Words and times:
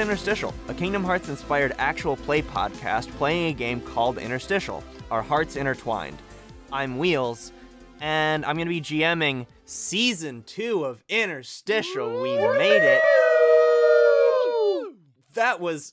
Interstitial, 0.00 0.54
a 0.68 0.74
Kingdom 0.74 1.04
Hearts 1.04 1.28
inspired 1.28 1.74
actual 1.78 2.16
play 2.16 2.40
podcast 2.40 3.10
playing 3.18 3.48
a 3.48 3.52
game 3.52 3.82
called 3.82 4.16
Interstitial, 4.16 4.82
Our 5.10 5.20
Hearts 5.20 5.56
Intertwined. 5.56 6.16
I'm 6.72 6.96
Wheels, 6.96 7.52
and 8.00 8.46
I'm 8.46 8.56
going 8.56 8.66
to 8.66 8.70
be 8.70 8.80
GMing 8.80 9.46
season 9.66 10.42
two 10.44 10.84
of 10.86 11.04
Interstitial. 11.10 12.22
We 12.22 12.36
made 12.36 12.82
it. 12.82 13.02
That 15.34 15.60
was 15.60 15.92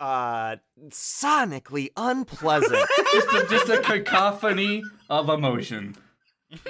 uh, 0.00 0.56
sonically 0.88 1.90
unpleasant. 1.96 2.84
just, 3.12 3.28
a, 3.28 3.46
just 3.48 3.68
a 3.68 3.80
cacophony 3.80 4.82
of 5.08 5.28
emotion. 5.28 5.96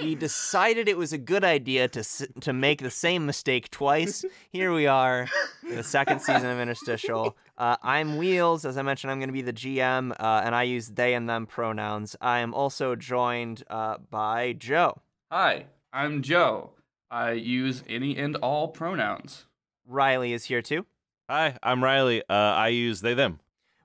We 0.00 0.14
decided 0.14 0.88
it 0.88 0.96
was 0.96 1.12
a 1.12 1.18
good 1.18 1.44
idea 1.44 1.88
to 1.88 2.04
to 2.40 2.52
make 2.52 2.82
the 2.82 2.90
same 2.90 3.26
mistake 3.26 3.70
twice. 3.70 4.24
Here 4.50 4.72
we 4.72 4.86
are, 4.86 5.28
in 5.68 5.76
the 5.76 5.82
second 5.82 6.20
season 6.20 6.46
of 6.46 6.58
Interstitial. 6.58 7.36
Uh, 7.56 7.76
I'm 7.82 8.16
Wheels, 8.16 8.64
as 8.64 8.76
I 8.76 8.82
mentioned. 8.82 9.10
I'm 9.10 9.18
going 9.18 9.28
to 9.28 9.32
be 9.32 9.42
the 9.42 9.52
GM, 9.52 10.12
uh, 10.18 10.42
and 10.44 10.54
I 10.54 10.64
use 10.64 10.88
they 10.88 11.14
and 11.14 11.28
them 11.28 11.46
pronouns. 11.46 12.16
I 12.20 12.40
am 12.40 12.54
also 12.54 12.96
joined 12.96 13.62
uh, 13.70 13.98
by 14.10 14.54
Joe. 14.54 15.00
Hi, 15.30 15.66
I'm 15.92 16.22
Joe. 16.22 16.70
I 17.10 17.32
use 17.32 17.84
any 17.88 18.16
and 18.16 18.36
all 18.36 18.68
pronouns. 18.68 19.46
Riley 19.86 20.32
is 20.32 20.44
here 20.44 20.62
too. 20.62 20.86
Hi, 21.30 21.56
I'm 21.62 21.82
Riley. 21.82 22.22
Uh, 22.28 22.34
I 22.34 22.68
use 22.68 23.00
they 23.00 23.14
them. 23.14 23.40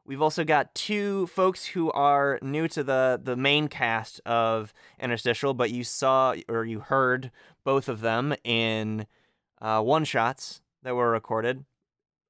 We've 0.09 0.23
also 0.23 0.43
got 0.43 0.73
two 0.73 1.27
folks 1.27 1.67
who 1.67 1.91
are 1.91 2.39
new 2.41 2.67
to 2.69 2.83
the 2.83 3.21
the 3.23 3.35
main 3.35 3.67
cast 3.67 4.19
of 4.25 4.73
Interstitial, 4.99 5.53
but 5.53 5.69
you 5.69 5.83
saw 5.83 6.33
or 6.47 6.65
you 6.65 6.79
heard 6.79 7.29
both 7.63 7.88
of 7.88 8.02
them 8.02 8.33
in 8.43 9.05
uh, 9.61 9.83
one 9.83 10.05
shots 10.05 10.61
that 10.81 10.95
were 10.95 11.11
recorded. 11.11 11.63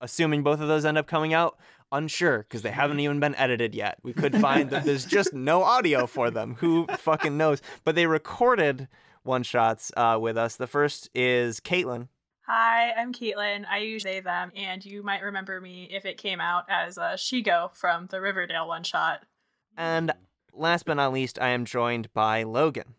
Assuming 0.01 0.43
both 0.43 0.59
of 0.59 0.67
those 0.67 0.83
end 0.83 0.97
up 0.97 1.07
coming 1.07 1.33
out, 1.33 1.57
unsure 1.89 2.39
because 2.39 2.63
they 2.63 2.71
haven't 2.71 2.99
even 2.99 3.21
been 3.21 3.35
edited 3.35 3.73
yet. 3.73 3.97
We 4.03 4.11
could 4.11 4.35
find 4.35 4.71
that 4.71 4.83
there's 4.83 5.05
just 5.17 5.33
no 5.33 5.63
audio 5.63 6.05
for 6.05 6.29
them. 6.29 6.55
Who 6.59 6.85
fucking 6.85 7.37
knows? 7.37 7.61
But 7.85 7.95
they 7.95 8.07
recorded 8.07 8.89
one 9.23 9.43
shots 9.43 9.89
uh, 9.95 10.17
with 10.19 10.37
us. 10.37 10.57
The 10.57 10.67
first 10.67 11.09
is 11.15 11.61
Caitlin. 11.61 12.09
Hi, 12.51 12.91
I'm 12.97 13.13
Caitlin. 13.13 13.65
I 13.69 13.77
use 13.77 14.01
they 14.03 14.21
them, 14.21 14.51
and 14.55 14.83
you 14.83 15.03
might 15.03 15.21
remember 15.21 15.61
me 15.61 15.87
if 15.91 16.03
it 16.03 16.17
came 16.17 16.41
out 16.41 16.63
as 16.67 16.97
uh, 16.97 17.11
Shego 17.11 17.71
from 17.75 18.07
the 18.07 18.19
Riverdale 18.19 18.67
one 18.67 18.81
shot. 18.81 19.21
And 19.77 20.11
last 20.51 20.87
but 20.87 20.95
not 20.95 21.13
least, 21.13 21.37
I 21.39 21.49
am 21.49 21.63
joined 21.63 22.11
by 22.11 22.41
Logan. 22.41 22.95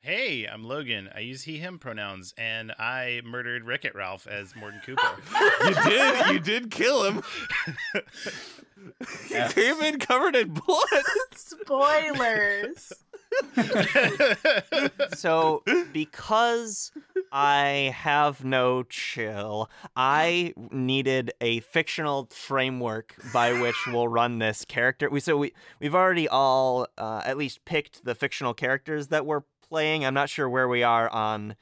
Hey, 0.00 0.44
I'm 0.46 0.62
Logan. 0.62 1.10
I 1.12 1.20
use 1.20 1.42
he, 1.42 1.58
him 1.58 1.80
pronouns, 1.80 2.34
and 2.38 2.70
I 2.78 3.20
murdered 3.24 3.64
Wreck 3.64 3.84
It 3.84 3.96
Ralph 3.96 4.28
as 4.28 4.54
Morton 4.54 4.80
Cooper. 4.86 5.02
You 5.66 5.74
did. 5.90 6.26
You 6.28 6.38
did 6.38 6.70
kill 6.70 7.02
him. 7.02 7.22
he 9.26 9.34
Yeah. 9.34 9.48
came 9.48 9.80
in 9.82 9.98
covered 9.98 10.36
in 10.36 10.50
blood. 10.50 10.86
Spoilers. 11.34 12.92
So 15.16 15.62
because 15.92 16.92
I 17.32 17.94
have 17.94 18.44
no 18.44 18.82
chill, 18.84 19.70
I 19.96 20.54
needed 20.70 21.32
a 21.40 21.60
fictional 21.60 22.28
framework 22.30 23.14
by 23.32 23.52
which 23.60 23.86
we'll 23.86 24.08
run 24.08 24.38
this 24.38 24.64
character. 24.64 25.08
We 25.10 25.20
so 25.20 25.36
we 25.36 25.52
we've 25.80 25.94
already 25.94 26.28
all 26.28 26.86
uh, 26.98 27.22
at 27.24 27.36
least 27.36 27.64
picked 27.64 28.04
the 28.04 28.14
fictional 28.14 28.54
characters 28.54 29.08
that 29.08 29.26
we're 29.26 29.42
playing. 29.68 30.04
I'm 30.04 30.14
not 30.14 30.28
sure 30.28 30.48
where 30.48 30.68
we 30.68 30.82
are 30.82 31.08
on 31.08 31.56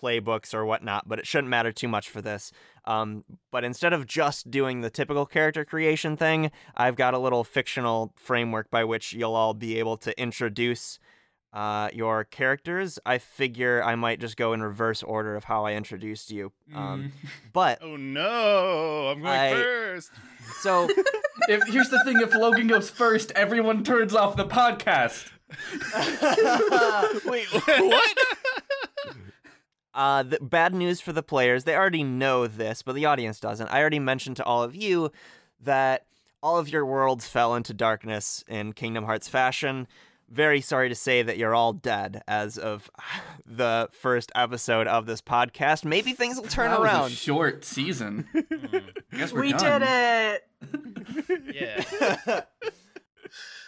playbooks 0.00 0.54
or 0.54 0.64
whatnot, 0.64 1.08
but 1.08 1.18
it 1.18 1.26
shouldn't 1.26 1.48
matter 1.48 1.72
too 1.72 1.88
much 1.88 2.08
for 2.08 2.20
this. 2.20 2.52
Um, 2.84 3.24
but 3.50 3.64
instead 3.64 3.92
of 3.92 4.06
just 4.06 4.50
doing 4.50 4.80
the 4.80 4.90
typical 4.90 5.26
character 5.26 5.64
creation 5.64 6.16
thing, 6.16 6.50
I've 6.76 6.96
got 6.96 7.14
a 7.14 7.18
little 7.18 7.44
fictional 7.44 8.12
framework 8.16 8.70
by 8.70 8.84
which 8.84 9.12
you'll 9.12 9.34
all 9.34 9.54
be 9.54 9.78
able 9.78 9.96
to 9.98 10.18
introduce 10.20 10.98
uh, 11.56 11.88
your 11.94 12.22
characters. 12.24 12.98
I 13.06 13.16
figure 13.16 13.82
I 13.82 13.94
might 13.94 14.20
just 14.20 14.36
go 14.36 14.52
in 14.52 14.62
reverse 14.62 15.02
order 15.02 15.34
of 15.36 15.44
how 15.44 15.64
I 15.64 15.72
introduced 15.72 16.30
you. 16.30 16.52
Um, 16.74 17.12
but 17.52 17.78
oh 17.82 17.96
no, 17.96 19.08
I'm 19.08 19.22
going 19.22 19.32
I- 19.32 19.50
first. 19.52 20.10
so 20.60 20.88
If 21.48 21.62
here's 21.68 21.88
the 21.90 22.02
thing: 22.04 22.20
if 22.20 22.34
Logan 22.34 22.66
goes 22.66 22.90
first, 22.90 23.30
everyone 23.32 23.84
turns 23.84 24.14
off 24.14 24.36
the 24.36 24.44
podcast. 24.46 25.30
Wait, 27.24 27.46
what? 27.52 28.16
Uh, 29.94 30.22
the 30.24 30.38
bad 30.40 30.74
news 30.74 31.00
for 31.00 31.12
the 31.12 31.22
players. 31.22 31.64
They 31.64 31.76
already 31.76 32.02
know 32.02 32.46
this, 32.46 32.82
but 32.82 32.94
the 32.94 33.04
audience 33.06 33.38
doesn't. 33.40 33.68
I 33.68 33.80
already 33.80 33.98
mentioned 34.00 34.36
to 34.38 34.44
all 34.44 34.62
of 34.62 34.74
you 34.74 35.10
that 35.60 36.06
all 36.42 36.58
of 36.58 36.68
your 36.68 36.84
worlds 36.84 37.28
fell 37.28 37.54
into 37.54 37.72
darkness 37.72 38.44
in 38.48 38.72
Kingdom 38.72 39.04
Hearts 39.04 39.28
fashion. 39.28 39.86
Very 40.28 40.60
sorry 40.60 40.88
to 40.88 40.94
say 40.96 41.22
that 41.22 41.38
you're 41.38 41.54
all 41.54 41.72
dead 41.72 42.22
as 42.26 42.58
of 42.58 42.90
the 43.46 43.88
first 43.92 44.32
episode 44.34 44.86
of 44.88 45.06
this 45.06 45.20
podcast. 45.22 45.84
Maybe 45.84 46.12
things 46.14 46.36
will 46.36 46.48
turn 46.48 46.70
That 46.70 46.80
was 46.80 46.88
a 46.90 46.92
around. 46.94 47.10
short 47.12 47.64
season. 47.64 48.26
I 48.34 48.82
guess 49.16 49.32
we're 49.32 49.42
we 49.42 49.52
done. 49.52 49.80
did 49.82 49.88
it. 49.88 50.42
Yeah. 51.54 52.42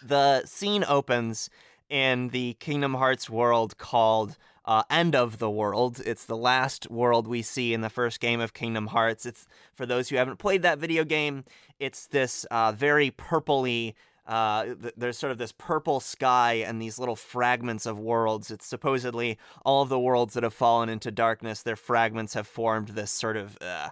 the 0.02 0.44
scene 0.46 0.84
opens 0.88 1.48
in 1.88 2.28
the 2.28 2.54
Kingdom 2.60 2.94
Hearts 2.94 3.30
world 3.30 3.78
called 3.78 4.36
uh, 4.64 4.82
End 4.90 5.14
of 5.16 5.38
the 5.38 5.50
World. 5.50 6.00
It's 6.04 6.24
the 6.26 6.36
last 6.36 6.90
world 6.90 7.26
we 7.26 7.40
see 7.42 7.72
in 7.72 7.80
the 7.80 7.88
first 7.90 8.20
game 8.20 8.40
of 8.40 8.52
Kingdom 8.52 8.88
Hearts. 8.88 9.24
It's 9.26 9.46
for 9.74 9.86
those 9.86 10.08
who 10.08 10.16
haven't 10.16 10.38
played 10.38 10.62
that 10.62 10.78
video 10.78 11.04
game. 11.04 11.44
It's 11.78 12.06
this 12.08 12.44
uh, 12.50 12.72
very 12.72 13.10
purpley. 13.10 13.94
Uh, 14.28 14.74
th- 14.80 14.94
there's 14.94 15.16
sort 15.16 15.32
of 15.32 15.38
this 15.38 15.52
purple 15.52 16.00
sky 16.00 16.54
and 16.54 16.80
these 16.80 16.98
little 16.98 17.16
fragments 17.16 17.86
of 17.86 17.98
worlds. 17.98 18.50
It's 18.50 18.66
supposedly 18.66 19.38
all 19.64 19.82
of 19.82 19.88
the 19.88 19.98
worlds 19.98 20.34
that 20.34 20.42
have 20.42 20.52
fallen 20.52 20.90
into 20.90 21.10
darkness. 21.10 21.62
Their 21.62 21.76
fragments 21.76 22.34
have 22.34 22.46
formed 22.46 22.88
this 22.88 23.10
sort 23.10 23.38
of 23.38 23.56
uh, 23.62 23.88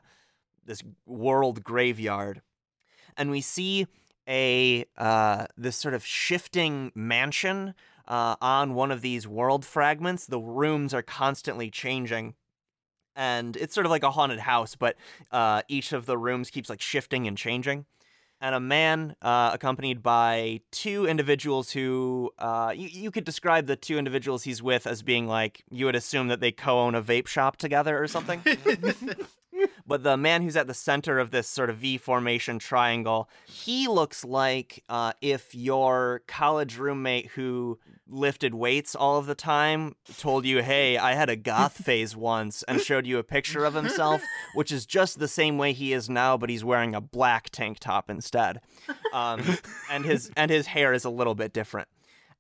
this 0.65 0.83
world 1.07 1.65
graveyard, 1.65 2.43
and 3.17 3.31
we 3.31 3.41
see 3.41 3.87
a 4.29 4.85
uh, 4.99 5.47
this 5.57 5.77
sort 5.77 5.95
of 5.95 6.05
shifting 6.05 6.93
mansion 6.95 7.75
uh, 8.07 8.37
on 8.43 8.75
one 8.75 8.91
of 8.91 9.01
these 9.01 9.27
world 9.27 9.65
fragments. 9.65 10.27
The 10.27 10.39
rooms 10.39 10.93
are 10.93 11.03
constantly 11.03 11.71
changing. 11.71 12.35
And 13.19 13.57
it's 13.57 13.75
sort 13.75 13.87
of 13.87 13.91
like 13.91 14.03
a 14.03 14.11
haunted 14.11 14.41
house, 14.41 14.77
but 14.77 14.95
uh, 15.33 15.63
each 15.69 15.95
of 15.95 16.05
the 16.05 16.19
rooms 16.19 16.51
keeps 16.51 16.69
like 16.69 16.83
shifting 16.83 17.27
and 17.27 17.37
changing. 17.39 17.87
And 18.41 18.55
a 18.55 18.61
man 18.61 19.17
uh, 19.23 19.51
accompanied 19.55 20.03
by 20.03 20.61
two 20.71 21.07
individuals 21.07 21.71
who 21.71 22.33
uh, 22.39 22.73
you, 22.77 22.89
you 22.89 23.11
could 23.11 23.25
describe 23.25 23.67
the 23.67 23.77
two 23.77 23.99
individuals 23.99 24.45
he's 24.45 24.63
with 24.63 24.87
as 24.87 25.03
being 25.03 25.27
like 25.27 25.65
you 25.71 25.87
would 25.87 25.97
assume 25.97 26.29
that 26.29 26.41
they 26.41 26.53
co 26.53 26.81
own 26.81 26.95
a 26.95 27.03
vape 27.03 27.27
shop 27.27 27.57
together 27.57 28.01
or 28.01 28.07
something. 28.07 28.43
But 29.87 30.03
the 30.03 30.17
man 30.17 30.43
who's 30.43 30.57
at 30.57 30.67
the 30.67 30.75
center 30.75 31.19
of 31.19 31.31
this 31.31 31.49
sort 31.49 31.71
of 31.71 31.77
V 31.77 31.99
formation 31.99 32.59
triangle, 32.59 33.29
he 33.47 33.87
looks 33.89 34.25
like 34.25 34.83
uh, 34.89 35.13
if 35.21 35.55
your 35.55 36.23
college 36.27 36.77
roommate 36.77 37.29
who 37.29 37.79
lifted 38.09 38.55
weights 38.55 38.95
all 38.95 39.19
of 39.19 39.27
the 39.27 39.35
time 39.35 39.95
told 40.19 40.45
you, 40.45 40.63
hey, 40.63 40.97
I 40.97 41.15
had 41.15 41.29
a 41.29 41.37
goth 41.37 41.73
phase 41.85 42.17
once, 42.17 42.63
and 42.65 42.81
showed 42.81 43.07
you 43.07 43.19
a 43.19 43.25
picture 43.25 43.65
of 43.65 43.75
himself, 43.75 44.23
which 44.55 44.71
is 44.71 44.87
just 44.87 45.19
the 45.19 45.29
same 45.29 45.59
way 45.59 45.73
he 45.73 45.93
is 45.93 46.09
now, 46.09 46.37
but 46.37 46.51
he's 46.51 46.65
wearing 46.65 46.95
a 46.95 47.01
black 47.01 47.51
tank 47.51 47.79
top 47.79 48.11
instead. 48.11 48.61
Um, 49.13 49.43
and 49.91 50.05
his 50.05 50.31
and 50.37 50.51
his 50.51 50.69
hair 50.69 50.93
is 50.93 51.05
a 51.05 51.11
little 51.11 51.35
bit 51.35 51.53
different. 51.53 51.89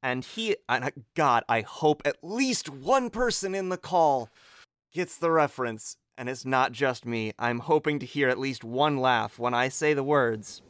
And 0.02 0.24
he, 0.24 0.56
and 0.68 0.92
God, 1.14 1.42
I 1.48 1.62
hope 1.62 2.02
at 2.04 2.16
least 2.22 2.68
one 2.68 3.10
person 3.10 3.54
in 3.54 3.70
the 3.70 3.78
call 3.78 4.30
gets 4.92 5.16
the 5.16 5.30
reference, 5.30 5.96
and 6.18 6.28
it's 6.28 6.44
not 6.44 6.72
just 6.72 7.04
me. 7.04 7.32
I'm 7.38 7.60
hoping 7.60 7.98
to 7.98 8.06
hear 8.06 8.28
at 8.28 8.38
least 8.38 8.64
one 8.64 8.98
laugh 8.98 9.38
when 9.38 9.52
I 9.52 9.68
say 9.68 9.92
the 9.92 10.02
words. 10.02 10.62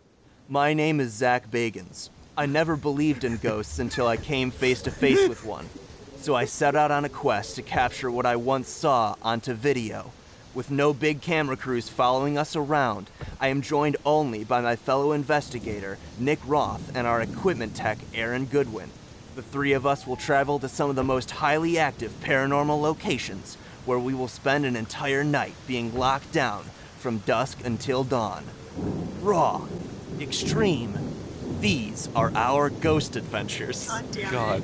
My 0.48 0.74
name 0.74 1.00
is 1.00 1.12
Zach 1.12 1.50
Bagans. 1.50 2.10
I 2.36 2.46
never 2.46 2.76
believed 2.76 3.24
in 3.24 3.36
ghosts 3.36 3.78
until 3.78 4.06
I 4.06 4.16
came 4.16 4.50
face 4.50 4.82
to 4.82 4.90
face 4.90 5.28
with 5.28 5.44
one. 5.44 5.68
So 6.16 6.34
I 6.34 6.44
set 6.44 6.74
out 6.74 6.90
on 6.90 7.04
a 7.04 7.08
quest 7.08 7.56
to 7.56 7.62
capture 7.62 8.10
what 8.10 8.26
I 8.26 8.36
once 8.36 8.68
saw 8.68 9.14
onto 9.22 9.52
video. 9.54 10.10
With 10.52 10.70
no 10.70 10.92
big 10.92 11.20
camera 11.20 11.56
crews 11.56 11.88
following 11.88 12.36
us 12.36 12.56
around, 12.56 13.10
I 13.40 13.48
am 13.48 13.62
joined 13.62 13.98
only 14.04 14.42
by 14.42 14.60
my 14.60 14.74
fellow 14.74 15.12
investigator, 15.12 15.98
Nick 16.18 16.40
Groff, 16.42 16.80
and 16.94 17.06
our 17.06 17.20
equipment 17.20 17.76
tech, 17.76 17.98
Aaron 18.14 18.46
Goodwin. 18.46 18.90
The 19.36 19.42
three 19.42 19.74
of 19.74 19.86
us 19.86 20.06
will 20.06 20.16
travel 20.16 20.58
to 20.58 20.68
some 20.68 20.88
of 20.90 20.96
the 20.96 21.04
most 21.04 21.30
highly 21.30 21.78
active 21.78 22.12
paranormal 22.22 22.80
locations 22.80 23.58
where 23.86 23.98
we 23.98 24.12
will 24.14 24.28
spend 24.28 24.66
an 24.66 24.76
entire 24.76 25.24
night 25.24 25.54
being 25.66 25.94
locked 25.94 26.32
down 26.32 26.64
from 26.98 27.18
dusk 27.18 27.64
until 27.64 28.04
dawn. 28.04 28.44
Raw, 29.22 29.66
extreme, 30.20 30.98
these 31.60 32.08
are 32.14 32.32
our 32.34 32.68
ghost 32.68 33.16
adventures. 33.16 33.88
God 33.88 34.10
damn 34.12 34.32
God. 34.32 34.62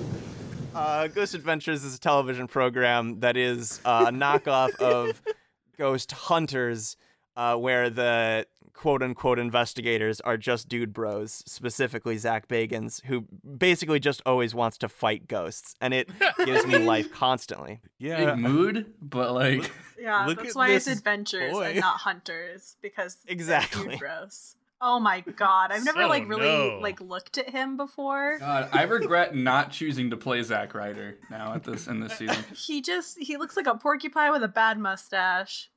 Uh, 0.74 1.06
Ghost 1.06 1.34
Adventures 1.34 1.84
is 1.84 1.94
a 1.94 2.00
television 2.00 2.48
program 2.48 3.20
that 3.20 3.36
is 3.36 3.80
uh, 3.84 4.06
a 4.08 4.10
knockoff 4.10 4.74
of 4.76 5.20
Ghost 5.78 6.12
Hunters. 6.12 6.96
uh, 7.36 7.56
where 7.56 7.90
the 7.90 8.46
quote 8.82 9.00
unquote 9.00 9.38
investigators 9.38 10.20
are 10.23 10.37
just 10.37 10.69
dude 10.69 10.93
bros, 10.93 11.44
specifically 11.46 12.17
Zach 12.19 12.49
Bagans, 12.49 13.00
who 13.05 13.20
basically 13.56 14.00
just 14.00 14.20
always 14.26 14.56
wants 14.56 14.76
to 14.79 14.88
fight 14.88 15.29
ghosts, 15.29 15.76
and 15.81 15.94
it 15.94 16.11
gives 16.44 16.67
me 16.67 16.79
life 16.79 17.12
constantly. 17.12 17.81
Yeah. 17.99 18.34
Big 18.34 18.38
mood, 18.43 18.93
but 19.00 19.32
like 19.32 19.70
Yeah, 20.00 20.26
Look 20.26 20.38
that's 20.38 20.50
at 20.50 20.56
why 20.56 20.70
it's 20.70 20.87
this 20.87 20.99
adventures 20.99 21.52
boy. 21.52 21.62
and 21.70 21.81
not 21.81 21.99
hunters 21.99 22.75
because 22.82 23.19
Exactly. 23.29 23.90
dude 23.90 24.00
bros. 24.00 24.56
Oh 24.81 24.99
my 24.99 25.20
god, 25.20 25.70
I've 25.70 25.84
never 25.84 26.02
So 26.02 26.08
like 26.08 26.29
really 26.29 26.43
no. 26.70 26.79
like 26.82 27.00
looked 27.00 27.38
at 27.38 27.49
him 27.50 27.76
before. 27.76 28.38
God, 28.40 28.69
I 28.73 28.82
regret 28.82 29.32
not 29.32 29.70
choosing 29.70 30.11
to 30.11 30.17
play 30.17 30.43
Zack 30.43 30.75
Ryder 30.75 31.19
now 31.31 31.55
at 31.55 31.62
this 31.62 31.87
in 31.87 32.00
this 32.00 32.14
season. 32.19 32.44
He 32.52 32.82
just 32.82 33.17
he 33.20 33.37
looks 33.37 33.56
like 33.56 33.69
a 33.69 33.76
porcupine 33.76 34.32
with 34.32 34.43
a 34.43 34.49
bad 34.49 34.79
mustache. 34.81 35.70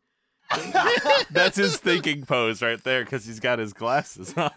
That's 1.32 1.58
his 1.58 1.78
thinking 1.78 2.26
pose 2.26 2.62
right 2.62 2.84
there 2.84 3.04
because 3.04 3.26
he's 3.26 3.40
got 3.40 3.60
his 3.60 3.74
glasses 3.74 4.34
on. 4.38 4.52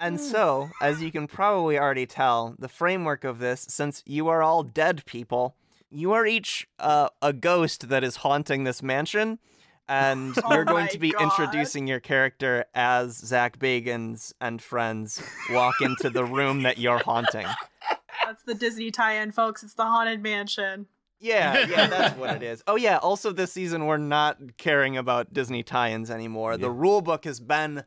And 0.00 0.20
so, 0.20 0.70
as 0.82 1.02
you 1.02 1.10
can 1.12 1.26
probably 1.26 1.78
already 1.78 2.04
tell, 2.06 2.56
the 2.58 2.68
framework 2.68 3.24
of 3.24 3.38
this, 3.38 3.64
since 3.68 4.02
you 4.04 4.28
are 4.28 4.42
all 4.42 4.62
dead 4.62 5.04
people, 5.06 5.56
you 5.88 6.12
are 6.12 6.26
each 6.26 6.66
uh, 6.78 7.08
a 7.22 7.32
ghost 7.32 7.88
that 7.88 8.02
is 8.02 8.16
haunting 8.16 8.64
this 8.64 8.82
mansion, 8.82 9.38
and 9.88 10.34
Oh 10.44 10.52
you're 10.52 10.64
going 10.64 10.88
to 10.88 10.98
be 10.98 11.10
God. 11.10 11.22
introducing 11.22 11.86
your 11.86 12.00
character 12.00 12.64
as 12.74 13.16
Zach 13.16 13.58
Bagans 13.58 14.32
and 14.40 14.60
friends 14.60 15.22
walk 15.50 15.80
into 15.80 16.10
the 16.10 16.24
room 16.24 16.62
that 16.64 16.78
you're 16.78 16.98
haunting. 16.98 17.46
That's 18.24 18.42
the 18.42 18.54
Disney 18.54 18.90
tie-in, 18.90 19.32
folks. 19.32 19.62
It's 19.62 19.74
the 19.74 19.84
haunted 19.84 20.22
mansion. 20.22 20.86
Yeah, 21.24 21.66
yeah, 21.66 21.86
that's 21.86 22.18
what 22.18 22.36
it 22.36 22.42
is. 22.52 22.62
Oh 22.66 22.76
yeah, 22.76 22.98
also 22.98 23.32
this 23.32 23.50
season 23.52 23.86
we're 23.86 23.96
not 23.96 24.58
caring 24.58 24.96
about 24.96 25.32
Disney 25.32 25.62
tie-ins 25.62 26.10
anymore. 26.10 26.58
The 26.58 26.70
rule 26.70 27.00
book 27.00 27.24
has 27.24 27.40
been 27.40 27.82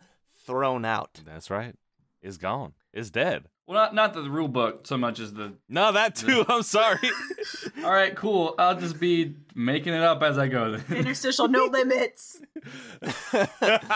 thrown 0.46 0.86
out. 0.86 1.22
That's 1.24 1.50
right. 1.52 1.76
Is 2.22 2.38
gone. 2.40 2.74
Is 2.94 3.12
dead. 3.12 3.46
Well, 3.68 3.76
not 3.76 3.94
not 3.94 4.14
the 4.14 4.30
rule 4.30 4.48
book 4.48 4.88
so 4.88 4.98
much 4.98 5.20
as 5.20 5.34
the. 5.34 5.54
No, 5.70 5.92
that 5.92 6.16
too. 6.16 6.46
I'm 6.48 6.64
sorry. 6.64 7.10
All 7.84 7.92
right, 7.92 8.16
cool. 8.16 8.56
I'll 8.58 8.80
just 8.80 9.00
be 9.00 9.36
making 9.54 9.94
it 9.94 10.02
up 10.02 10.24
as 10.24 10.38
I 10.38 10.48
go. 10.48 10.78
Then. 10.78 10.98
Interstitial, 10.98 11.48
no 11.48 11.66
limits. 11.72 12.42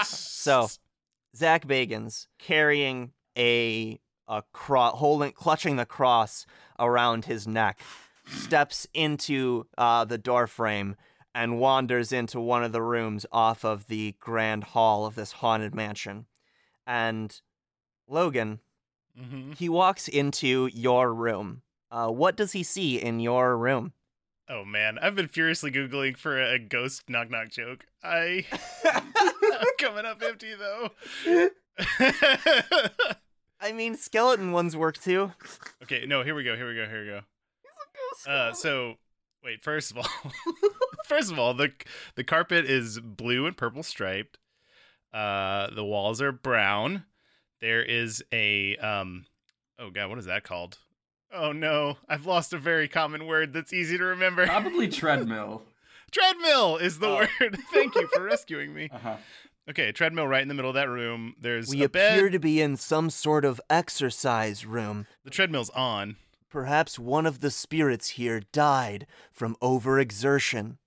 So, 0.03 0.67
Zach 1.35 1.65
Bagans 1.65 2.27
carrying 2.37 3.11
a 3.37 3.99
a 4.27 4.43
cross, 4.53 4.97
holding, 4.97 5.31
clutching 5.31 5.77
the 5.77 5.85
cross 5.85 6.45
around 6.79 7.25
his 7.25 7.47
neck, 7.47 7.79
steps 8.31 8.87
into 8.93 9.67
uh, 9.77 10.05
the 10.05 10.17
door 10.17 10.47
frame 10.47 10.95
and 11.33 11.59
wanders 11.59 12.11
into 12.11 12.39
one 12.39 12.63
of 12.63 12.71
the 12.71 12.81
rooms 12.81 13.25
off 13.31 13.63
of 13.63 13.87
the 13.87 14.15
grand 14.19 14.63
hall 14.65 15.05
of 15.05 15.15
this 15.15 15.33
haunted 15.33 15.73
mansion. 15.75 16.25
And 16.85 17.39
Logan, 18.07 18.59
hmm 19.17 19.51
he 19.53 19.69
walks 19.69 20.07
into 20.07 20.69
your 20.73 21.13
room. 21.13 21.61
Uh, 21.91 22.09
what 22.09 22.35
does 22.37 22.53
he 22.53 22.63
see 22.63 22.97
in 23.01 23.19
your 23.19 23.57
room? 23.57 23.93
Oh 24.49 24.65
man, 24.65 24.97
I've 24.99 25.15
been 25.15 25.27
furiously 25.27 25.71
googling 25.71 26.17
for 26.17 26.41
a 26.41 26.57
ghost 26.59 27.09
knock 27.09 27.29
knock 27.29 27.49
joke. 27.49 27.85
I 28.03 28.45
I'm 28.85 29.71
coming 29.77 30.05
up 30.05 30.21
empty 30.21 30.53
though. 30.55 30.89
I 33.59 33.71
mean, 33.73 33.95
skeleton 33.95 34.51
ones 34.51 34.75
work 34.75 34.97
too. 34.97 35.31
okay, 35.83 36.05
no, 36.07 36.23
here 36.23 36.33
we 36.35 36.43
go. 36.43 36.55
Here 36.55 36.67
we 36.67 36.75
go. 36.75 36.85
Here 36.85 37.01
we 37.01 37.07
go. 37.07 37.21
Uh, 38.27 38.53
so 38.53 38.95
wait. 39.43 39.63
First 39.63 39.91
of 39.91 39.97
all, 39.97 40.07
first 41.05 41.31
of 41.31 41.39
all, 41.39 41.53
the 41.53 41.71
the 42.15 42.23
carpet 42.23 42.65
is 42.65 42.99
blue 42.99 43.45
and 43.45 43.55
purple 43.57 43.83
striped. 43.83 44.37
Uh, 45.13 45.69
the 45.73 45.83
walls 45.83 46.21
are 46.21 46.31
brown. 46.31 47.05
There 47.61 47.81
is 47.83 48.23
a 48.31 48.75
um, 48.77 49.25
oh 49.79 49.89
god, 49.89 50.09
what 50.09 50.19
is 50.19 50.25
that 50.25 50.43
called? 50.43 50.77
Oh 51.33 51.51
no, 51.51 51.97
I've 52.09 52.25
lost 52.25 52.53
a 52.53 52.57
very 52.57 52.87
common 52.87 53.25
word 53.25 53.53
that's 53.53 53.73
easy 53.73 53.97
to 53.97 54.03
remember. 54.03 54.45
Probably 54.45 54.87
treadmill. 54.89 55.63
Treadmill 56.11 56.77
is 56.77 56.99
the 56.99 57.07
Oh. 57.07 57.15
word. 57.39 57.57
Thank 57.73 57.95
you 57.95 58.07
for 58.13 58.21
rescuing 58.23 58.73
me. 58.73 58.89
Uh 58.91 58.97
huh. 58.97 59.17
Okay, 59.69 59.91
treadmill 59.91 60.27
right 60.27 60.41
in 60.41 60.47
the 60.47 60.53
middle 60.53 60.69
of 60.71 60.75
that 60.75 60.89
room. 60.89 61.35
There's 61.39 61.69
We 61.69 61.83
a 61.83 61.89
bed. 61.89 62.17
appear 62.17 62.29
to 62.29 62.39
be 62.39 62.59
in 62.61 62.75
some 62.77 63.09
sort 63.09 63.45
of 63.45 63.61
exercise 63.69 64.65
room. 64.65 65.07
The 65.23 65.29
treadmill's 65.29 65.69
on. 65.69 66.17
Perhaps 66.51 66.99
one 66.99 67.25
of 67.25 67.39
the 67.39 67.49
spirits 67.49 68.09
here 68.09 68.41
died 68.51 69.07
from 69.31 69.55
overexertion. 69.61 70.77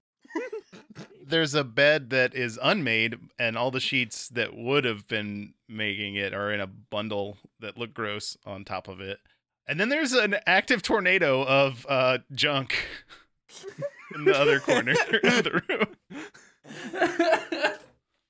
There's 1.26 1.55
a 1.55 1.64
bed 1.64 2.11
that 2.11 2.34
is 2.34 2.58
unmade, 2.62 3.16
and 3.38 3.56
all 3.56 3.70
the 3.70 3.81
sheets 3.81 4.28
that 4.28 4.55
would 4.55 4.84
have 4.84 5.08
been 5.08 5.55
making 5.66 6.16
it 6.16 6.34
are 6.34 6.52
in 6.52 6.61
a 6.61 6.66
bundle 6.66 7.38
that 7.61 7.78
look 7.78 7.94
gross 7.94 8.37
on 8.44 8.64
top 8.66 8.88
of 8.88 9.00
it. 9.00 9.20
And 9.66 9.81
then 9.81 9.88
there's 9.88 10.12
an 10.12 10.37
active 10.46 10.82
tornado 10.82 11.43
of 11.43 11.87
uh, 11.88 12.19
junk 12.31 12.76
in 14.14 14.26
the 14.26 14.38
other 14.38 14.61
corner 14.61 14.93
of 15.25 15.44
the 15.44 15.62
room. 15.66 15.96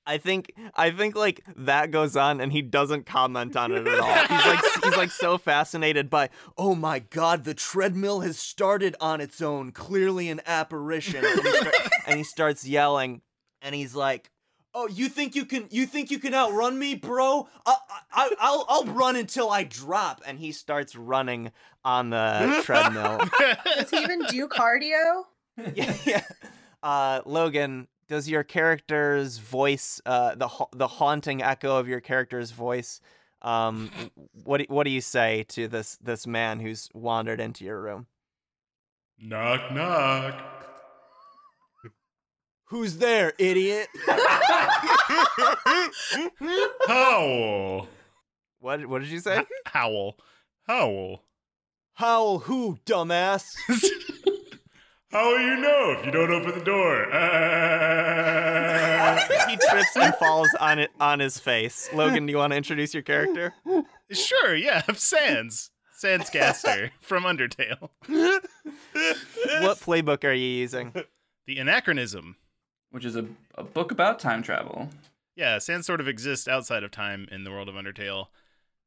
I 0.07 0.19
think 0.19 0.53
I 0.75 0.91
think 0.91 1.17
like 1.17 1.43
that 1.57 1.91
goes 1.91 2.17
on 2.17 2.41
and 2.41 2.53
he 2.53 2.61
doesn't 2.63 3.07
comment 3.07 3.57
on 3.57 3.73
it 3.73 3.87
at 3.87 3.99
all. 3.99 4.15
He's 4.15 4.47
like 4.47 4.61
he's 4.85 4.97
like 4.97 5.11
so 5.11 5.39
fascinated 5.39 6.11
by, 6.11 6.29
"Oh 6.59 6.75
my 6.75 6.99
god, 6.99 7.45
the 7.45 7.55
treadmill 7.55 8.21
has 8.21 8.39
started 8.39 8.97
on 9.01 9.21
its 9.21 9.41
own, 9.41 9.73
clearly 9.73 10.29
an 10.29 10.41
apparition." 10.47 11.25
And 11.25 11.41
he, 11.41 11.51
start- 11.53 11.75
and 12.07 12.19
he 12.19 12.25
starts 12.25 12.67
yelling 12.67 13.23
and 13.63 13.75
he's 13.75 13.95
like, 13.95 14.31
"Oh, 14.75 14.89
you 14.89 15.09
think 15.09 15.35
you 15.35 15.47
can 15.47 15.67
you 15.71 15.87
think 15.87 16.11
you 16.11 16.19
can 16.19 16.35
outrun 16.35 16.79
me, 16.79 16.95
bro? 16.95 17.49
I, 17.65 17.77
I 18.13 18.31
I'll 18.41 18.67
I'll 18.69 18.85
run 18.85 19.17
until 19.17 19.51
I 19.51 19.65
drop." 19.65 20.21
And 20.27 20.39
he 20.39 20.53
starts 20.53 20.95
running 20.95 21.51
on 21.83 22.11
the 22.11 22.61
treadmill. 22.63 23.21
Does 23.79 23.91
he 23.91 23.99
even 23.99 24.21
do 24.29 24.49
cardio? 24.49 25.25
yeah, 25.75 25.97
yeah. 26.05 26.23
Uh, 26.83 27.23
Logan, 27.25 27.89
does 28.09 28.29
your 28.29 28.43
character's 28.43 29.39
voice, 29.39 30.01
uh, 30.07 30.35
the 30.35 30.49
ha- 30.49 30.69
the 30.73 30.89
haunting 30.89 31.43
echo 31.43 31.79
of 31.79 31.89
your 31.89 32.01
character's 32.01 32.51
voice, 32.51 33.01
um, 33.43 33.91
what 34.45 34.59
do, 34.59 34.67
what 34.69 34.85
do 34.85 34.91
you 34.91 35.01
say 35.01 35.45
to 35.49 35.69
this 35.69 35.97
this 35.97 36.27
man 36.27 36.61
who's 36.61 36.89
wandered 36.95 37.41
into 37.41 37.65
your 37.65 37.81
room? 37.81 38.07
knock, 39.19 39.73
knock. 39.73 40.35
Who's 42.69 42.99
there, 42.99 43.33
idiot? 43.39 43.89
Howl. 46.89 47.89
what 48.59 48.87
what 48.87 49.03
did 49.03 49.11
you 49.11 49.21
say? 49.21 49.45
Howl. 49.67 50.17
Howl. 50.67 51.23
Howl 51.95 52.41
who, 52.41 52.79
dumbass? 52.85 53.55
How 55.15 55.31
will 55.31 55.41
you 55.41 55.57
know 55.59 55.95
if 55.97 56.05
you 56.05 56.11
don't 56.11 56.33
open 56.33 56.59
the 56.59 56.65
door? 56.65 57.05
he 59.49 59.57
trips 59.57 59.97
and 59.97 60.13
falls 60.17 60.49
on 60.59 60.81
it 60.81 60.91
on 60.99 61.21
his 61.21 61.39
face. 61.39 61.89
Logan, 61.95 62.27
do 62.27 62.33
you 62.33 62.39
want 62.39 62.53
to 62.53 62.57
introduce 62.57 62.93
your 62.93 63.05
character? 63.05 63.55
sure, 64.11 64.57
yeah, 64.57 64.83
Sans. 64.95 65.71
Sans 65.93 66.29
Caster 66.29 66.91
from 67.01 67.23
Undertale. 67.23 67.91
What 68.09 69.79
playbook 69.79 70.25
are 70.25 70.33
you 70.33 70.49
using? 70.49 70.93
The 71.47 71.61
Anachronism. 71.61 72.35
Which 72.91 73.05
is 73.05 73.15
a, 73.15 73.25
a 73.55 73.63
book 73.63 73.93
about 73.93 74.19
time 74.19 74.43
travel. 74.43 74.89
Yeah, 75.37 75.61
Sans 75.61 75.87
sort 75.87 76.01
of 76.01 76.09
exists 76.09 76.49
outside 76.49 76.83
of 76.83 76.91
time 76.91 77.29
in 77.31 77.45
the 77.45 77.53
world 77.53 77.69
of 77.69 77.77
Undertale. 77.77 78.27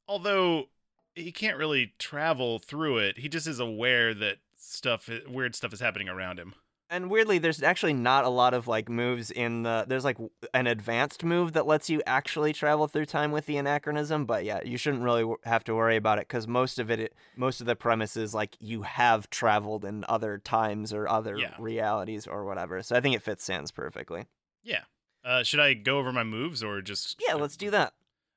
Although 0.10 0.68
he 1.16 1.32
can't 1.32 1.58
really 1.58 1.94
travel 1.98 2.60
through 2.60 2.98
it. 2.98 3.20
He 3.20 3.30
just 3.30 3.48
is 3.48 3.62
aware 3.62 4.14
that 4.14 4.40
stuff 4.68 5.10
weird 5.28 5.56
stuff 5.56 5.74
is 5.74 5.80
happening 5.80 6.10
around 6.10 6.40
him. 6.40 6.54
And 6.90 7.10
weirdly, 7.10 7.38
there's 7.38 7.62
actually 7.62 7.92
not 7.94 8.24
a 8.24 8.30
lot 8.30 8.54
of 8.54 8.66
like 8.66 8.88
moves 8.88 9.30
in 9.30 9.64
the. 9.64 9.84
There's 9.86 10.06
like 10.06 10.18
an 10.54 10.68
advanced 10.68 11.22
move 11.22 11.52
that 11.52 11.68
lets 11.68 11.90
you 11.90 12.02
actually 12.08 12.54
travel 12.54 12.88
through 12.88 13.08
time 13.08 13.34
with 13.34 13.46
the 13.46 13.58
anachronism. 13.58 14.26
But 14.26 14.46
yeah, 14.46 14.62
you 14.64 14.78
shouldn't 14.78 15.04
really 15.04 15.24
w- 15.24 15.38
have 15.44 15.66
to 15.66 15.76
worry 15.76 15.98
about 15.98 16.18
it 16.18 16.30
because 16.30 16.48
most 16.48 16.80
of 16.80 16.90
it, 16.90 17.02
it, 17.02 17.14
most 17.36 17.60
of 17.60 17.68
the 17.68 17.76
premise 17.76 18.16
is 18.16 18.34
like 18.34 18.56
you 18.62 18.84
have 18.84 19.30
traveled 19.30 19.84
in 19.84 20.06
other 20.08 20.38
times 20.38 20.94
or 20.94 21.10
other 21.10 21.38
Yeah. 21.38 21.56
realities 21.60 22.26
or 22.26 22.46
whatever. 22.46 22.82
So 22.82 22.96
I 22.96 23.02
think 23.02 23.18
it 23.18 23.22
fits 23.22 23.44
Sans 23.44 23.70
perfectly. 23.70 24.26
Yeah. 24.64 24.84
Uh, 25.26 25.44
should 25.44 25.60
I 25.60 25.74
go 25.74 25.98
over 26.00 26.14
my 26.14 26.24
moves 26.24 26.64
or 26.64 26.82
just 26.82 27.22
Yeah, 27.28 27.34
let's 27.34 27.58
do 27.58 27.70
that. 27.72 27.96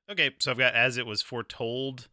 Okay, 0.09 0.31
so 0.39 0.51
I've 0.51 0.57
got 0.57 0.73
as 0.73 0.97
it 0.97 1.05
was 1.05 1.21
foretold. 1.21 2.09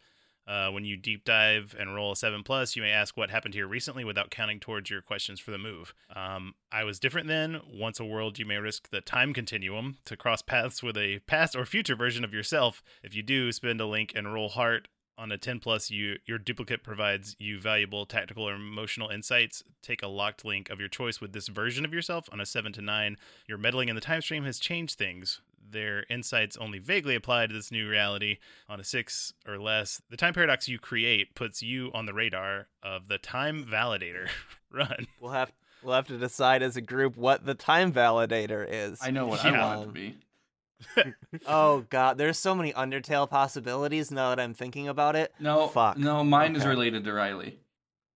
Uh, 0.48 0.70
when 0.70 0.84
you 0.84 0.96
deep 0.96 1.24
dive 1.24 1.76
and 1.78 1.94
roll 1.94 2.12
a 2.12 2.16
seven 2.16 2.42
plus, 2.42 2.74
you 2.74 2.80
may 2.80 2.90
ask 2.90 3.18
what 3.18 3.30
happened 3.30 3.52
here 3.52 3.66
recently 3.68 4.02
without 4.02 4.30
counting 4.30 4.58
towards 4.58 4.88
your 4.88 5.02
questions 5.02 5.38
for 5.38 5.50
the 5.50 5.58
move. 5.58 5.92
Um, 6.16 6.54
I 6.72 6.84
was 6.84 6.98
different 6.98 7.28
then. 7.28 7.60
Once 7.70 8.00
a 8.00 8.04
world, 8.04 8.38
you 8.38 8.46
may 8.46 8.56
risk 8.56 8.88
the 8.88 9.02
time 9.02 9.34
continuum 9.34 9.98
to 10.06 10.16
cross 10.16 10.40
paths 10.40 10.82
with 10.82 10.96
a 10.96 11.18
past 11.26 11.54
or 11.54 11.66
future 11.66 11.94
version 11.94 12.24
of 12.24 12.32
yourself. 12.32 12.82
If 13.02 13.14
you 13.14 13.22
do, 13.22 13.52
spend 13.52 13.80
a 13.82 13.86
link 13.86 14.12
and 14.16 14.32
roll 14.32 14.48
heart 14.48 14.88
On 15.18 15.32
a 15.32 15.36
10 15.36 15.58
plus, 15.58 15.90
you 15.90 16.18
your 16.26 16.38
duplicate 16.38 16.84
provides 16.84 17.34
you 17.40 17.58
valuable 17.58 18.06
tactical 18.06 18.48
or 18.48 18.54
emotional 18.54 19.08
insights. 19.08 19.64
Take 19.82 20.00
a 20.00 20.06
locked 20.06 20.44
link 20.44 20.70
of 20.70 20.78
your 20.78 20.88
choice 20.88 21.20
with 21.20 21.32
this 21.32 21.48
version 21.48 21.84
of 21.84 21.92
yourself. 21.92 22.28
On 22.32 22.40
a 22.40 22.46
7 22.46 22.72
to 22.74 22.80
9, 22.80 23.16
your 23.48 23.58
meddling 23.58 23.88
in 23.88 23.96
the 23.96 24.00
time 24.00 24.22
stream 24.22 24.44
has 24.44 24.60
changed 24.60 24.96
things. 24.96 25.40
Their 25.70 26.04
insights 26.10 26.56
only 26.56 26.78
vaguely 26.78 27.14
apply 27.14 27.46
to 27.46 27.52
this 27.54 27.70
new 27.70 27.88
reality. 27.88 28.38
On 28.68 28.80
a 28.80 28.84
6 28.84 29.32
or 29.46 29.58
less, 29.58 30.00
the 30.10 30.16
time 30.16 30.34
paradox 30.34 30.68
you 30.68 30.78
create 30.78 31.34
puts 31.34 31.62
you 31.62 31.90
on 31.94 32.06
the 32.06 32.14
radar 32.14 32.68
of 32.82 33.08
the 33.08 33.18
time 33.18 33.64
validator. 33.64 34.28
Run. 34.72 35.06
We'll 35.20 35.32
have 35.32 35.52
we'll 35.82 35.94
have 35.94 36.06
to 36.08 36.18
decide 36.18 36.62
as 36.62 36.76
a 36.76 36.80
group 36.80 37.16
what 37.16 37.44
the 37.46 37.54
time 37.54 37.92
validator 37.92 38.66
is. 38.68 38.98
I 39.02 39.10
know 39.10 39.26
what 39.26 39.42
Yeah. 39.44 39.64
I 39.64 39.76
want 39.76 39.82
it 39.82 39.86
to 39.86 39.92
be. 39.92 41.14
Oh 41.46 41.84
god, 41.90 42.18
there's 42.18 42.38
so 42.38 42.54
many 42.54 42.72
Undertale 42.72 43.28
possibilities 43.28 44.10
now 44.12 44.28
that 44.30 44.38
I'm 44.40 44.54
thinking 44.54 44.86
about 44.88 45.16
it. 45.16 45.32
No, 45.40 45.66
Fuck. 45.68 45.98
no, 45.98 46.22
mine 46.22 46.54
is 46.54 46.64
related 46.64 47.02
to 47.04 47.12
Riley. 47.12 47.58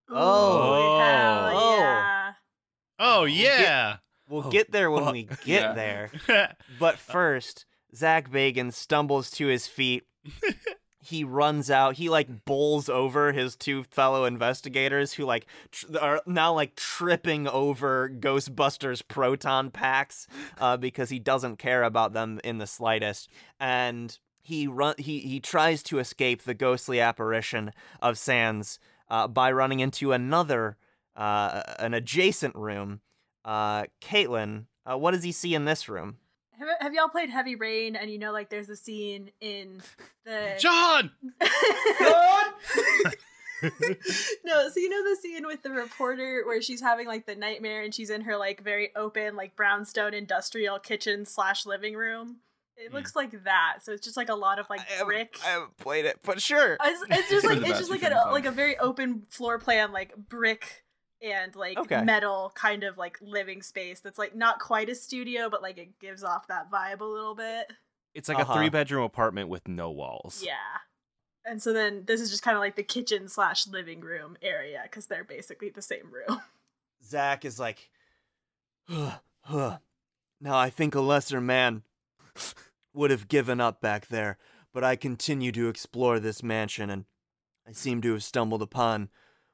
Oh. 0.09 0.15
Ooh, 0.15 1.01
hell 1.01 1.51
Oh. 1.55 1.77
yeah. 1.79 2.33
Oh, 2.99 3.25
yeah. 3.25 3.97
We'll 4.33 4.47
Oh, 4.47 4.51
get 4.51 4.73
there 4.73 4.91
when 4.91 5.05
fuck. 5.05 5.13
we 5.13 5.23
get 5.45 5.45
Yeah. 5.45 5.73
there. 5.75 6.11
But 6.81 6.99
first, 6.99 7.67
Zach 7.95 8.31
Bagan 8.31 8.73
stumbles 8.73 9.31
to 9.33 9.47
his 9.47 9.67
feet. 9.67 10.05
he 11.05 11.25
runs 11.25 11.71
out. 11.71 11.97
He 11.97 12.09
like 12.09 12.45
bowls 12.45 12.89
over 12.89 13.33
his 13.33 13.57
two 13.57 13.85
fellow 13.85 14.25
investigators 14.25 15.13
who 15.15 15.25
like 15.25 15.47
tr- 15.71 15.99
are 16.01 16.23
now 16.27 16.55
like 16.55 16.77
tripping 16.77 17.47
over 17.49 18.09
Ghostbusters 18.09 19.03
proton 19.07 19.71
packs 19.71 20.27
uh, 20.59 20.77
because 20.77 21.11
he 21.11 21.19
doesn't 21.19 21.59
care 21.59 21.83
about 21.83 22.13
them 22.13 22.41
in 22.45 22.59
the 22.59 22.67
slightest. 22.67 23.29
And 23.61 24.17
he 24.43 24.67
run 24.67 24.95
he 24.99 25.19
he 25.21 25.41
tries 25.41 25.83
to 25.85 25.99
escape 25.99 26.43
the 26.43 26.55
ghostly 26.55 27.01
apparition 27.01 27.73
of 28.01 28.17
Sans 28.17 28.79
uh, 29.11 29.29
by 29.29 29.53
running 29.53 29.81
into 29.81 30.13
another 30.13 30.77
uh, 31.17 31.63
an 31.79 31.93
adjacent 31.95 32.55
room. 32.57 33.01
Uh, 33.45 33.85
Caitlin, 34.01 34.67
uh, 34.91 34.97
what 34.97 35.13
does 35.13 35.23
he 35.25 35.33
see 35.33 35.55
in 35.55 35.65
this 35.65 35.89
room? 35.89 36.17
Have, 36.59 36.69
have 36.81 36.95
y'all 36.95 37.09
played 37.09 37.29
Heavy 37.31 37.57
Rain 37.57 37.97
and 37.97 38.11
you 38.11 38.19
know 38.19 38.31
like 38.33 38.51
there's 38.51 38.69
a 38.69 38.77
scene 38.77 39.31
in 39.41 39.83
the 40.25 40.55
John! 40.61 41.11
no, 44.45 44.69
so 44.69 44.81
you 44.81 44.89
know 44.89 45.09
the 45.09 45.17
scene 45.21 45.47
with 45.47 45.63
the 45.63 45.71
reporter 45.71 46.43
where 46.47 46.61
she's 46.61 46.81
having 46.81 47.07
like 47.07 47.27
the 47.27 47.35
nightmare 47.37 47.83
and 47.83 47.95
she's 47.95 48.11
in 48.11 48.21
her 48.23 48.37
like 48.37 48.61
very 48.63 48.91
open 48.97 49.37
like 49.37 49.55
brownstone 49.55 50.15
industrial 50.15 50.79
kitchen 50.81 51.25
slash 51.25 51.65
living 51.65 51.95
room. 51.95 52.39
It 52.77 52.91
Mm. 52.91 52.95
looks 52.95 53.15
like 53.15 53.45
that. 53.45 53.79
So 53.83 53.93
it's 53.93 54.03
just 54.05 54.17
like 54.17 54.29
a 54.31 54.35
lot 54.35 54.59
of 54.59 54.69
like 54.69 54.81
I 54.81 54.85
haven't- 54.95 55.07
brick. 55.07 55.37
I 55.45 55.51
haven't 55.51 55.77
played 55.77 56.07
it, 56.07 56.19
but 56.25 56.41
sure. 56.41 56.77
It's, 56.83 57.05
it's 57.11 57.31
just 57.31 57.47
like 57.47 57.59
it's 57.61 57.79
just 57.79 57.91
like 57.91 58.03
a 58.03 58.29
like 58.33 58.47
a 58.47 58.51
very 58.51 58.77
open 58.79 59.27
floor 59.31 59.59
plan, 59.59 59.93
like 59.93 60.17
brick 60.17 60.83
and 61.23 61.55
like 61.57 61.79
Okay. 61.79 62.03
metal 62.03 62.53
kind 62.55 62.85
of 62.85 62.99
like 62.99 63.19
living 63.23 63.63
space 63.63 64.01
that's 64.01 64.19
like 64.19 64.35
not 64.35 64.59
quite 64.59 64.89
a 64.89 64.95
studio, 64.95 65.49
but 65.49 65.63
like 65.63 65.79
it 65.79 65.99
gives 65.99 66.23
off 66.25 66.47
that 66.49 66.71
vibe 66.71 67.01
a 67.01 67.05
little 67.05 67.35
bit. 67.35 67.73
It's 68.15 68.29
like 68.29 68.39
Uh-huh. 68.39 68.53
a 68.53 68.57
three 68.57 68.69
bedroom 68.69 69.05
apartment 69.05 69.49
with 69.49 69.69
no 69.69 69.91
walls. 69.91 70.43
Yeah. 70.45 70.55
And 71.45 71.61
so 71.63 71.73
then 71.73 72.05
this 72.07 72.21
is 72.21 72.31
just 72.31 72.43
kind 72.43 72.57
of 72.57 72.61
like 72.61 72.77
the 72.77 72.83
kitchen 72.83 73.27
slash 73.29 73.67
living 73.67 74.01
room 74.01 74.37
area 74.43 74.81
because 74.85 75.07
they're 75.07 75.25
basically 75.25 75.71
the 75.71 75.83
same 75.83 76.13
room. 76.13 76.41
Zach 77.05 77.45
is 77.45 77.59
like, 77.59 77.91
huh, 78.89 79.19
huh. 79.43 79.79
now 80.41 80.57
I 80.57 80.71
think 80.71 80.95
a 80.95 81.01
lesser 81.01 81.41
man 81.41 81.83
would 82.95 83.11
have 83.11 83.29
given 83.29 83.61
up 83.61 83.81
back 83.81 84.07
there, 84.09 84.39
but 84.73 84.85
I 84.85 84.97
continue 84.97 85.51
to 85.53 85.69
explore 85.69 86.21
this 86.21 86.43
mansion 86.43 86.91
and 86.91 87.07
I 87.67 87.73
seem 87.73 88.01
to 88.03 88.13
have 88.13 88.25
stumbled 88.25 88.63
upon 88.63 89.09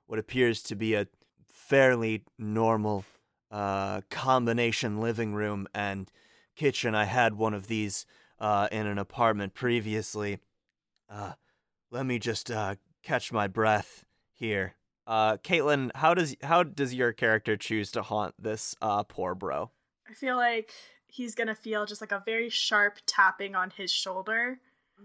what 0.07 0.19
appears 0.19 0.63
to 0.65 0.75
be 0.75 0.95
a 0.95 1.07
fairly 1.69 2.23
normal 2.39 3.05
uh, 3.51 4.01
combination 4.11 5.01
living 5.01 5.35
room 5.35 5.69
and 5.75 6.11
kitchen. 6.57 6.95
I 6.95 7.05
had 7.05 7.35
one 7.35 7.53
of 7.53 7.67
these 7.67 8.07
uh, 8.41 8.69
in 8.73 8.87
an 8.87 8.99
apartment 8.99 9.53
previously. 9.53 10.39
Uh, 11.11 11.33
let 11.91 12.07
me 12.07 12.19
just 12.19 12.51
uh, 12.51 12.77
catch 13.03 13.33
my 13.33 13.47
breath 13.47 14.05
here. 14.33 14.75
Uh, 15.07 15.37
Caitlin, 15.39 15.91
how 15.95 16.15
does 16.15 16.37
how 16.43 16.63
does 16.63 16.95
your 16.95 17.13
character 17.13 17.57
choose 17.57 17.91
to 17.93 18.03
haunt 18.03 18.35
this 18.39 18.75
uh, 18.81 19.03
poor 19.03 19.35
bro? 19.35 19.71
I 20.09 20.15
feel 20.15 20.37
like 20.37 20.71
he's 21.07 21.35
gonna 21.35 21.55
feel 21.55 21.85
just 21.87 22.01
like 22.01 22.13
a 22.13 22.23
very 22.25 22.49
sharp 22.49 22.99
tapping 23.07 23.55
on 23.55 23.71
his 23.71 23.91
shoulder, 23.91 24.61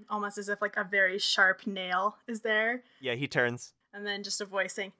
almost 0.10 0.38
as 0.38 0.48
if 0.50 0.62
like 0.62 0.75
a 0.77 0.84
very 0.84 1.20
sharp 1.20 1.65
nail 1.67 2.17
is 2.27 2.41
there, 2.41 2.84
Yeah, 3.01 3.15
he 3.15 3.27
turns. 3.27 3.74
and 3.93 4.05
then 4.05 4.24
just 4.24 4.41
a 4.41 4.46
voice 4.46 4.74
saying, 4.74 4.91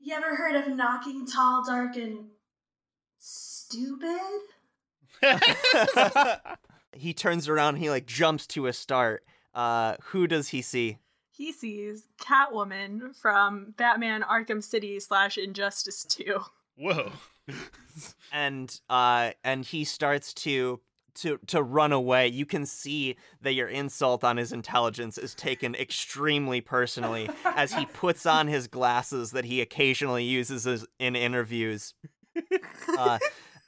"You 0.00 0.14
ever 0.14 0.36
heard 0.36 0.54
of 0.54 0.74
knocking 0.74 1.26
tall, 1.26 1.64
dark, 1.64 1.96
and 1.96 2.28
stupid?" 3.18 4.20
he 6.92 7.12
turns 7.12 7.48
around. 7.48 7.76
He 7.76 7.90
like 7.90 8.06
jumps 8.06 8.46
to 8.48 8.66
a 8.66 8.72
start. 8.72 9.24
Uh, 9.54 9.96
who 10.02 10.26
does 10.26 10.48
he 10.48 10.62
see? 10.62 10.98
He 11.30 11.52
sees 11.52 12.06
Catwoman 12.20 13.14
from 13.14 13.74
Batman 13.76 14.22
Arkham 14.22 14.62
City 14.62 14.98
slash 14.98 15.38
Injustice 15.38 16.04
2. 16.04 16.40
Whoa. 16.76 17.12
and 18.32 18.80
uh 18.90 19.30
and 19.42 19.64
he 19.64 19.84
starts 19.84 20.34
to 20.34 20.80
to 21.22 21.38
to 21.48 21.62
run 21.62 21.92
away. 21.92 22.28
You 22.28 22.46
can 22.46 22.66
see 22.66 23.16
that 23.42 23.54
your 23.54 23.68
insult 23.68 24.24
on 24.24 24.36
his 24.36 24.52
intelligence 24.52 25.18
is 25.18 25.34
taken 25.34 25.74
extremely 25.74 26.60
personally 26.60 27.28
as 27.44 27.72
he 27.72 27.86
puts 27.86 28.26
on 28.26 28.48
his 28.48 28.66
glasses 28.66 29.32
that 29.32 29.44
he 29.44 29.60
occasionally 29.60 30.24
uses 30.24 30.66
in 30.98 31.16
interviews. 31.16 31.94
Uh 32.96 33.18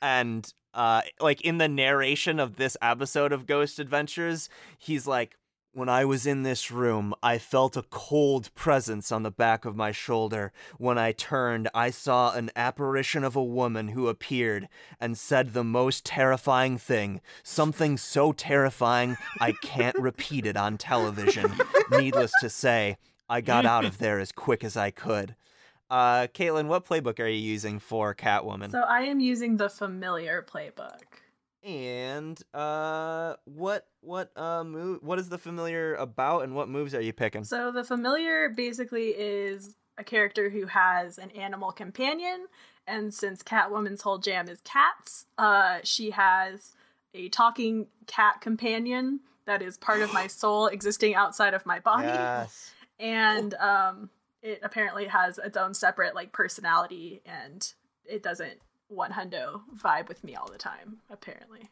and 0.02 0.52
uh 0.75 1.02
like 1.21 1.40
in 1.40 1.59
the 1.59 1.69
narration 1.69 2.38
of 2.38 2.57
this 2.57 2.76
episode 2.80 3.33
of 3.33 3.47
ghost 3.47 3.78
adventures 3.78 4.49
he's 4.78 5.07
like 5.07 5.37
when 5.72 5.88
I 5.88 6.04
was 6.04 6.26
in 6.26 6.42
this 6.42 6.70
room, 6.70 7.14
I 7.22 7.38
felt 7.38 7.76
a 7.76 7.82
cold 7.82 8.52
presence 8.54 9.12
on 9.12 9.22
the 9.22 9.30
back 9.30 9.64
of 9.64 9.76
my 9.76 9.92
shoulder. 9.92 10.52
When 10.78 10.98
I 10.98 11.12
turned, 11.12 11.68
I 11.72 11.90
saw 11.90 12.32
an 12.32 12.50
apparition 12.56 13.22
of 13.22 13.36
a 13.36 13.44
woman 13.44 13.88
who 13.88 14.08
appeared 14.08 14.68
and 15.00 15.16
said 15.16 15.52
the 15.52 15.64
most 15.64 16.04
terrifying 16.04 16.76
thing. 16.76 17.20
Something 17.44 17.96
so 17.96 18.32
terrifying, 18.32 19.16
I 19.40 19.52
can't 19.62 19.96
repeat 19.96 20.44
it 20.44 20.56
on 20.56 20.76
television. 20.76 21.52
Needless 21.90 22.32
to 22.40 22.50
say, 22.50 22.96
I 23.28 23.40
got 23.40 23.64
out 23.64 23.84
of 23.84 23.98
there 23.98 24.18
as 24.18 24.32
quick 24.32 24.64
as 24.64 24.76
I 24.76 24.90
could. 24.90 25.36
Uh, 25.88 26.26
Caitlin, 26.28 26.66
what 26.66 26.86
playbook 26.86 27.20
are 27.20 27.26
you 27.26 27.40
using 27.40 27.78
for 27.78 28.14
Catwoman? 28.14 28.70
So 28.70 28.80
I 28.82 29.02
am 29.02 29.20
using 29.20 29.56
the 29.56 29.68
familiar 29.68 30.44
playbook. 30.48 31.02
And 31.62 32.40
uh, 32.55 33.35
what 33.45 33.87
what 34.00 34.31
uh 34.37 34.64
move? 34.64 35.02
What 35.02 35.19
is 35.19 35.29
the 35.29 35.38
familiar 35.38 35.95
about, 35.95 36.45
and 36.45 36.55
what 36.55 36.69
moves 36.69 36.95
are 36.95 37.00
you 37.00 37.12
picking? 37.12 37.45
So 37.45 37.71
the 37.71 37.85
familiar 37.85 38.49
basically 38.49 39.09
is 39.09 39.76
a 39.99 40.05
character 40.05 40.49
who 40.50 40.67
has 40.67 41.19
an 41.19 41.31
animal 41.33 41.73
companion, 41.73 42.47
and 42.87 43.12
since 43.12 43.43
Catwoman's 43.43 44.02
whole 44.02 44.19
jam 44.19 44.49
is 44.49 44.61
cats, 44.64 45.26
uh, 45.38 45.79
she 45.85 46.11
has 46.11 46.73
a 47.14 47.29
talking 47.29 47.87
cat 48.07 48.40
companion 48.40 49.21
that 49.47 49.62
is 49.62 49.76
part 49.76 50.00
of 50.00 50.12
my 50.12 50.26
soul 50.29 50.67
existing 50.69 51.14
outside 51.14 51.55
of 51.55 51.67
my 51.67 51.81
body. 51.81 52.09
Yes. 52.09 52.73
and 52.99 53.55
um 53.55 54.11
it 54.43 54.61
apparently 54.62 55.07
has 55.07 55.38
its 55.38 55.57
own 55.57 55.75
separate 55.75 56.14
like 56.14 56.33
personality 56.33 57.21
and 57.26 57.75
it 58.07 58.23
doesn't 58.23 58.59
one 58.90 59.12
hundo 59.12 59.62
vibe 59.75 60.09
with 60.09 60.23
me 60.25 60.35
all 60.35 60.49
the 60.50 60.59
time 60.59 60.99
apparently 61.11 61.70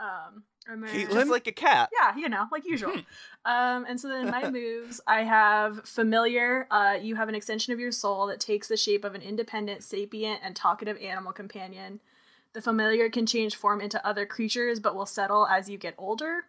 um 0.00 0.42
and 0.66 0.82
then- 0.82 0.90
Caitlin? 0.90 1.12
Just 1.14 1.30
like 1.30 1.46
a 1.46 1.52
cat. 1.52 1.90
yeah 1.92 2.16
you 2.16 2.28
know 2.28 2.46
like 2.50 2.64
usual 2.66 2.92
um 3.44 3.84
and 3.88 4.00
so 4.00 4.08
then 4.08 4.30
my 4.30 4.50
moves 4.58 5.00
i 5.06 5.22
have 5.22 5.86
familiar 5.86 6.66
uh 6.70 6.96
you 7.00 7.14
have 7.16 7.28
an 7.28 7.34
extension 7.34 7.72
of 7.72 7.78
your 7.80 7.92
soul 7.92 8.26
that 8.26 8.40
takes 8.40 8.68
the 8.68 8.76
shape 8.76 9.04
of 9.04 9.14
an 9.14 9.22
independent 9.22 9.82
sapient 9.82 10.40
and 10.42 10.56
talkative 10.56 10.96
animal 11.02 11.32
companion 11.32 12.00
the 12.54 12.62
familiar 12.62 13.08
can 13.10 13.26
change 13.26 13.54
form 13.56 13.80
into 13.80 14.04
other 14.06 14.24
creatures 14.26 14.80
but 14.80 14.94
will 14.96 15.06
settle 15.06 15.46
as 15.46 15.68
you 15.68 15.76
get 15.78 15.94
older 15.98 16.44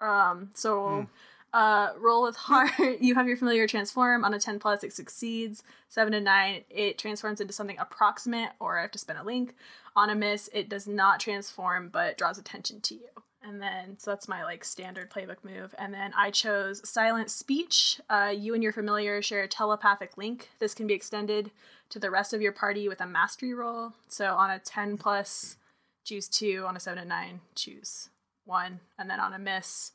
um 0.00 0.50
so 0.54 1.06
uh 1.52 1.90
roll 1.98 2.22
with 2.22 2.36
heart. 2.36 2.70
You 3.00 3.14
have 3.14 3.26
your 3.26 3.36
familiar 3.36 3.66
transform. 3.66 4.24
On 4.24 4.34
a 4.34 4.38
10 4.38 4.58
plus 4.58 4.84
it 4.84 4.92
succeeds. 4.92 5.62
7 5.88 6.12
to 6.12 6.20
9 6.20 6.64
it 6.70 6.98
transforms 6.98 7.40
into 7.40 7.52
something 7.52 7.78
approximate 7.78 8.50
or 8.60 8.78
i 8.78 8.82
have 8.82 8.90
to 8.92 8.98
spend 8.98 9.18
a 9.18 9.24
link. 9.24 9.54
On 9.96 10.10
a 10.10 10.14
miss 10.14 10.48
it 10.52 10.68
does 10.68 10.86
not 10.86 11.20
transform 11.20 11.88
but 11.88 12.16
draws 12.16 12.38
attention 12.38 12.80
to 12.82 12.94
you. 12.94 13.08
And 13.44 13.60
then 13.60 13.98
so 13.98 14.12
that's 14.12 14.28
my 14.28 14.44
like 14.44 14.64
standard 14.64 15.10
playbook 15.10 15.44
move. 15.44 15.74
And 15.78 15.92
then 15.92 16.12
i 16.16 16.30
chose 16.30 16.88
silent 16.88 17.30
speech. 17.30 18.00
Uh, 18.08 18.32
you 18.34 18.54
and 18.54 18.62
your 18.62 18.72
familiar 18.72 19.20
share 19.20 19.42
a 19.42 19.48
telepathic 19.48 20.16
link. 20.16 20.50
This 20.58 20.74
can 20.74 20.86
be 20.86 20.94
extended 20.94 21.50
to 21.90 21.98
the 21.98 22.10
rest 22.10 22.32
of 22.32 22.40
your 22.40 22.52
party 22.52 22.88
with 22.88 23.00
a 23.00 23.06
mastery 23.06 23.52
roll. 23.52 23.92
So 24.08 24.34
on 24.36 24.50
a 24.50 24.58
10 24.58 24.96
plus 24.96 25.56
choose 26.04 26.28
2 26.28 26.64
on 26.66 26.76
a 26.76 26.80
7 26.80 27.02
to 27.02 27.08
9 27.08 27.40
choose 27.54 28.08
1 28.44 28.80
and 28.98 29.10
then 29.10 29.20
on 29.20 29.32
a 29.32 29.38
miss 29.38 29.92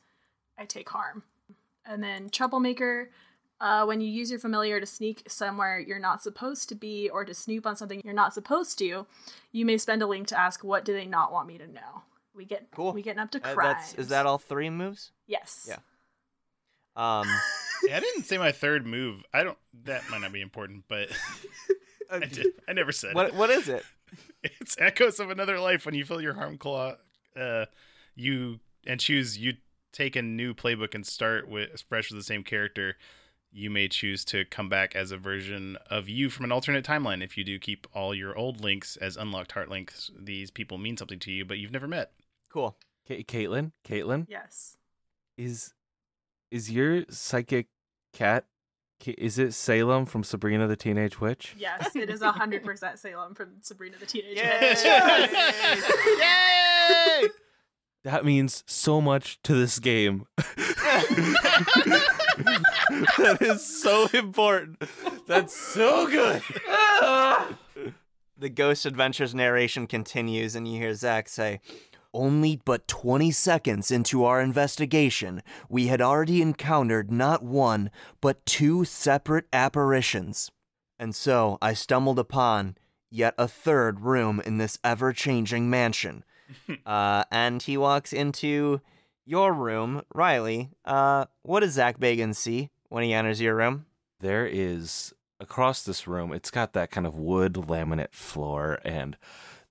i 0.58 0.64
take 0.64 0.88
harm 0.88 1.22
and 1.88 2.02
then 2.02 2.28
troublemaker 2.30 3.10
Uh, 3.60 3.84
when 3.84 4.00
you 4.00 4.06
use 4.08 4.30
your 4.30 4.38
familiar 4.38 4.78
to 4.78 4.86
sneak 4.86 5.24
somewhere 5.28 5.80
you're 5.80 5.98
not 5.98 6.22
supposed 6.22 6.68
to 6.68 6.76
be 6.76 7.10
or 7.10 7.24
to 7.24 7.34
snoop 7.34 7.66
on 7.66 7.74
something 7.74 8.00
you're 8.04 8.14
not 8.14 8.32
supposed 8.32 8.78
to, 8.78 9.04
you 9.50 9.64
may 9.66 9.76
spend 9.76 10.00
a 10.00 10.06
link 10.06 10.28
to 10.28 10.38
ask 10.38 10.62
what 10.62 10.84
do 10.84 10.92
they 10.92 11.06
not 11.06 11.32
want 11.32 11.48
me 11.48 11.58
to 11.58 11.66
know. 11.66 12.02
We 12.34 12.44
get 12.44 12.68
Cool. 12.70 12.92
we 12.92 13.02
getting 13.02 13.18
up 13.18 13.32
to 13.32 13.40
Uh, 13.44 13.74
is 13.96 14.08
that 14.10 14.26
all 14.26 14.38
three 14.38 14.70
moves? 14.70 15.10
Yes. 15.26 15.66
Yeah. 15.68 15.78
Um, 16.94 17.26
Yeah, 17.86 17.96
I 17.96 18.00
didn't 18.00 18.24
say 18.24 18.38
my 18.38 18.50
third 18.52 18.86
move. 18.86 19.22
I 19.32 19.44
don't. 19.44 19.56
That 19.84 20.02
might 20.10 20.20
not 20.20 20.32
be 20.32 20.40
important, 20.40 20.84
but 20.88 21.08
I, 22.10 22.18
did, 22.20 22.46
I 22.68 22.72
never 22.72 22.90
said 22.92 23.14
what 23.14 23.28
it. 23.28 23.34
what 23.34 23.50
is 23.50 23.68
it? 23.68 23.84
It's 24.42 24.76
echoes 24.80 25.20
of 25.20 25.30
another 25.30 25.60
life. 25.60 25.86
When 25.86 25.94
you 25.94 26.04
fill 26.04 26.20
your 26.20 26.34
harm 26.34 26.58
claw, 26.58 26.94
uh, 27.36 27.66
you 28.16 28.58
and 28.86 28.98
choose 28.98 29.38
you 29.38 29.54
take 29.92 30.16
a 30.16 30.22
new 30.22 30.54
playbook 30.54 30.94
and 30.94 31.06
start 31.06 31.48
with 31.48 31.82
fresh 31.88 32.10
with 32.10 32.18
the 32.18 32.24
same 32.24 32.42
character. 32.44 32.96
You 33.50 33.70
may 33.70 33.88
choose 33.88 34.24
to 34.26 34.44
come 34.44 34.68
back 34.68 34.94
as 34.94 35.10
a 35.10 35.16
version 35.16 35.78
of 35.90 36.08
you 36.08 36.28
from 36.28 36.44
an 36.44 36.52
alternate 36.52 36.84
timeline. 36.84 37.24
If 37.24 37.38
you 37.38 37.44
do 37.44 37.58
keep 37.58 37.86
all 37.94 38.14
your 38.14 38.36
old 38.36 38.60
links 38.60 38.96
as 38.96 39.16
unlocked 39.16 39.52
heart 39.52 39.70
links, 39.70 40.10
these 40.18 40.50
people 40.50 40.76
mean 40.76 40.96
something 40.98 41.18
to 41.20 41.30
you, 41.32 41.44
but 41.46 41.56
you've 41.58 41.72
never 41.72 41.88
met. 41.88 42.12
Cool. 42.52 42.76
Ca 43.06 43.22
Caitlin, 43.24 43.72
Caitlin, 43.86 44.26
Yes. 44.28 44.76
is 45.38 45.72
is 46.50 46.70
your 46.70 47.04
psychic 47.08 47.68
cat? 48.12 48.44
Is 49.06 49.38
it 49.38 49.52
Salem 49.54 50.04
from 50.06 50.24
Sabrina 50.24 50.66
the 50.66 50.76
Teenage 50.76 51.20
Witch? 51.20 51.54
Yes, 51.56 51.94
it 51.96 52.10
is 52.10 52.20
hundred 52.22 52.64
percent 52.64 52.98
Salem 52.98 53.34
from 53.34 53.52
Sabrina 53.62 53.96
the 53.98 54.06
Teenage 54.06 54.36
Yay! 54.36 54.58
Witch. 54.60 54.84
Yay! 56.20 57.28
That 58.08 58.24
means 58.24 58.64
so 58.66 59.02
much 59.02 59.38
to 59.42 59.54
this 59.54 59.78
game. 59.78 60.24
that 63.18 63.36
is 63.42 63.82
so 63.82 64.08
important. 64.14 64.82
That's 65.26 65.54
so 65.54 66.06
good. 66.06 66.42
The 68.38 68.48
Ghost 68.48 68.86
Adventures 68.86 69.34
narration 69.34 69.86
continues, 69.86 70.54
and 70.54 70.66
you 70.66 70.80
hear 70.80 70.94
Zach 70.94 71.28
say, 71.28 71.60
Only 72.14 72.62
but 72.64 72.88
20 72.88 73.30
seconds 73.30 73.90
into 73.90 74.24
our 74.24 74.40
investigation, 74.40 75.42
we 75.68 75.88
had 75.88 76.00
already 76.00 76.40
encountered 76.40 77.12
not 77.12 77.42
one, 77.42 77.90
but 78.22 78.46
two 78.46 78.86
separate 78.86 79.48
apparitions. 79.52 80.50
And 80.98 81.14
so 81.14 81.58
I 81.60 81.74
stumbled 81.74 82.18
upon 82.18 82.78
yet 83.10 83.34
a 83.36 83.46
third 83.46 84.00
room 84.00 84.40
in 84.46 84.56
this 84.56 84.78
ever 84.82 85.12
changing 85.12 85.68
mansion. 85.68 86.24
uh, 86.86 87.24
and 87.30 87.62
he 87.62 87.76
walks 87.76 88.12
into 88.12 88.80
your 89.26 89.52
room. 89.52 90.02
Riley, 90.14 90.70
uh, 90.84 91.26
what 91.42 91.60
does 91.60 91.72
Zach 91.72 91.98
Bagan 91.98 92.34
see 92.34 92.70
when 92.88 93.04
he 93.04 93.12
enters 93.12 93.40
your 93.40 93.54
room? 93.56 93.86
There 94.20 94.46
is 94.46 95.12
across 95.40 95.82
this 95.82 96.08
room. 96.08 96.32
It's 96.32 96.50
got 96.50 96.72
that 96.72 96.90
kind 96.90 97.06
of 97.06 97.14
wood 97.14 97.52
laminate 97.54 98.12
floor, 98.12 98.80
and 98.84 99.16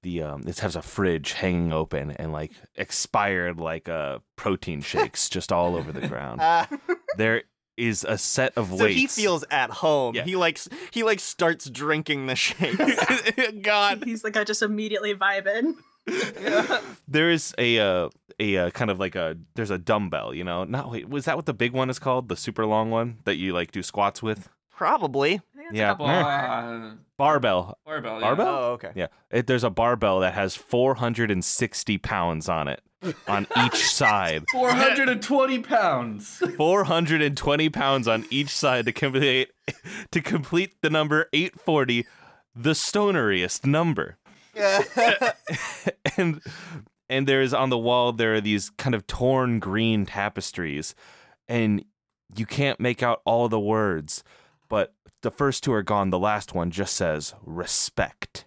the 0.04 0.22
um, 0.22 0.44
it 0.48 0.60
has 0.60 0.76
a 0.76 0.82
fridge 0.82 1.34
hanging 1.34 1.74
open 1.74 2.12
and 2.12 2.32
like 2.32 2.52
expired 2.76 3.60
like 3.60 3.90
uh 3.90 4.20
protein 4.36 4.82
shakes 4.92 5.28
just 5.28 5.52
all 5.52 5.76
over 5.76 5.92
the 5.92 6.08
ground. 6.08 6.40
There 7.18 7.44
is 7.76 8.04
a 8.08 8.18
set 8.18 8.54
of 8.58 8.70
So 8.70 8.86
weights. 8.86 8.96
he 9.16 9.22
feels 9.22 9.44
at 9.52 9.70
home. 9.70 10.16
Yeah. 10.16 10.24
He 10.24 10.36
likes 10.36 10.70
he 10.92 11.04
like 11.04 11.20
starts 11.20 11.70
drinking 11.70 12.28
the 12.28 12.36
shake. 12.36 12.78
God. 13.62 14.04
He's 14.06 14.24
like, 14.24 14.38
I 14.38 14.44
just 14.44 14.62
immediately 14.62 15.14
vibing. 16.08 16.84
There 17.10 17.30
is 17.30 17.54
a 17.58 17.80
uh, 17.80 18.10
a 18.38 18.58
uh, 18.58 18.70
kind 18.72 18.92
of 18.92 19.00
like 19.00 19.16
a 19.16 19.38
there's 19.56 19.72
a 19.72 19.78
dumbbell, 19.78 20.34
you 20.34 20.44
know. 20.44 20.66
Not 20.66 20.92
wait, 20.92 21.08
was 21.08 21.24
that 21.26 21.38
what 21.38 21.46
the 21.46 21.54
big 21.54 21.72
one 21.72 21.90
is 21.90 22.00
called? 22.00 22.28
The 22.28 22.36
super 22.36 22.66
long 22.66 22.92
one 22.92 23.20
that 23.24 23.36
you 23.36 23.54
like 23.54 23.72
do 23.72 23.82
squats 23.82 24.22
with? 24.22 24.50
Probably. 24.76 25.36
I 25.36 25.38
think 25.38 25.44
that's 25.72 25.76
Yeah. 25.78 25.92
a 25.92 25.96
bar. 25.96 26.24
Uh, 26.24 26.92
Barbell. 27.18 27.78
barbell. 27.86 28.16
yeah. 28.16 28.22
Barbell? 28.22 28.48
Oh, 28.48 28.72
okay. 28.74 28.92
Yeah. 28.94 29.08
It, 29.32 29.48
there's 29.48 29.64
a 29.64 29.70
barbell 29.72 30.20
that 30.20 30.34
has 30.36 30.56
460 30.56 31.98
pounds 31.98 32.48
on 32.48 32.68
it 32.68 32.82
on 33.28 33.48
each 33.66 33.76
side. 33.90 34.44
420 34.52 35.60
pounds. 35.60 36.44
420 36.58 37.70
pounds 37.70 38.08
on 38.08 38.26
each 38.30 38.50
side 38.50 38.86
to 38.86 38.92
complete 38.92 39.50
to 40.12 40.22
complete 40.22 40.76
the 40.82 40.90
number 40.90 41.28
840, 41.34 42.06
the 42.56 42.72
stoneriest 42.76 43.66
number. 43.66 44.18
and 46.18 46.42
and 47.10 47.28
there's 47.28 47.54
on 47.54 47.70
the 47.70 47.78
wall 47.78 48.12
there 48.12 48.36
are 48.36 48.42
these 48.42 48.70
kind 48.72 48.96
of 48.96 49.08
torn 49.08 49.60
green 49.60 50.06
tapestries 50.06 50.96
and 51.48 51.84
you 52.36 52.46
can't 52.46 52.80
make 52.80 53.02
out 53.02 53.22
all 53.26 53.48
the 53.48 53.60
words, 53.60 54.24
but 54.70 54.94
the 55.22 55.32
first 55.32 55.64
two 55.64 55.74
are 55.74 55.84
gone. 55.84 56.10
The 56.10 56.20
last 56.20 56.54
one 56.54 56.72
just 56.72 56.96
says 56.96 57.34
respect. 57.44 58.46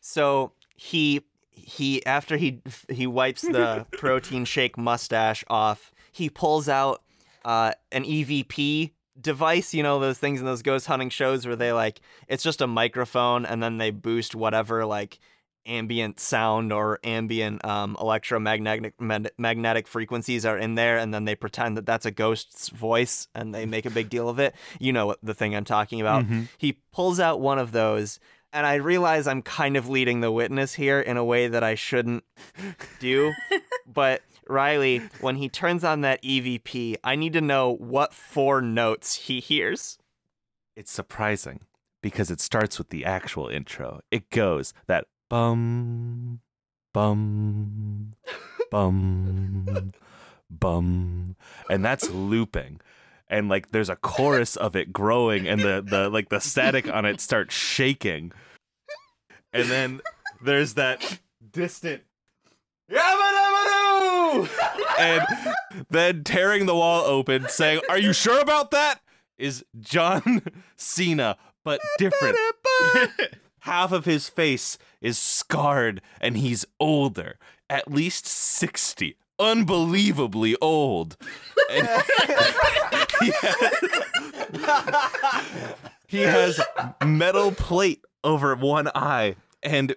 So 0.00 0.52
he 0.74 1.22
he 1.50 2.04
after 2.06 2.36
he 2.36 2.60
he 2.88 3.06
wipes 3.06 3.42
the 3.42 3.86
protein 3.92 4.44
shake 4.44 4.76
mustache 4.78 5.44
off, 5.48 5.92
he 6.10 6.28
pulls 6.28 6.68
out 6.68 7.02
uh, 7.44 7.72
an 7.90 8.04
EVP 8.04 8.92
device. 9.20 9.74
You 9.74 9.82
know 9.82 9.98
those 9.98 10.18
things 10.18 10.40
in 10.40 10.46
those 10.46 10.62
ghost 10.62 10.86
hunting 10.86 11.10
shows 11.10 11.46
where 11.46 11.56
they 11.56 11.72
like 11.72 12.00
it's 12.28 12.42
just 12.42 12.60
a 12.60 12.66
microphone 12.66 13.44
and 13.46 13.62
then 13.62 13.78
they 13.78 13.90
boost 13.90 14.34
whatever 14.34 14.84
like 14.86 15.18
ambient 15.64 16.18
sound 16.18 16.72
or 16.72 16.98
ambient 17.04 17.64
um, 17.64 17.96
electromagnetic 18.00 19.00
mag- 19.00 19.30
magnetic 19.38 19.86
frequencies 19.86 20.44
are 20.44 20.58
in 20.58 20.74
there 20.74 20.98
and 20.98 21.14
then 21.14 21.24
they 21.24 21.36
pretend 21.36 21.76
that 21.76 21.86
that's 21.86 22.04
a 22.04 22.10
ghost's 22.10 22.68
voice 22.70 23.28
and 23.32 23.54
they 23.54 23.64
make 23.64 23.86
a 23.86 23.90
big 23.90 24.08
deal 24.10 24.28
of 24.28 24.40
it 24.40 24.56
you 24.80 24.92
know 24.92 25.06
what 25.06 25.18
the 25.22 25.32
thing 25.34 25.54
i'm 25.54 25.62
talking 25.62 26.00
about 26.00 26.24
Mhm. 26.24 26.48
he 26.58 26.78
pulls 26.92 27.20
out 27.20 27.40
one 27.40 27.60
of 27.60 27.70
those 27.70 28.18
and 28.52 28.66
i 28.66 28.74
realize 28.74 29.28
i'm 29.28 29.40
kind 29.40 29.76
of 29.76 29.88
leading 29.88 30.20
the 30.20 30.32
witness 30.32 30.74
here 30.74 30.98
in 30.98 31.16
a 31.16 31.24
way 31.24 31.46
that 31.46 31.62
i 31.62 31.76
shouldn't 31.76 32.24
do 32.98 33.32
but 33.86 34.20
riley 34.52 34.98
when 35.20 35.36
he 35.36 35.48
turns 35.48 35.82
on 35.82 36.02
that 36.02 36.22
evp 36.22 36.96
i 37.02 37.16
need 37.16 37.32
to 37.32 37.40
know 37.40 37.72
what 37.74 38.12
four 38.14 38.60
notes 38.60 39.14
he 39.26 39.40
hears 39.40 39.98
It's 40.76 40.92
surprising 40.92 41.60
because 42.02 42.30
it 42.30 42.40
starts 42.40 42.78
with 42.78 42.88
the 42.88 43.04
actual 43.04 43.48
intro. 43.48 44.00
It 44.10 44.30
goes 44.30 44.72
that 44.86 45.04
bum 45.30 46.40
bum 46.92 48.14
bum 48.70 49.92
bum 50.50 51.36
and 51.70 51.84
that's 51.84 52.10
looping. 52.10 52.80
And 53.28 53.48
like 53.48 53.70
there's 53.70 53.88
a 53.88 53.96
chorus 53.96 54.56
of 54.56 54.74
it 54.76 54.92
growing 54.92 55.46
and 55.46 55.60
the 55.60 55.82
the 55.86 56.08
like 56.10 56.28
the 56.28 56.40
static 56.40 56.88
on 56.92 57.04
it 57.04 57.20
starts 57.20 57.54
shaking. 57.54 58.32
And 59.52 59.68
then 59.68 60.00
there's 60.42 60.74
that 60.74 61.20
distant 61.52 62.02
And 64.98 65.22
then 65.90 66.22
tearing 66.22 66.66
the 66.66 66.74
wall 66.74 67.04
open, 67.04 67.48
saying, 67.48 67.80
Are 67.88 67.98
you 67.98 68.12
sure 68.12 68.40
about 68.40 68.70
that? 68.72 69.00
Is 69.38 69.64
John 69.80 70.42
Cena, 70.76 71.36
but 71.64 71.80
different. 71.98 72.36
Half 73.60 73.92
of 73.92 74.04
his 74.04 74.28
face 74.28 74.76
is 75.00 75.18
scarred 75.18 76.02
and 76.20 76.36
he's 76.36 76.64
older, 76.78 77.38
at 77.70 77.90
least 77.90 78.26
60. 78.26 79.16
Unbelievably 79.38 80.56
old. 80.60 81.16
And 81.70 81.88
he, 83.20 83.32
has, 83.40 83.74
he 86.06 86.20
has 86.20 86.60
metal 87.04 87.50
plate 87.52 88.04
over 88.22 88.54
one 88.54 88.88
eye 88.94 89.36
and 89.62 89.96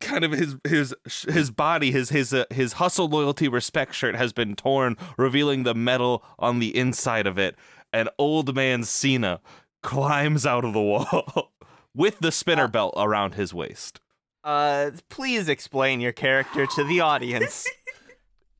kind 0.00 0.24
of 0.24 0.32
his 0.32 0.56
his 0.64 0.94
his 1.28 1.50
body 1.50 1.90
his 1.90 2.10
his 2.10 2.32
uh, 2.32 2.44
his 2.50 2.74
hustle 2.74 3.08
loyalty 3.08 3.48
respect 3.48 3.94
shirt 3.94 4.14
has 4.16 4.32
been 4.32 4.56
torn 4.56 4.96
revealing 5.16 5.62
the 5.64 5.74
metal 5.74 6.24
on 6.38 6.58
the 6.58 6.76
inside 6.76 7.26
of 7.26 7.38
it. 7.38 7.56
And 7.92 8.08
old 8.18 8.54
man 8.54 8.82
Cena 8.84 9.40
climbs 9.82 10.46
out 10.46 10.64
of 10.64 10.72
the 10.72 10.80
wall 10.80 11.52
with 11.94 12.18
the 12.20 12.32
spinner 12.32 12.68
belt 12.68 12.94
around 12.96 13.34
his 13.34 13.52
waist. 13.54 14.00
uh 14.42 14.90
please 15.08 15.48
explain 15.48 16.00
your 16.00 16.12
character 16.12 16.66
to 16.66 16.84
the 16.84 17.00
audience 17.00 17.66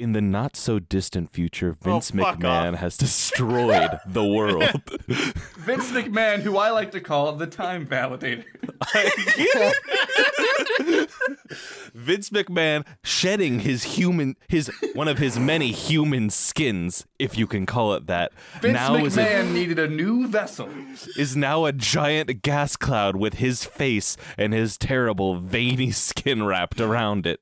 in 0.04 0.12
the 0.12 0.20
not 0.20 0.54
so 0.54 0.78
distant 0.78 1.30
future 1.30 1.74
Vince 1.82 2.12
Oh, 2.14 2.18
McMahon 2.18 2.74
off. 2.74 2.78
has 2.80 2.96
destroyed 2.98 3.98
the 4.06 4.22
world 4.36 4.62
Vince 5.56 5.90
McMahon, 5.92 6.40
who 6.42 6.58
I 6.58 6.68
like 6.70 6.90
to 6.92 7.00
call 7.00 7.32
the 7.32 7.46
time 7.46 7.86
validator. 7.86 8.44
Vince 11.94 12.30
McMahon 12.30 12.84
shedding 13.02 13.60
his 13.60 13.84
human 13.96 14.36
his 14.48 14.70
one 14.94 15.08
of 15.08 15.18
his 15.18 15.38
many 15.38 15.72
human 15.72 16.28
skins 16.30 17.06
if 17.18 17.38
you 17.38 17.46
can 17.46 17.64
call 17.66 17.94
it 17.94 18.06
that 18.06 18.32
Vince 18.60 18.74
now 18.74 18.96
is 18.96 19.16
a 19.16 19.22
McMahon 19.24 19.52
needed 19.52 19.78
a 19.78 19.88
new 19.88 20.26
vessel. 20.28 20.68
is 21.16 21.34
now 21.36 21.64
a 21.64 21.72
giant 21.72 22.42
gas 22.42 22.76
cloud 22.76 23.16
with 23.16 23.34
his 23.34 23.64
face 23.64 24.16
and 24.36 24.52
his 24.52 24.76
terrible 24.76 25.36
veiny 25.38 25.90
skin 25.92 26.44
wrapped 26.44 26.80
around 26.80 27.26
it. 27.26 27.40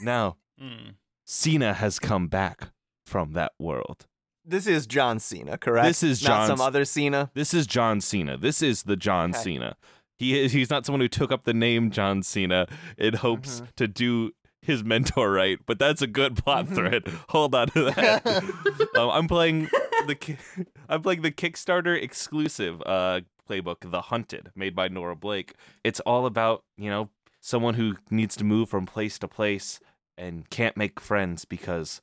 now, 0.00 0.36
Hmm. 0.60 0.90
Cena 1.24 1.74
has 1.74 1.98
come 1.98 2.28
back 2.28 2.70
from 3.06 3.32
that 3.32 3.52
world. 3.58 4.06
This 4.44 4.66
is 4.66 4.86
John 4.86 5.18
Cena, 5.20 5.56
correct? 5.56 5.86
This 5.86 6.02
is 6.02 6.22
not 6.22 6.28
John 6.28 6.46
some 6.48 6.58
C- 6.58 6.64
other 6.64 6.84
Cena. 6.84 7.30
This 7.34 7.54
is 7.54 7.66
John 7.66 8.00
Cena. 8.00 8.36
This 8.36 8.60
is 8.62 8.82
the 8.82 8.96
John 8.96 9.30
Okay. 9.30 9.42
Cena. 9.42 9.76
He 10.18 10.38
is 10.38 10.52
he's 10.52 10.70
not 10.70 10.84
someone 10.86 11.00
who 11.00 11.08
took 11.08 11.32
up 11.32 11.44
the 11.44 11.54
name 11.54 11.90
John 11.90 12.22
Cena 12.22 12.66
in 12.98 13.14
hopes 13.14 13.56
Mm-hmm. 13.56 13.64
to 13.76 13.88
do 13.88 14.32
his 14.62 14.82
mentor 14.84 15.30
right, 15.32 15.58
but 15.66 15.78
that's 15.78 16.02
a 16.02 16.06
good 16.06 16.36
plot 16.36 16.66
Mm-hmm. 16.66 16.74
thread. 16.74 17.02
Hold 17.30 17.54
on 17.54 17.68
to 17.68 17.84
that. 17.90 18.26
um, 18.96 19.10
I'm 19.10 19.28
playing 19.28 19.68
the 20.06 20.14
ki- 20.14 20.36
I'm 20.88 21.00
playing 21.02 21.22
the 21.22 21.32
Kickstarter 21.32 22.00
exclusive 22.00 22.82
uh 22.84 23.22
playbook 23.48 23.90
The 23.90 24.02
Hunted 24.02 24.50
made 24.54 24.74
by 24.76 24.88
Nora 24.88 25.16
Blake. 25.16 25.54
It's 25.82 26.00
all 26.00 26.26
about, 26.26 26.64
you 26.76 26.88
know, 26.90 27.08
someone 27.40 27.74
who 27.74 27.96
needs 28.10 28.36
to 28.36 28.44
move 28.44 28.68
from 28.68 28.84
place 28.86 29.18
to 29.20 29.28
place 29.28 29.80
and 30.16 30.48
can't 30.50 30.76
make 30.76 31.00
friends 31.00 31.44
because 31.44 32.00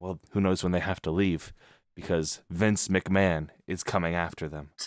well, 0.00 0.18
who 0.32 0.40
knows 0.40 0.62
when 0.62 0.72
they 0.72 0.80
have 0.80 1.00
to 1.02 1.10
leave 1.10 1.52
because 1.94 2.42
Vince 2.50 2.88
McMahon 2.88 3.48
is 3.66 3.82
coming 3.82 4.14
after 4.14 4.48
them. 4.48 4.70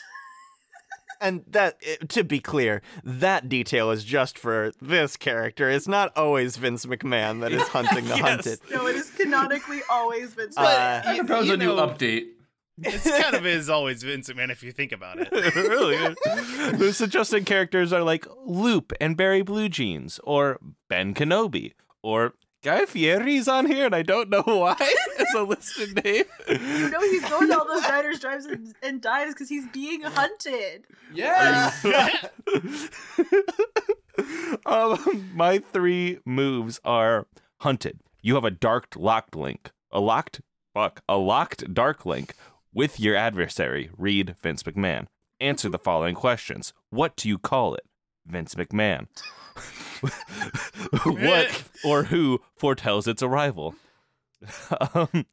And 1.21 1.43
that, 1.47 1.75
eh, 1.85 1.97
to 2.09 2.23
be 2.23 2.39
clear, 2.39 2.81
that 3.03 3.49
detail 3.49 3.91
is 3.91 4.05
just 4.05 4.37
for 4.37 4.71
this 4.81 5.17
character. 5.17 5.69
It's 5.69 5.85
not 5.87 6.15
always 6.17 6.55
Vince 6.55 6.85
McMahon 6.85 7.41
that 7.41 7.51
is 7.51 7.61
hunting 7.67 8.05
the 8.05 8.15
Yes. 8.15 8.21
hunted. 8.21 8.59
No, 8.71 8.87
it 8.87 8.95
is 8.95 9.09
canonically 9.09 9.81
always 9.91 10.33
Vince. 10.33 10.57
Uh, 10.57 10.63
McMahon. 10.63 11.05
I 11.05 11.17
propose 11.17 11.47
you 11.47 11.53
a 11.55 11.57
new 11.57 11.75
know- 11.75 11.87
update. 11.87 12.27
It's 12.81 13.03
kind 13.03 13.35
of 13.35 13.45
is 13.45 13.69
always 13.69 14.01
Vince 14.03 14.29
McMahon 14.29 14.49
if 14.49 14.63
you 14.63 14.71
think 14.71 14.93
about 14.93 15.17
it. 15.19 15.29
really? 15.55 15.97
The 16.77 16.93
suggested 16.93 17.45
characters 17.45 17.91
are 17.91 18.01
like 18.03 18.25
Lup 18.45 18.93
and 19.01 19.17
Barry 19.17 19.43
Bluejeans, 19.43 20.21
or 20.23 20.57
Ben 20.87 21.13
Kenobi, 21.13 21.73
or 22.01 22.35
Guy 22.61 22.85
Fieri's 22.85 23.47
on 23.47 23.67
here, 23.67 23.85
and 23.85 23.95
I 23.95 24.01
don't 24.01 24.29
know 24.29 24.43
why 24.45 24.75
It's 25.19 25.33
a 25.33 25.43
listed 25.43 26.03
name. 26.03 26.25
you 26.49 26.89
know 26.89 26.99
he's 27.01 27.27
going 27.29 27.47
to 27.47 27.57
all 27.57 27.65
those 27.65 27.83
riders, 27.83 28.19
drives, 28.19 28.45
and, 28.45 28.73
and 28.83 29.01
dies 29.01 29.33
because 29.33 29.47
he's 29.47 29.65
being 29.67 30.01
hunted. 30.01 30.85
Yes. 31.13 31.85
um, 34.65 35.29
my 35.33 35.59
three 35.59 36.19
moves 36.25 36.81
are 36.83 37.27
hunted. 37.61 37.99
You 38.21 38.35
have 38.35 38.43
a 38.45 38.51
dark 38.51 38.95
locked 38.97 39.35
link, 39.35 39.71
a 39.91 40.01
locked 40.01 40.41
fuck, 40.73 41.01
a 41.07 41.17
locked 41.17 41.73
dark 41.73 42.05
link 42.05 42.33
with 42.73 42.99
your 42.99 43.15
adversary. 43.15 43.89
Read 43.97 44.35
Vince 44.41 44.63
McMahon. 44.63 45.07
Answer 45.39 45.69
the 45.69 45.79
following 45.79 46.15
questions: 46.15 46.73
What 46.89 47.15
do 47.15 47.29
you 47.29 47.37
call 47.37 47.75
it? 47.75 47.85
Vince 48.29 48.55
McMahon. 48.55 49.07
what 51.03 51.63
or 51.83 52.03
who 52.03 52.39
foretells 52.55 53.07
its 53.07 53.21
arrival? 53.23 53.75
um, 54.93 55.25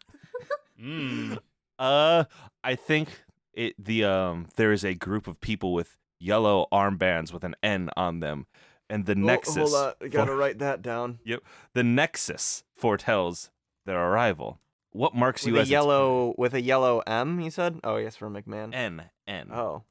Mm. 0.83 1.39
uh, 1.79 2.25
I 2.63 2.75
think 2.75 3.23
it 3.55 3.75
the 3.83 4.05
um 4.05 4.49
there 4.57 4.73
is 4.73 4.85
a 4.85 4.93
group 4.95 5.27
of 5.27 5.41
people 5.41 5.73
with 5.73 5.97
yellow 6.21 6.67
armbands 6.71 7.33
with 7.33 7.45
an 7.45 7.55
N 7.63 7.89
on 7.97 8.21
them, 8.21 8.47
and 8.91 9.07
the 9.07 9.15
Nexus. 9.15 9.57
Hold 9.73 9.75
on, 9.75 9.93
I 10.03 10.09
gotta 10.09 10.33
fore- 10.33 10.37
write 10.37 10.59
that 10.59 10.83
down. 10.83 11.21
Yep, 11.25 11.43
the 11.73 11.83
Nexus 11.83 12.63
foretells 12.75 13.51
their 13.87 13.99
arrival. 13.99 14.61
What 14.91 15.15
marks 15.15 15.45
With 15.45 15.55
you 15.55 15.59
a 15.59 15.61
as 15.63 15.69
its 15.69 15.71
yellow, 15.73 16.35
with 16.37 16.53
a 16.53 16.61
yellow 16.61 17.03
M, 17.07 17.41
you 17.41 17.51
said? 17.51 17.81
Oh, 17.85 17.97
yes, 17.97 18.17
for 18.17 18.29
McMahon. 18.29 18.75
N 18.75 19.05
N? 19.27 19.51
Oh, 19.53 19.85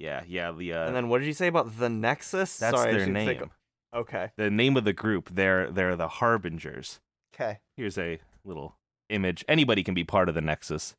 yeah, 0.00 0.22
yeah. 0.26 0.50
The 0.50 0.72
uh, 0.72 0.86
and 0.86 0.96
then 0.96 1.08
what 1.08 1.18
did 1.18 1.26
you 1.26 1.32
say 1.34 1.46
about 1.46 1.78
the 1.78 1.88
Nexus? 1.88 2.56
that's 2.56 2.76
Sorry, 2.76 2.96
their 2.96 3.06
name. 3.06 3.26
think- 3.38 3.50
Okay, 3.94 4.30
The 4.36 4.50
name 4.50 4.76
of 4.76 4.84
the 4.84 4.92
group. 4.92 5.30
They're 5.32 5.70
they're 5.70 5.96
the 5.96 6.06
Harbingers. 6.08 7.00
okay. 7.34 7.58
Here's 7.76 7.98
a 7.98 8.20
little 8.44 8.76
image. 9.08 9.44
Anybody 9.48 9.82
can 9.82 9.94
be 9.94 10.04
part 10.04 10.28
of 10.28 10.34
the 10.36 10.40
Nexus, 10.40 10.94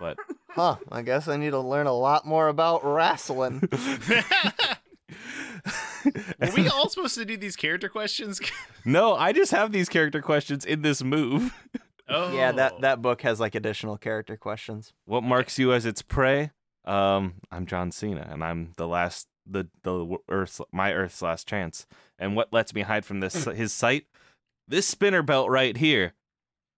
but 0.00 0.16
Huh? 0.50 0.76
I 0.90 1.02
guess 1.02 1.28
I 1.28 1.36
need 1.36 1.50
to 1.50 1.60
learn 1.60 1.86
a 1.86 1.92
lot 1.92 2.26
more 2.26 2.48
about 2.48 2.84
wrestling. 2.84 3.62
Were 6.40 6.50
we 6.56 6.68
all 6.68 6.88
supposed 6.88 7.14
to 7.16 7.24
do 7.24 7.36
these 7.36 7.56
character 7.56 7.88
questions? 7.88 8.40
no, 8.84 9.14
I 9.14 9.32
just 9.32 9.52
have 9.52 9.72
these 9.72 9.88
character 9.88 10.20
questions 10.22 10.64
in 10.64 10.82
this 10.82 11.02
move. 11.02 11.52
oh, 12.08 12.32
Yeah, 12.36 12.52
that 12.52 12.80
that 12.80 13.02
book 13.02 13.22
has 13.22 13.38
like 13.40 13.54
additional 13.54 13.96
character 13.98 14.36
questions. 14.36 14.92
What 15.04 15.22
marks 15.22 15.58
you 15.58 15.72
as 15.72 15.84
its 15.86 16.02
prey? 16.02 16.50
Um, 16.84 17.34
I'm 17.50 17.66
John 17.66 17.90
Cena, 17.90 18.26
and 18.30 18.42
I'm 18.42 18.72
the 18.76 18.88
last, 18.88 19.28
the 19.46 19.68
the 19.82 20.16
Earth, 20.28 20.60
my 20.72 20.92
Earth's 20.92 21.22
last 21.22 21.46
chance. 21.46 21.86
And 22.18 22.34
what 22.34 22.52
lets 22.52 22.74
me 22.74 22.82
hide 22.82 23.04
from 23.04 23.20
this 23.20 23.44
his 23.44 23.72
sight? 23.72 24.06
This 24.66 24.86
spinner 24.86 25.22
belt 25.22 25.50
right 25.50 25.76
here. 25.76 26.14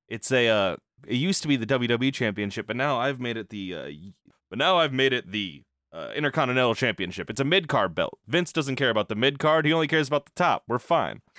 It's 0.08 0.30
a. 0.32 0.48
Uh, 0.48 0.76
it 1.06 1.16
used 1.16 1.42
to 1.42 1.48
be 1.48 1.56
the 1.56 1.66
WWE 1.66 2.12
Championship, 2.12 2.66
but 2.66 2.76
now 2.76 2.98
I've 2.98 3.20
made 3.20 3.36
it 3.36 3.48
the. 3.50 3.74
Uh, 3.74 3.90
but 4.50 4.58
now 4.58 4.78
I've 4.78 4.92
made 4.92 5.12
it 5.12 5.30
the 5.30 5.62
uh, 5.92 6.10
Intercontinental 6.14 6.74
Championship. 6.74 7.30
It's 7.30 7.40
a 7.40 7.44
mid 7.44 7.68
card 7.68 7.94
belt. 7.94 8.18
Vince 8.26 8.52
doesn't 8.52 8.76
care 8.76 8.90
about 8.90 9.08
the 9.08 9.14
mid 9.14 9.38
card. 9.38 9.64
He 9.64 9.72
only 9.72 9.88
cares 9.88 10.08
about 10.08 10.26
the 10.26 10.32
top. 10.34 10.64
We're 10.68 10.78
fine. 10.78 11.22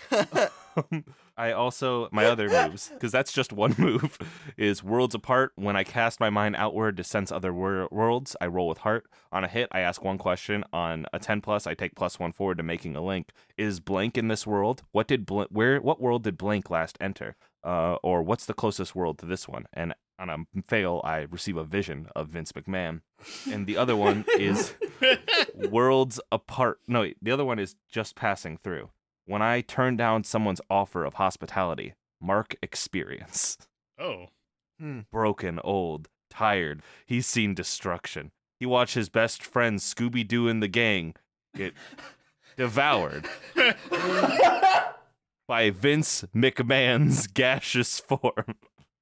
I 1.42 1.54
also 1.54 2.08
my 2.12 2.26
other 2.26 2.48
moves 2.48 2.90
because 2.90 3.12
that's 3.12 3.34
just 3.34 3.52
one 3.52 3.74
move 3.80 4.20
is 4.58 4.84
worlds 4.84 5.16
apart. 5.16 5.54
When 5.56 5.76
I 5.76 5.84
cast 5.84 6.20
my 6.20 6.30
mind 6.30 6.56
outward 6.56 6.98
to 6.98 7.04
sense 7.04 7.32
other 7.32 7.52
wor- 7.52 7.88
worlds, 7.90 8.36
I 8.40 8.46
roll 8.46 8.68
with 8.68 8.78
heart. 8.80 9.08
On 9.32 9.44
a 9.44 9.48
hit, 9.48 9.68
I 9.72 9.80
ask 9.80 10.04
one 10.04 10.20
question. 10.20 10.64
On 10.72 11.08
a 11.12 11.18
ten 11.18 11.42
plus, 11.42 11.66
I 11.66 11.74
take 11.74 11.96
plus 11.96 12.20
one 12.20 12.32
forward 12.32 12.58
to 12.58 12.64
making 12.64 12.96
a 12.96 13.02
link. 13.02 13.32
Is 13.58 13.80
blank 13.80 14.20
in 14.20 14.28
this 14.28 14.46
world? 14.46 14.84
What 14.92 15.08
did 15.08 15.26
bl- 15.26 15.50
where? 15.50 15.82
What 15.82 16.00
world 16.00 16.24
did 16.24 16.38
blank 16.38 16.70
last 16.70 16.96
enter? 17.02 17.36
Uh, 17.64 17.96
or 18.04 18.22
what's 18.22 18.46
the 18.46 18.54
closest 18.54 18.96
world 18.96 19.18
to 19.20 19.26
this 19.26 19.48
one? 19.48 19.66
And 19.74 19.96
on 20.20 20.30
a 20.30 20.62
fail, 20.62 21.02
I 21.04 21.22
receive 21.22 21.58
a 21.58 21.64
vision 21.64 22.08
of 22.16 22.28
Vince 22.28 22.52
McMahon. 22.52 23.02
And 23.52 23.66
the 23.66 23.78
other 23.78 23.96
one 23.96 24.26
is 24.38 24.76
worlds 25.56 26.20
apart. 26.32 26.82
No, 26.88 27.02
wait, 27.02 27.18
the 27.20 27.32
other 27.32 27.46
one 27.46 27.58
is 27.58 27.76
just 27.90 28.16
passing 28.16 28.58
through. 28.58 28.90
When 29.26 29.42
I 29.42 29.62
turn 29.62 29.98
down 29.98 30.24
someone's 30.24 30.62
offer 30.70 31.06
of 31.06 31.16
hospitality, 31.16 31.94
mark 32.20 32.56
experience. 32.62 33.58
oh. 34.00 34.28
Hmm. 34.80 35.02
Broken, 35.12 35.60
old, 35.64 36.10
tired, 36.32 36.82
he's 37.06 37.28
seen 37.28 37.54
destruction. 37.54 38.32
He 38.60 38.66
watched 38.66 38.96
his 38.96 39.10
best 39.10 39.44
friend 39.44 39.78
Scooby 39.80 40.28
Doo 40.28 40.48
and 40.48 40.62
the 40.62 40.68
gang 40.68 41.14
get 41.56 41.74
devoured 42.58 43.28
by 45.48 45.70
Vince 45.70 46.26
McMahon's 46.36 47.28
gaseous 47.28 48.00
form. 48.00 48.56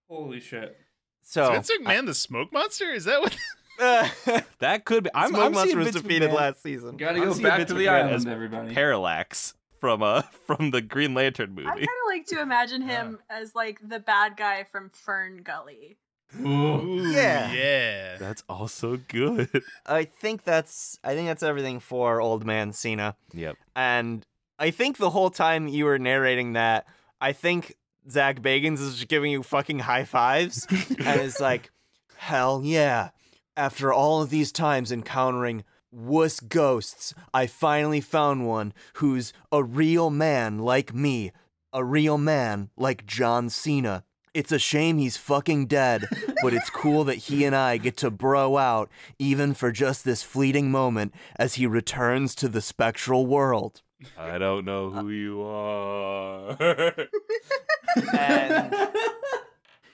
Holy 0.09 0.41
shit. 0.41 0.77
So 1.21 1.51
Vince 1.51 1.71
McMahon, 1.79 2.05
the 2.07 2.13
smoke 2.13 2.51
monster? 2.51 2.91
Is 2.91 3.05
that 3.05 3.21
what? 3.21 3.37
That 4.59 4.83
could 4.83 5.05
be. 5.05 5.09
I'm, 5.13 5.29
Smoke 5.29 5.41
I'm 5.45 5.51
Monster 5.53 5.77
was 5.77 5.91
defeated 5.91 6.31
McMahon 6.31 6.33
last 6.33 6.61
season. 6.61 6.97
Gotta 6.97 7.21
I'm 7.21 7.29
go 7.29 7.41
back 7.41 7.59
Vince 7.59 7.69
to 7.69 7.75
the 7.75 7.85
McMahon 7.85 8.03
island, 8.07 8.27
everybody. 8.27 8.73
Parallax 8.73 9.53
from 9.79 10.03
uh 10.03 10.21
from 10.45 10.71
the 10.71 10.81
Green 10.81 11.13
Lantern 11.13 11.55
movie. 11.55 11.67
I 11.67 11.71
kind 11.75 11.81
of 11.83 12.07
like 12.07 12.25
to 12.27 12.41
imagine 12.41 12.81
him 12.81 13.19
as 13.29 13.55
like 13.55 13.79
the 13.87 13.99
bad 13.99 14.37
guy 14.37 14.65
from 14.71 14.89
Fern 14.89 15.41
Gully. 15.43 15.97
Ooh. 16.39 16.47
Ooh, 16.47 17.11
Yeah. 17.11 17.51
Yeah. 17.51 18.17
That's 18.17 18.43
also 18.47 18.97
good. 19.07 19.49
I 19.85 20.03
think 20.05 20.43
that's 20.43 20.99
I 21.03 21.15
think 21.15 21.27
that's 21.27 21.43
everything 21.43 21.79
for 21.79 22.21
old 22.21 22.45
man 22.45 22.73
Cena. 22.73 23.15
yep. 23.33 23.55
And 23.75 24.25
I 24.59 24.71
think 24.71 24.97
the 24.97 25.09
whole 25.11 25.29
time 25.29 25.67
you 25.67 25.85
were 25.85 25.97
narrating 25.99 26.53
that, 26.53 26.85
I 27.21 27.31
think 27.31 27.75
Zach 28.09 28.41
Bagans 28.41 28.79
is 28.79 28.95
just 28.95 29.07
giving 29.07 29.31
you 29.31 29.41
fucking 29.43 29.79
high 29.79 30.03
fives 30.03 30.67
and 30.99 31.21
is 31.21 31.39
like, 31.39 31.71
hell 32.17 32.61
yeah. 32.63 33.09
After 33.55 33.91
all 33.93 34.21
of 34.21 34.29
these 34.29 34.51
times 34.51 34.91
encountering 34.91 35.63
wuss 35.91 36.39
ghosts, 36.39 37.13
I 37.33 37.47
finally 37.47 38.01
found 38.01 38.47
one 38.47 38.73
who's 38.95 39.33
a 39.51 39.63
real 39.63 40.09
man 40.09 40.59
like 40.59 40.93
me, 40.93 41.31
a 41.73 41.83
real 41.83 42.17
man 42.17 42.69
like 42.77 43.05
John 43.05 43.49
Cena. 43.49 44.03
It's 44.33 44.51
a 44.51 44.59
shame 44.59 44.99
he's 44.99 45.17
fucking 45.17 45.65
dead, 45.65 46.05
but 46.43 46.53
it's 46.53 46.69
cool 46.69 47.03
that 47.05 47.15
he 47.15 47.45
and 47.45 47.55
I 47.55 47.77
get 47.77 47.97
to 47.97 48.11
bro 48.11 48.57
out, 48.57 48.89
even 49.17 49.53
for 49.53 49.71
just 49.71 50.05
this 50.05 50.21
fleeting 50.21 50.69
moment, 50.71 51.13
as 51.37 51.55
he 51.55 51.65
returns 51.65 52.35
to 52.35 52.47
the 52.47 52.61
spectral 52.61 53.25
world. 53.25 53.81
I 54.17 54.37
don't 54.37 54.65
know 54.65 54.91
who 54.91 55.09
you 55.09 55.41
are. 55.43 57.07
And 58.17 58.73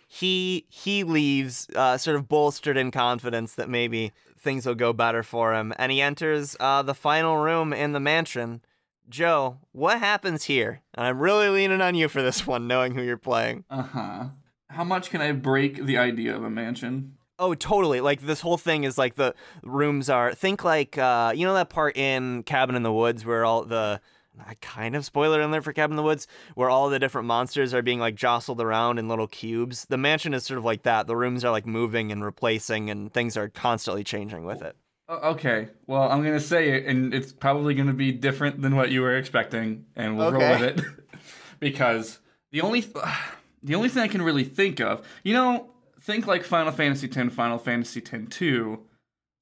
he 0.07 0.65
he 0.69 1.03
leaves, 1.03 1.67
uh, 1.75 1.97
sort 1.97 2.15
of 2.15 2.27
bolstered 2.27 2.77
in 2.77 2.91
confidence 2.91 3.53
that 3.55 3.69
maybe 3.69 4.11
things 4.45 4.65
will 4.65 4.75
go 4.75 4.93
better 4.93 5.23
for 5.23 5.53
him, 5.53 5.73
and 5.77 5.91
he 5.91 6.01
enters 6.01 6.55
uh, 6.61 6.81
the 6.81 6.93
final 6.93 7.35
room 7.37 7.73
in 7.73 7.91
the 7.91 7.99
mansion. 7.99 8.61
Joe, 9.09 9.57
what 9.73 9.99
happens 9.99 10.45
here? 10.45 10.81
And 10.93 11.05
I'm 11.05 11.19
really 11.19 11.49
leaning 11.49 11.81
on 11.81 11.95
you 11.95 12.07
for 12.07 12.21
this 12.21 12.47
one, 12.47 12.67
knowing 12.67 12.95
who 12.95 13.01
you're 13.01 13.17
playing. 13.17 13.65
Uh 13.69 13.81
huh. 13.81 14.23
How 14.69 14.83
much 14.83 15.09
can 15.09 15.19
I 15.19 15.31
break 15.33 15.85
the 15.85 15.97
idea 15.97 16.35
of 16.35 16.43
a 16.43 16.49
mansion? 16.49 17.17
Oh, 17.37 17.53
totally. 17.53 17.99
Like 17.99 18.21
this 18.21 18.41
whole 18.41 18.57
thing 18.57 18.85
is 18.85 18.97
like 18.97 19.15
the 19.15 19.35
rooms 19.63 20.09
are 20.09 20.33
think 20.33 20.63
like 20.63 20.97
uh 20.97 21.33
you 21.35 21.45
know 21.45 21.53
that 21.55 21.69
part 21.69 21.97
in 21.97 22.43
Cabin 22.43 22.75
in 22.75 22.83
the 22.83 22.93
Woods 22.93 23.25
where 23.25 23.43
all 23.43 23.65
the 23.65 23.99
I 24.45 24.55
kind 24.55 24.95
of 24.95 25.05
spoiler 25.05 25.41
in 25.41 25.51
there 25.51 25.61
for 25.61 25.73
Cabin 25.73 25.93
in 25.93 25.97
the 25.97 26.03
Woods, 26.03 26.27
where 26.55 26.69
all 26.69 26.89
the 26.89 26.99
different 26.99 27.27
monsters 27.27 27.73
are 27.73 27.81
being 27.81 27.99
like 27.99 28.15
jostled 28.15 28.61
around 28.61 28.97
in 28.97 29.07
little 29.07 29.27
cubes. 29.27 29.85
The 29.85 29.97
mansion 29.97 30.33
is 30.33 30.45
sort 30.45 30.57
of 30.57 30.65
like 30.65 30.83
that. 30.83 31.07
The 31.07 31.15
rooms 31.15 31.45
are 31.45 31.51
like 31.51 31.65
moving 31.65 32.11
and 32.11 32.23
replacing, 32.23 32.89
and 32.89 33.13
things 33.13 33.37
are 33.37 33.49
constantly 33.49 34.03
changing 34.03 34.45
with 34.45 34.61
it. 34.61 34.75
Oh, 35.07 35.31
okay, 35.31 35.67
well, 35.85 36.03
I'm 36.03 36.23
gonna 36.23 36.39
say 36.39 36.71
it, 36.71 36.85
and 36.85 37.13
it's 37.13 37.31
probably 37.31 37.75
gonna 37.75 37.93
be 37.93 38.11
different 38.11 38.61
than 38.61 38.75
what 38.75 38.91
you 38.91 39.01
were 39.01 39.15
expecting, 39.17 39.85
and 39.95 40.17
we'll 40.17 40.31
roll 40.31 40.41
with 40.41 40.79
it. 40.79 40.81
because 41.59 42.19
the 42.51 42.61
only 42.61 42.81
th- 42.81 43.05
the 43.63 43.75
only 43.75 43.89
thing 43.89 44.01
I 44.01 44.07
can 44.07 44.21
really 44.21 44.43
think 44.43 44.79
of, 44.79 45.05
you 45.23 45.33
know, 45.33 45.69
think 46.01 46.27
like 46.27 46.43
Final 46.43 46.71
Fantasy 46.71 47.09
X, 47.13 47.33
Final 47.33 47.57
Fantasy 47.57 48.01
X 48.01 48.25
two, 48.29 48.81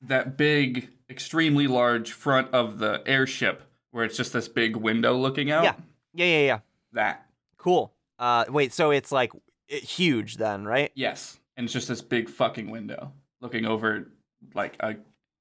that 0.02 0.38
big, 0.38 0.90
extremely 1.10 1.68
large 1.68 2.12
front 2.12 2.54
of 2.54 2.80
the 2.80 3.02
airship 3.06 3.64
where 3.94 4.04
it's 4.04 4.18
just 4.18 4.34
this 4.34 4.48
big 4.48 4.76
window 4.76 5.16
looking 5.16 5.52
out. 5.52 5.64
Yeah. 5.64 5.76
Yeah, 6.16 6.26
yeah, 6.26 6.46
yeah. 6.46 6.60
that. 6.92 7.26
Cool. 7.58 7.94
Uh, 8.20 8.44
wait, 8.50 8.74
so 8.74 8.92
it's 8.92 9.12
like 9.12 9.32
it, 9.68 9.84
huge 9.84 10.38
then, 10.38 10.66
right? 10.66 10.92
Yes, 10.96 11.40
and 11.56 11.64
it's 11.66 11.74
just 11.74 11.88
this 11.88 12.02
big 12.02 12.30
fucking 12.30 12.70
window 12.70 13.14
looking 13.40 13.66
over 13.66 14.12
like 14.54 14.76
a 14.82 14.96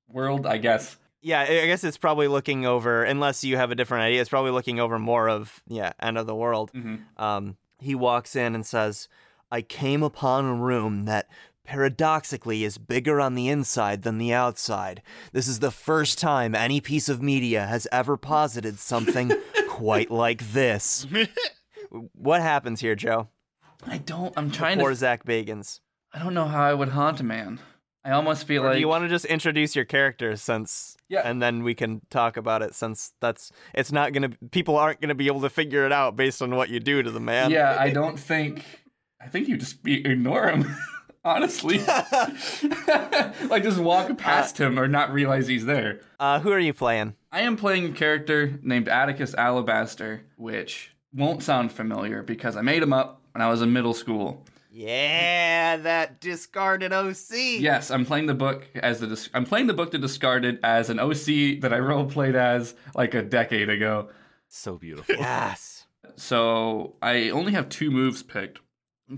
world, 0.09 0.47
I 0.47 0.59
guess. 0.59 0.97
Yeah, 1.21 1.41
I 1.41 1.67
guess 1.67 1.85
it's 1.85 1.99
probably 1.99 2.29
looking 2.29 2.67
over, 2.67 3.05
unless 3.05 3.45
you 3.45 3.57
have 3.57 3.71
a 3.71 3.75
different 3.75 4.03
idea, 4.03 4.21
it's 4.21 4.31
probably 4.31 4.51
looking 4.51 4.81
over 4.81 4.99
more 4.99 5.29
of, 5.29 5.63
yeah, 5.69 5.93
end 6.01 6.19
of 6.19 6.27
the 6.27 6.35
world. 6.35 6.71
hmm 6.73 6.97
Um, 7.17 7.57
he 7.79 7.95
walks 7.95 8.35
in 8.37 8.55
and 8.55 8.67
says, 8.67 9.09
I 9.51 9.63
came 9.63 10.03
upon 10.03 10.45
a 10.45 10.55
room 10.55 11.05
that 11.05 11.29
paradoxically 11.65 12.65
is 12.65 12.79
bigger 12.79 13.21
on 13.21 13.35
the 13.35 13.49
inside 13.49 14.03
than 14.03 14.19
the 14.19 14.33
outside. 14.33 15.03
This 15.33 15.49
is 15.49 15.59
the 15.61 15.71
first 15.71 16.19
time 16.19 16.55
any 16.55 16.81
piece 16.81 17.09
of 17.09 17.23
media 17.23 17.67
has 17.67 17.87
ever 17.93 18.17
posited 18.17 18.79
something 18.79 19.33
quite 19.69 20.11
like 20.11 20.53
this. 20.53 21.07
What 22.15 22.41
happens 22.41 22.81
here, 22.81 22.95
Joe? 22.95 23.29
I 23.87 23.99
don't. 23.99 24.33
I'm 24.35 24.51
trying 24.51 24.79
Poor 24.79 24.91
to. 24.91 24.97
Zach 24.97 25.27
Bagans. 25.27 25.81
I 26.15 26.21
don't 26.21 26.33
know 26.33 26.47
how 26.47 26.63
I 26.63 26.73
would 26.73 26.89
haunt 26.91 27.21
a 27.21 27.25
man. 27.25 27.61
I 28.03 28.13
almost 28.13 28.47
feel 28.47 28.63
Or 28.63 28.69
like 28.69 28.77
do 28.77 28.81
you 28.81 28.89
want 28.89 29.05
to 29.05 29.11
just 29.11 29.27
introduce 29.27 29.77
your 29.77 29.85
character 29.85 30.35
since 30.37 30.97
Yeah. 31.11 31.21
and 31.23 31.43
then 31.43 31.63
we 31.63 31.75
can 31.75 32.01
talk 32.11 32.39
about 32.39 32.63
it 32.63 32.75
since 32.75 33.13
that's 33.21 33.53
it's 33.75 33.93
not 33.93 34.15
gonna 34.15 34.31
people 34.53 34.77
aren't 34.79 35.03
gonna 35.03 35.15
be 35.15 35.27
able 35.27 35.43
to 35.43 35.51
figure 35.51 35.85
it 35.85 35.93
out 35.93 36.17
based 36.17 36.41
on 36.41 36.57
what 36.57 36.71
you 36.71 36.81
do 36.81 37.03
to 37.03 37.11
the 37.11 37.21
man. 37.21 37.51
yeah, 37.51 37.77
I 37.79 37.91
don't 38.01 38.19
think. 38.19 38.65
I 39.21 39.29
think 39.29 39.47
you 39.49 39.59
just 39.59 39.83
be, 39.83 40.05
ignore 40.05 40.49
him. 40.49 40.75
Honestly, 41.25 41.79
like 43.49 43.63
just 43.63 43.79
walk 43.79 44.17
past 44.19 44.59
him 44.59 44.79
or 44.79 44.89
not 44.89 45.13
realize 45.13 45.47
he's 45.47 45.65
there. 45.67 46.01
Uh 46.19 46.41
who 46.41 46.51
are 46.51 46.59
you 46.59 46.73
playing? 46.73 47.15
I 47.31 47.43
am 47.43 47.57
playing 47.57 47.87
a 47.87 47.93
character 47.93 48.59
named 48.63 48.89
Atticus 48.89 49.33
Alabaster, 49.35 50.25
which 50.37 50.95
won't 51.15 51.43
sound 51.43 51.71
familiar 51.73 52.23
because 52.23 52.57
I 52.57 52.63
made 52.63 52.83
him 52.83 52.93
up 52.93 53.23
when 53.33 53.43
I 53.43 53.49
was 53.49 53.63
in 53.63 53.73
middle 53.73 53.95
school. 53.95 54.45
Yeah, 54.75 55.77
that 55.77 56.21
discarded 56.21 56.93
OC. 56.93 57.17
Yes, 57.61 57.91
I'm 57.91 58.07
playing 58.07 58.27
the 58.27 58.35
book 58.35 58.67
as 58.75 59.01
the 59.01 59.07
dis- 59.07 59.29
I'm 59.35 59.45
playing 59.45 59.67
the 59.67 59.75
book 59.75 59.91
to 59.93 59.99
discarded 59.99 60.59
as 60.65 60.91
an 60.91 60.99
OC 60.99 61.61
that 61.61 61.73
I 61.73 61.79
role 61.79 62.07
played 62.07 62.35
as 62.35 62.75
like 62.95 63.15
a 63.15 63.23
decade 63.23 63.69
ago. 63.69 64.09
So 64.49 64.77
beautiful. 64.79 65.15
Yes. 65.15 65.87
So 66.17 66.97
I 67.03 67.31
only 67.31 67.53
have 67.53 67.69
two 67.69 67.91
moves 67.91 68.23
picked 68.23 68.61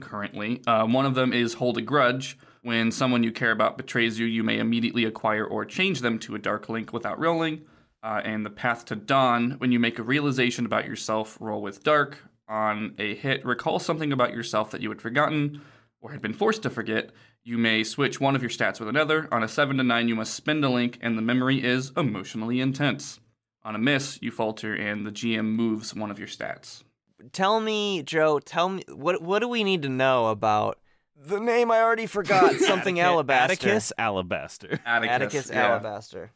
currently. 0.01 0.63
Um, 0.67 0.93
one 0.93 1.07
of 1.07 1.15
them 1.15 1.33
is 1.33 1.55
Hold 1.55 1.79
a 1.79 1.83
Grudge. 1.83 2.39
When 2.63 2.91
someone 2.91 3.23
you 3.23 3.33
care 3.33 3.51
about 3.51 3.77
betrays 3.77 4.19
you, 4.19 4.27
you 4.27 4.43
may 4.43 4.59
immediately 4.59 5.05
acquire 5.05 5.45
or 5.45 5.65
change 5.65 6.01
them 6.01 6.19
to 6.21 6.35
a 6.35 6.39
Dark 6.39 6.69
Link 6.69 6.93
without 6.93 7.19
rolling. 7.19 7.63
Uh, 8.03 8.21
and 8.25 8.45
the 8.45 8.51
Path 8.51 8.85
to 8.87 8.97
Dawn. 8.97 9.53
When 9.59 9.73
you 9.73 9.79
make 9.79 9.99
a 9.99 10.03
realization 10.03 10.67
about 10.67 10.87
yourself, 10.87 11.39
roll 11.41 11.63
with 11.63 11.83
Dark. 11.83 12.19
On 12.49 12.95
a 12.99 13.15
hit, 13.15 13.45
recall 13.45 13.79
something 13.79 14.13
about 14.13 14.33
yourself 14.33 14.71
that 14.71 14.83
you 14.83 14.91
had 14.91 15.01
forgotten 15.01 15.63
or 16.01 16.13
had 16.13 16.21
been 16.21 16.35
forced 16.35 16.63
to 16.63 16.71
forget. 16.71 17.11
You 17.43 17.59
may 17.59 17.83
switch 17.83 18.21
one 18.21 18.37
of 18.37 18.43
your 18.43 18.51
stats 18.51 18.79
with 18.79 18.89
another. 18.89 19.29
On 19.33 19.43
a 19.43 19.49
7 19.49 19.77
to 19.79 19.83
9, 19.83 20.09
you 20.09 20.15
must 20.15 20.35
spend 20.35 20.65
a 20.65 20.69
link, 20.69 20.99
and 21.01 21.17
the 21.19 21.23
memory 21.23 21.65
is 21.65 21.93
emotionally 21.97 22.61
intense. 22.61 23.21
On 23.65 23.75
a 23.75 23.79
miss, 23.79 24.19
you 24.23 24.31
falter, 24.31 24.75
and 24.75 25.07
the 25.07 25.11
GM 25.11 25.45
moves 25.45 25.95
one 25.95 26.11
of 26.11 26.19
your 26.19 26.29
stats. 26.29 26.84
Tell 27.33 27.61
me, 27.61 28.03
Joe, 28.03 28.39
tell 28.39 28.69
me 28.69 28.85
what 28.89 29.23
what 29.23 29.39
do 29.41 29.49
we 29.49 29.65
need 29.65 29.83
to 29.83 29.89
know 29.89 30.27
about 30.27 30.79
the 31.17 31.41
name 31.41 31.71
I 31.71 31.81
already 31.81 32.07
forgot, 32.07 32.55
something 32.61 33.01
alabaster. 33.01 33.53
Atticus 33.55 33.93
Alabaster. 33.99 34.81
Atticus, 34.85 35.15
Atticus 35.15 35.51
yeah. 35.51 35.67
Alabaster. 35.69 36.31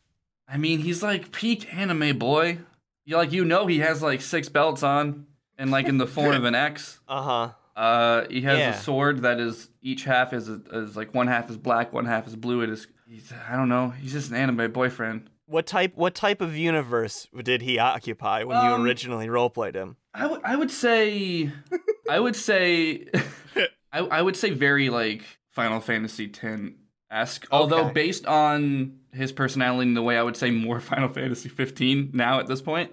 I 0.49 0.57
mean, 0.57 0.79
he's 0.79 1.03
like 1.03 1.31
peak 1.33 1.73
anime 1.75 2.19
boy. 2.19 2.59
You 3.05 3.17
like 3.17 3.33
you 3.33 3.45
know 3.45 3.67
he 3.67 3.79
has 3.81 4.03
like 4.03 4.21
six 4.21 4.49
belts 4.49 4.83
on, 4.83 5.27
and 5.59 5.71
like 5.71 5.87
in 5.87 5.99
the 5.99 6.07
form 6.07 6.35
of 6.35 6.45
an 6.45 6.55
X. 6.55 7.01
Uh-huh. 7.09 7.51
Uh, 7.77 8.27
he 8.29 8.41
has 8.43 8.59
Yeah. 8.59 8.71
a 8.71 8.77
sword 8.81 9.23
that 9.23 9.39
is 9.39 9.69
each 9.83 10.05
half 10.05 10.33
is 10.33 10.49
is 10.49 10.97
like 10.97 11.15
one 11.15 11.27
half 11.27 11.49
is 11.51 11.57
black, 11.57 11.93
one 11.93 12.07
half 12.07 12.27
is 12.27 12.35
blue. 12.37 12.63
It 12.63 12.71
is. 12.71 12.87
He's, 13.07 13.33
I 13.51 13.57
don't 13.57 13.69
know. 13.69 13.91
He's 13.91 14.13
just 14.13 14.31
an 14.31 14.37
anime 14.37 14.71
boyfriend. 14.73 15.31
What 15.51 15.67
type 15.67 15.93
what 15.97 16.15
type 16.15 16.43
of 16.43 16.55
universe 16.57 17.27
did 17.43 17.63
he 17.63 17.79
occupy 17.79 18.45
when 18.45 18.59
Um, 18.59 18.65
you 18.67 18.75
originally 18.75 19.29
roleplayed 19.29 19.75
him? 19.75 19.97
I 20.13 20.27
would 20.27 20.41
I 20.45 20.57
would 20.57 20.71
say 20.71 21.51
I 22.11 22.21
would 22.21 22.37
say 22.37 23.07
I 23.93 24.01
I 24.01 24.21
would 24.23 24.37
say 24.37 24.51
very 24.51 24.91
like 24.91 25.23
Final 25.49 25.81
Fantasy 25.81 26.27
X 26.31 26.73
esque. 27.11 27.47
Although 27.51 27.85
Okay. 27.87 27.93
based 27.93 28.27
on 28.27 28.99
his 29.13 29.33
personality 29.33 29.89
and 29.89 29.97
the 29.97 30.03
way 30.03 30.19
I 30.19 30.23
would 30.23 30.37
say 30.37 30.51
more 30.51 30.81
Final 30.93 31.09
Fantasy 31.09 31.49
15 31.49 32.11
now 32.13 32.39
at 32.41 32.47
this 32.47 32.61
point. 32.61 32.91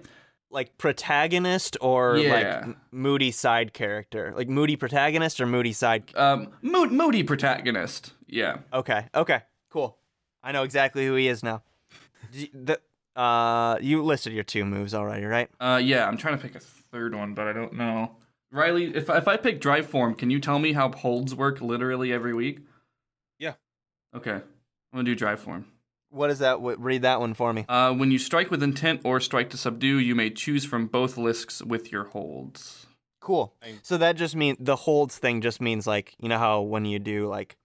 Like 0.48 0.78
protagonist 0.78 1.76
or 1.82 2.16
Yeah. 2.16 2.64
like 2.66 2.76
moody 2.90 3.32
side 3.32 3.74
character? 3.74 4.32
Like 4.34 4.48
moody 4.48 4.76
protagonist 4.76 5.40
or 5.42 5.46
moody 5.46 5.72
side 5.74 6.04
Um, 6.16 6.48
mood, 6.62 6.90
moody 6.90 7.22
protagonist. 7.22 8.14
Yeah. 8.26 8.58
Okay. 8.72 9.08
Okay. 9.14 9.42
Cool. 9.68 9.98
I 10.42 10.52
know 10.52 10.62
exactly 10.62 11.04
who 11.04 11.16
he 11.16 11.28
is 11.28 11.42
now. 11.42 11.62
D- 12.32 12.50
The 12.52 12.80
uh, 13.20 13.78
you 13.80 14.02
listed 14.02 14.32
your 14.32 14.44
two 14.44 14.64
moves 14.64 14.92
already, 14.94 15.24
right? 15.24 15.48
Uh, 15.58 15.80
yeah. 15.82 16.06
I'm 16.06 16.16
trying 16.16 16.36
to 16.36 16.42
pick 16.42 16.54
a 16.54 16.60
third 16.60 17.14
one, 17.14 17.34
but 17.34 17.46
I 17.48 17.52
don't 17.52 17.72
know. 17.72 18.16
Riley, 18.52 18.94
if 18.94 19.08
if 19.10 19.26
I 19.26 19.36
pick 19.36 19.60
drive 19.60 19.86
form, 19.86 20.14
can 20.14 20.30
you 20.30 20.38
tell 20.40 20.58
me 20.58 20.72
how 20.72 20.90
holds 20.92 21.34
work 21.34 21.60
literally 21.60 22.12
every 22.12 22.34
week? 22.34 22.60
Yeah. 23.38 23.54
Okay. 24.14 24.32
I'm 24.32 24.42
gonna 24.92 25.04
do 25.04 25.14
drive 25.14 25.40
form. 25.40 25.66
What 26.10 26.30
is 26.30 26.38
that? 26.38 26.52
W- 26.52 26.76
read 26.78 27.02
that 27.02 27.20
one 27.20 27.34
for 27.34 27.52
me. 27.52 27.64
Uh, 27.68 27.92
when 27.92 28.10
you 28.10 28.18
strike 28.18 28.50
with 28.50 28.62
intent 28.62 29.00
or 29.04 29.18
strike 29.20 29.50
to 29.50 29.56
subdue, 29.56 29.98
you 29.98 30.14
may 30.14 30.30
choose 30.30 30.64
from 30.64 30.86
both 30.86 31.16
lists 31.16 31.62
with 31.62 31.90
your 31.90 32.04
holds. 32.04 32.86
Cool. 33.20 33.54
So 33.82 33.98
that 33.98 34.16
just 34.16 34.36
means 34.36 34.56
the 34.60 34.76
holds 34.76 35.18
thing 35.18 35.40
just 35.40 35.60
means 35.60 35.86
like 35.86 36.14
you 36.20 36.28
know 36.28 36.38
how 36.38 36.60
when 36.60 36.84
you 36.84 36.98
do 37.00 37.26
like 37.26 37.56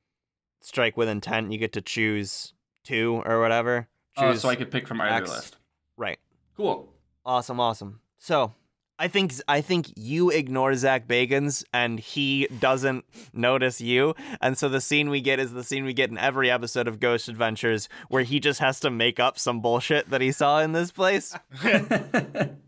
strike 0.61 0.97
with 0.97 1.07
intent, 1.07 1.51
you 1.51 1.59
get 1.59 1.73
to 1.73 1.81
choose 1.81 2.53
two 2.83 3.21
or 3.25 3.39
whatever. 3.39 3.87
Uh, 4.17 4.31
Choose 4.31 4.41
so 4.41 4.49
I 4.49 4.55
could 4.55 4.71
pick 4.71 4.87
from 4.87 5.01
either 5.01 5.23
X. 5.23 5.29
list. 5.29 5.57
right. 5.97 6.19
Cool. 6.57 6.93
Awesome. 7.25 7.59
Awesome. 7.59 8.01
So. 8.17 8.53
I 8.99 9.07
think 9.07 9.33
I 9.47 9.61
think 9.61 9.91
you 9.95 10.29
ignore 10.29 10.75
Zach 10.75 11.07
Bagans 11.07 11.63
and 11.73 11.99
he 11.99 12.45
doesn't 12.59 13.03
notice 13.33 13.81
you, 13.81 14.13
and 14.39 14.55
so 14.55 14.69
the 14.69 14.79
scene 14.79 15.09
we 15.09 15.21
get 15.21 15.39
is 15.39 15.53
the 15.53 15.63
scene 15.63 15.85
we 15.85 15.93
get 15.93 16.11
in 16.11 16.19
every 16.19 16.51
episode 16.51 16.87
of 16.87 16.99
Ghost 16.99 17.27
Adventures, 17.27 17.89
where 18.09 18.21
he 18.21 18.39
just 18.39 18.59
has 18.59 18.79
to 18.81 18.91
make 18.91 19.19
up 19.19 19.39
some 19.39 19.59
bullshit 19.59 20.11
that 20.11 20.21
he 20.21 20.31
saw 20.31 20.59
in 20.59 20.73
this 20.73 20.91
place. 20.91 21.35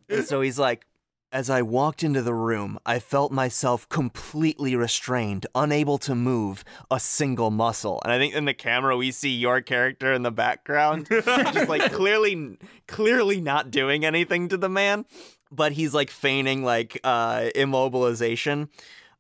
And 0.10 0.26
so 0.26 0.42
he's 0.42 0.58
like, 0.60 0.86
as 1.34 1.50
I 1.50 1.64
walked 1.64 2.04
into 2.04 2.22
the 2.22 2.36
room, 2.36 2.78
I 2.86 3.00
felt 3.00 3.32
myself 3.32 3.90
completely 3.90 4.76
restrained, 4.76 5.48
unable 5.56 5.98
to 5.98 6.14
move 6.14 6.64
a 6.92 7.00
single 7.00 7.50
muscle. 7.50 8.00
And 8.06 8.14
I 8.14 8.20
think 8.20 8.36
in 8.36 8.46
the 8.46 8.54
camera 8.54 8.96
we 8.96 9.12
see 9.12 9.32
your 9.32 9.60
character 9.60 10.14
in 10.14 10.22
the 10.22 10.32
background, 10.32 11.08
just 11.10 11.68
like 11.68 11.92
clearly, 11.92 12.60
clearly 12.88 13.42
not 13.42 13.72
doing 13.72 14.06
anything 14.06 14.48
to 14.50 14.58
the 14.58 14.70
man, 14.70 15.06
but 15.52 15.72
he's 15.72 15.94
like 15.94 16.12
feigning 16.12 16.64
like 16.64 17.00
uh, 17.04 17.50
immobilization. 17.56 18.70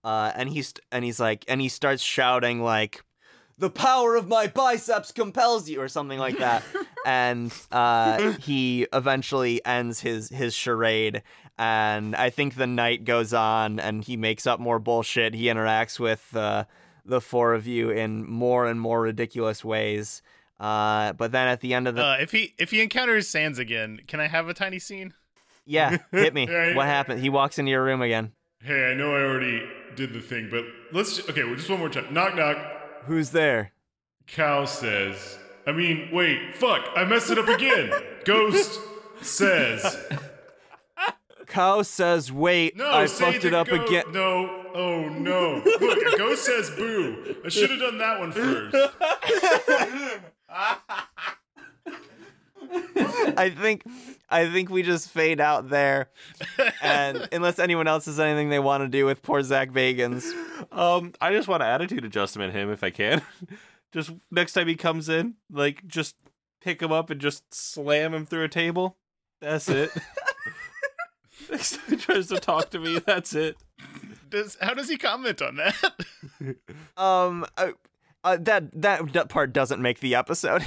Uh, 0.04 0.32
and 0.36 0.49
he's 0.49 0.73
and 0.91 1.04
he's 1.04 1.19
like 1.19 1.43
and 1.47 1.62
he 1.62 1.69
starts 1.69 2.04
shouting 2.04 2.62
like 2.62 3.04
the 3.58 3.69
power 3.69 4.15
of 4.15 4.28
my 4.28 4.47
biceps 4.47 5.12
compels 5.12 5.69
you 5.69 5.80
or 5.80 5.88
something 5.88 6.19
like 6.19 6.38
that 6.39 6.62
and 7.05 7.53
uh, 7.71 8.31
he 8.33 8.87
eventually 8.93 9.63
ends 9.65 9.99
his 10.01 10.29
his 10.29 10.53
charade 10.53 11.21
and 11.57 12.15
i 12.15 12.29
think 12.29 12.55
the 12.55 12.67
night 12.67 13.03
goes 13.05 13.33
on 13.33 13.79
and 13.79 14.03
he 14.05 14.17
makes 14.17 14.47
up 14.47 14.59
more 14.59 14.79
bullshit 14.79 15.33
he 15.33 15.45
interacts 15.45 15.99
with 15.99 16.35
uh, 16.35 16.63
the 17.05 17.21
four 17.21 17.53
of 17.53 17.67
you 17.67 17.89
in 17.89 18.25
more 18.29 18.65
and 18.67 18.79
more 18.79 19.01
ridiculous 19.01 19.63
ways 19.63 20.21
uh, 20.59 21.11
but 21.13 21.31
then 21.31 21.47
at 21.47 21.59
the 21.61 21.73
end 21.73 21.87
of 21.87 21.95
the 21.95 22.03
Uh, 22.03 22.17
if 22.19 22.31
he 22.31 22.53
if 22.57 22.71
he 22.71 22.81
encounters 22.81 23.27
Sans 23.27 23.59
again, 23.59 23.99
can 24.07 24.19
I 24.21 24.27
have 24.27 24.47
a 24.47 24.53
tiny 24.53 24.79
scene? 24.79 25.13
yeah 25.65 25.97
hit 26.11 26.33
me 26.33 26.45
what 26.75 26.85
happened 26.85 27.19
he 27.21 27.29
walks 27.29 27.57
into 27.59 27.69
your 27.71 27.83
room 27.83 28.01
again 28.01 28.31
Hey, 28.65 28.91
I 28.91 28.93
know 28.93 29.13
I 29.13 29.19
already 29.23 29.61
did 29.93 30.13
the 30.13 30.21
thing, 30.21 30.47
but 30.49 30.63
let's 30.93 31.19
okay. 31.29 31.43
Well, 31.43 31.55
just 31.55 31.69
one 31.69 31.79
more 31.79 31.89
time. 31.89 32.13
Knock 32.13 32.33
knock. 32.33 32.57
who's 33.07 33.31
there 33.31 33.73
Cal 34.25 34.65
says. 34.65 35.37
I 35.65 35.71
mean, 35.71 36.10
wait, 36.12 36.56
fuck! 36.56 36.89
I 36.95 37.06
messed 37.06 37.32
it 37.32 37.38
up 37.38 37.47
again. 37.47 37.91
Ghost 38.26 38.80
says. 39.21 39.97
Cow 41.47 41.84
says 41.84 42.32
wait. 42.32 42.76
No, 42.76 42.91
I 42.91 43.06
fucked 43.06 43.45
it 43.45 43.54
up 43.54 43.67
go- 43.67 43.86
again. 43.86 44.06
No. 44.12 44.65
Oh 44.73 45.08
no. 45.08 45.62
Look, 45.63 46.13
a 46.13 46.17
ghost 46.17 46.45
says 46.45 46.71
boo. 46.71 47.36
I 47.45 47.49
should 47.49 47.69
have 47.69 47.80
done 47.80 47.99
that 47.99 48.19
one 48.19 48.32
first. 48.32 48.76
I 53.38 53.52
think 53.52 53.84
I 54.30 54.49
think 54.49 54.71
we 54.71 54.82
just 54.82 55.12
fade 55.12 55.39
out 55.39 55.69
there. 55.69 56.10
And 56.82 57.28
unless 57.32 57.60
anyone 57.60 57.88
else 57.88 58.06
has 58.06 58.19
anything 58.19 58.49
they 58.49 58.60
want 58.60 58.84
to 58.84 58.88
do 58.88 59.06
with 59.06 59.21
poor 59.21 59.43
Zach 59.43 59.69
Bagans. 59.69 60.26
Um, 60.71 61.13
I 61.21 61.32
just 61.34 61.47
want 61.47 61.62
an 61.62 61.69
attitude 61.69 62.04
adjustment 62.04 62.54
him 62.54 62.71
if 62.71 62.84
I 62.84 62.89
can. 62.89 63.21
Just 63.93 64.12
next 64.32 64.53
time 64.53 64.67
he 64.67 64.75
comes 64.75 65.08
in, 65.08 65.36
like 65.51 65.86
just 65.88 66.15
pick 66.62 66.82
him 66.82 66.91
up 66.91 67.10
and 67.10 67.21
just 67.21 67.53
slam 67.53 68.13
him 68.13 68.25
through 68.25 68.43
a 68.43 68.49
table. 68.49 68.97
That's 69.39 69.69
it. 69.69 69.91
next 71.51 71.77
time 71.77 71.86
he 71.89 71.95
tries 71.97 72.27
to 72.27 72.38
talk 72.38 72.69
to 72.71 72.79
me, 72.79 72.99
that's 72.99 73.34
it. 73.34 73.58
Does 74.29 74.58
how 74.60 74.73
does 74.73 74.89
he 74.89 74.97
comment 74.97 75.41
on 75.41 75.58
that? 75.58 75.75
Um 76.97 77.45
uh, 77.58 77.71
uh, 78.23 78.38
that 78.41 78.82
that 78.82 79.13
that 79.13 79.29
part 79.29 79.53
doesn't 79.53 79.82
make 79.82 79.99
the 79.99 80.15
episode. 80.15 80.65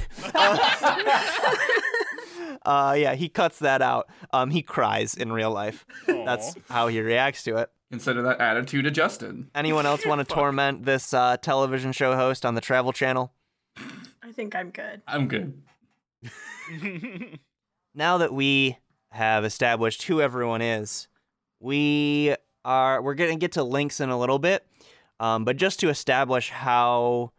uh 2.65 2.95
yeah, 2.99 3.15
he 3.15 3.29
cuts 3.29 3.59
that 3.61 3.83
out. 3.83 4.09
Um 4.33 4.51
he 4.51 4.63
cries 4.63 5.15
in 5.15 5.33
real 5.33 5.51
life. 5.51 5.85
That's 6.07 6.55
how 6.69 6.89
he 6.89 7.01
reacts 7.01 7.43
to 7.45 7.57
it. 7.57 7.71
Consider 7.91 8.23
that 8.23 8.41
attitude 8.41 8.87
adjusted. 8.87 9.47
Anyone 9.55 9.87
else 9.87 10.05
want 10.05 10.27
to 10.27 10.35
torment 10.35 10.85
this 10.85 11.15
uh, 11.15 11.37
television 11.37 11.93
show 11.93 12.17
host 12.17 12.45
on 12.45 12.55
the 12.55 12.61
Travel 12.61 12.93
Channel? 12.93 13.33
I 14.23 14.33
think 14.33 14.57
I'm 14.57 14.71
good. 14.71 15.03
I'm 15.07 15.29
good. 15.29 15.63
now 17.95 18.19
that 18.19 18.33
we 18.33 18.79
have 19.11 19.45
established 19.45 20.03
who 20.05 20.21
everyone 20.21 20.63
is, 20.63 21.07
we 21.61 22.35
are 22.65 23.01
we're 23.01 23.15
gonna 23.15 23.37
get 23.37 23.53
to 23.53 23.63
links 23.63 24.01
in 24.01 24.11
a 24.11 24.19
little 24.19 24.41
bit. 24.41 24.67
Um, 25.21 25.45
but 25.45 25.57
just 25.57 25.81
to 25.81 25.89
establish 25.89 26.51
how 26.51 27.31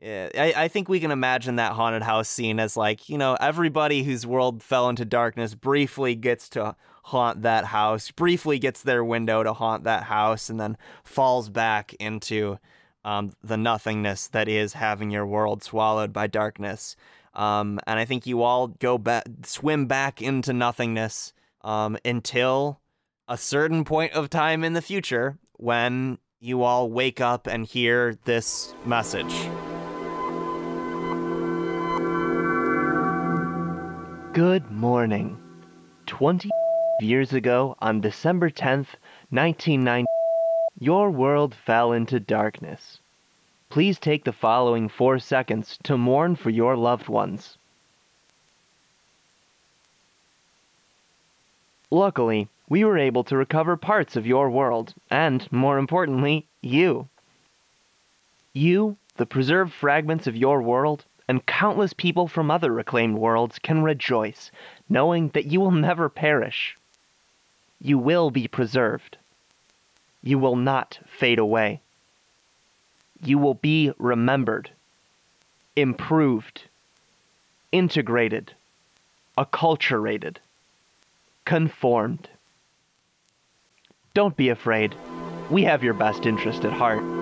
yeah, 0.00 0.28
I, 0.36 0.64
I 0.64 0.68
think 0.68 0.88
we 0.88 1.00
can 1.00 1.10
imagine 1.10 1.56
that 1.56 1.72
haunted 1.72 2.02
house 2.02 2.28
scene 2.28 2.60
as 2.60 2.76
like, 2.76 3.08
you 3.08 3.16
know, 3.16 3.36
everybody 3.40 4.02
whose 4.02 4.26
world 4.26 4.62
fell 4.62 4.88
into 4.88 5.04
darkness 5.04 5.54
briefly 5.54 6.14
gets 6.14 6.48
to 6.50 6.76
haunt 7.04 7.42
that 7.42 7.66
house, 7.66 8.10
briefly 8.10 8.58
gets 8.58 8.82
their 8.82 9.04
window 9.04 9.42
to 9.42 9.52
haunt 9.52 9.84
that 9.84 10.04
house, 10.04 10.48
and 10.50 10.58
then 10.58 10.76
falls 11.04 11.48
back 11.48 11.94
into 11.94 12.58
um, 13.04 13.32
the 13.42 13.56
nothingness 13.56 14.28
that 14.28 14.48
is 14.48 14.74
having 14.74 15.10
your 15.10 15.26
world 15.26 15.62
swallowed 15.62 16.12
by 16.12 16.26
darkness. 16.26 16.96
Um, 17.34 17.80
and 17.86 17.98
I 17.98 18.04
think 18.04 18.26
you 18.26 18.42
all 18.42 18.68
go 18.68 18.96
back, 18.96 19.24
swim 19.44 19.86
back 19.86 20.22
into 20.22 20.52
nothingness 20.52 21.32
um, 21.62 21.98
until 22.04 22.80
a 23.28 23.36
certain 23.36 23.84
point 23.84 24.12
of 24.12 24.30
time 24.30 24.64
in 24.64 24.72
the 24.72 24.82
future 24.82 25.38
when 25.54 26.18
you 26.40 26.62
all 26.62 26.90
wake 26.90 27.20
up 27.20 27.46
and 27.46 27.66
hear 27.66 28.16
this 28.24 28.74
message. 28.84 29.34
Good 34.34 34.68
morning. 34.68 35.38
20 36.06 36.50
years 37.00 37.32
ago, 37.32 37.76
on 37.80 38.00
December 38.00 38.50
10th, 38.50 38.88
1990, 39.30 40.06
your 40.80 41.08
world 41.12 41.54
fell 41.54 41.92
into 41.92 42.18
darkness. 42.18 42.98
Please 43.70 43.96
take 43.96 44.24
the 44.24 44.32
following 44.32 44.88
four 44.88 45.20
seconds 45.20 45.78
to 45.84 45.96
mourn 45.96 46.34
for 46.34 46.50
your 46.50 46.76
loved 46.76 47.06
ones. 47.08 47.56
Luckily, 51.92 52.48
we 52.68 52.84
were 52.84 52.98
able 52.98 53.22
to 53.22 53.36
recover 53.36 53.76
parts 53.76 54.16
of 54.16 54.26
your 54.26 54.50
world, 54.50 54.94
and, 55.12 55.46
more 55.52 55.78
importantly, 55.78 56.44
you. 56.60 57.06
You, 58.52 58.96
the 59.16 59.26
preserved 59.26 59.72
fragments 59.72 60.26
of 60.26 60.34
your 60.34 60.60
world, 60.60 61.04
and 61.28 61.46
countless 61.46 61.92
people 61.92 62.28
from 62.28 62.50
other 62.50 62.72
reclaimed 62.72 63.16
worlds 63.16 63.58
can 63.58 63.82
rejoice, 63.82 64.50
knowing 64.88 65.28
that 65.30 65.46
you 65.46 65.60
will 65.60 65.70
never 65.70 66.08
perish. 66.08 66.76
You 67.80 67.98
will 67.98 68.30
be 68.30 68.48
preserved. 68.48 69.16
You 70.22 70.38
will 70.38 70.56
not 70.56 70.98
fade 71.06 71.38
away. 71.38 71.80
You 73.22 73.38
will 73.38 73.54
be 73.54 73.92
remembered, 73.98 74.70
improved, 75.76 76.62
integrated, 77.72 78.52
acculturated, 79.38 80.36
conformed. 81.44 82.28
Don't 84.12 84.36
be 84.36 84.48
afraid. 84.48 84.94
We 85.50 85.64
have 85.64 85.82
your 85.82 85.94
best 85.94 86.26
interest 86.26 86.64
at 86.64 86.72
heart. 86.72 87.13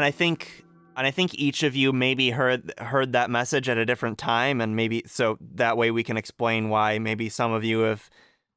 And 0.00 0.06
I 0.06 0.12
think 0.12 0.64
and 0.96 1.06
I 1.06 1.10
think 1.10 1.34
each 1.34 1.62
of 1.62 1.76
you 1.76 1.92
maybe 1.92 2.30
heard 2.30 2.72
heard 2.78 3.12
that 3.12 3.28
message 3.28 3.68
at 3.68 3.76
a 3.76 3.84
different 3.84 4.16
time 4.16 4.62
and 4.62 4.74
maybe 4.74 5.02
so 5.04 5.36
that 5.56 5.76
way 5.76 5.90
we 5.90 6.02
can 6.02 6.16
explain 6.16 6.70
why 6.70 6.98
maybe 6.98 7.28
some 7.28 7.52
of 7.52 7.64
you 7.64 7.80
have 7.80 8.08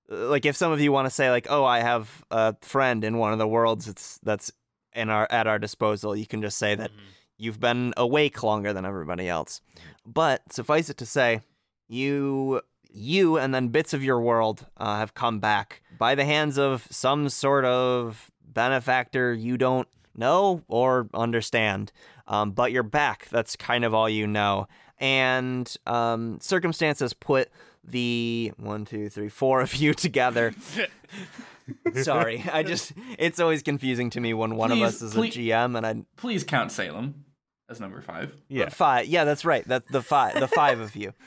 like 0.07 0.45
if 0.45 0.55
some 0.55 0.71
of 0.71 0.79
you 0.79 0.93
want 0.93 1.05
to 1.05 1.09
say 1.09 1.29
like 1.29 1.47
oh 1.49 1.65
I 1.65 1.81
have 1.81 2.23
a 2.31 2.55
friend 2.61 3.03
in 3.03 3.17
one 3.17 3.33
of 3.33 3.39
the 3.39 3.47
worlds 3.47 3.89
it's 3.89 4.21
that's 4.23 4.53
in 4.93 5.09
our 5.09 5.27
at 5.29 5.45
our 5.45 5.59
disposal 5.59 6.15
you 6.15 6.25
can 6.25 6.41
just 6.41 6.57
say 6.57 6.75
that 6.75 6.91
you've 7.37 7.59
been 7.59 7.93
awake 7.97 8.41
longer 8.41 8.71
than 8.71 8.85
everybody 8.85 9.27
else. 9.27 9.59
But 10.05 10.53
suffice 10.53 10.89
it 10.89 10.97
to 10.99 11.05
say 11.05 11.41
you 11.89 12.61
you 12.89 13.37
and 13.37 13.53
then 13.53 13.67
bits 13.67 13.93
of 13.93 14.01
your 14.01 14.21
world 14.21 14.65
uh, 14.77 14.95
have 14.95 15.13
come 15.13 15.41
back 15.41 15.81
by 15.99 16.15
the 16.15 16.23
hands 16.23 16.57
of 16.57 16.87
some 16.89 17.27
sort 17.27 17.65
of 17.65 18.31
benefactor 18.41 19.33
you 19.33 19.57
don't 19.57 19.89
know 20.15 20.63
or 20.67 21.09
understand. 21.13 21.91
Um, 22.27 22.51
but 22.51 22.71
you're 22.71 22.83
back. 22.83 23.27
That's 23.29 23.55
kind 23.55 23.83
of 23.85 23.93
all 23.93 24.09
you 24.09 24.27
know. 24.27 24.67
And 24.99 25.73
um, 25.85 26.39
circumstances 26.41 27.13
put 27.13 27.49
the 27.83 28.53
one, 28.57 28.85
two, 28.85 29.09
three, 29.09 29.29
four 29.29 29.61
of 29.61 29.75
you 29.75 29.93
together. 29.93 30.53
Sorry, 32.01 32.43
I 32.51 32.63
just 32.63 32.93
it's 33.17 33.39
always 33.39 33.63
confusing 33.63 34.09
to 34.11 34.19
me 34.19 34.33
when 34.33 34.55
one 34.55 34.71
of 34.71 34.81
us 34.81 35.01
is 35.01 35.13
please- 35.13 35.35
a 35.35 35.39
GM 35.39 35.77
and 35.77 35.85
I 35.85 35.95
Please 36.17 36.43
count 36.43 36.71
Salem 36.71 37.25
as 37.69 37.79
number 37.79 38.01
five. 38.01 38.33
Yeah. 38.49 38.69
five. 38.69 39.05
Yeah, 39.07 39.23
that's 39.23 39.45
right. 39.45 39.65
That 39.67 39.87
the 39.87 40.01
five, 40.01 40.39
the 40.39 40.47
five 40.47 40.79
of 40.79 40.95
you. 40.95 41.13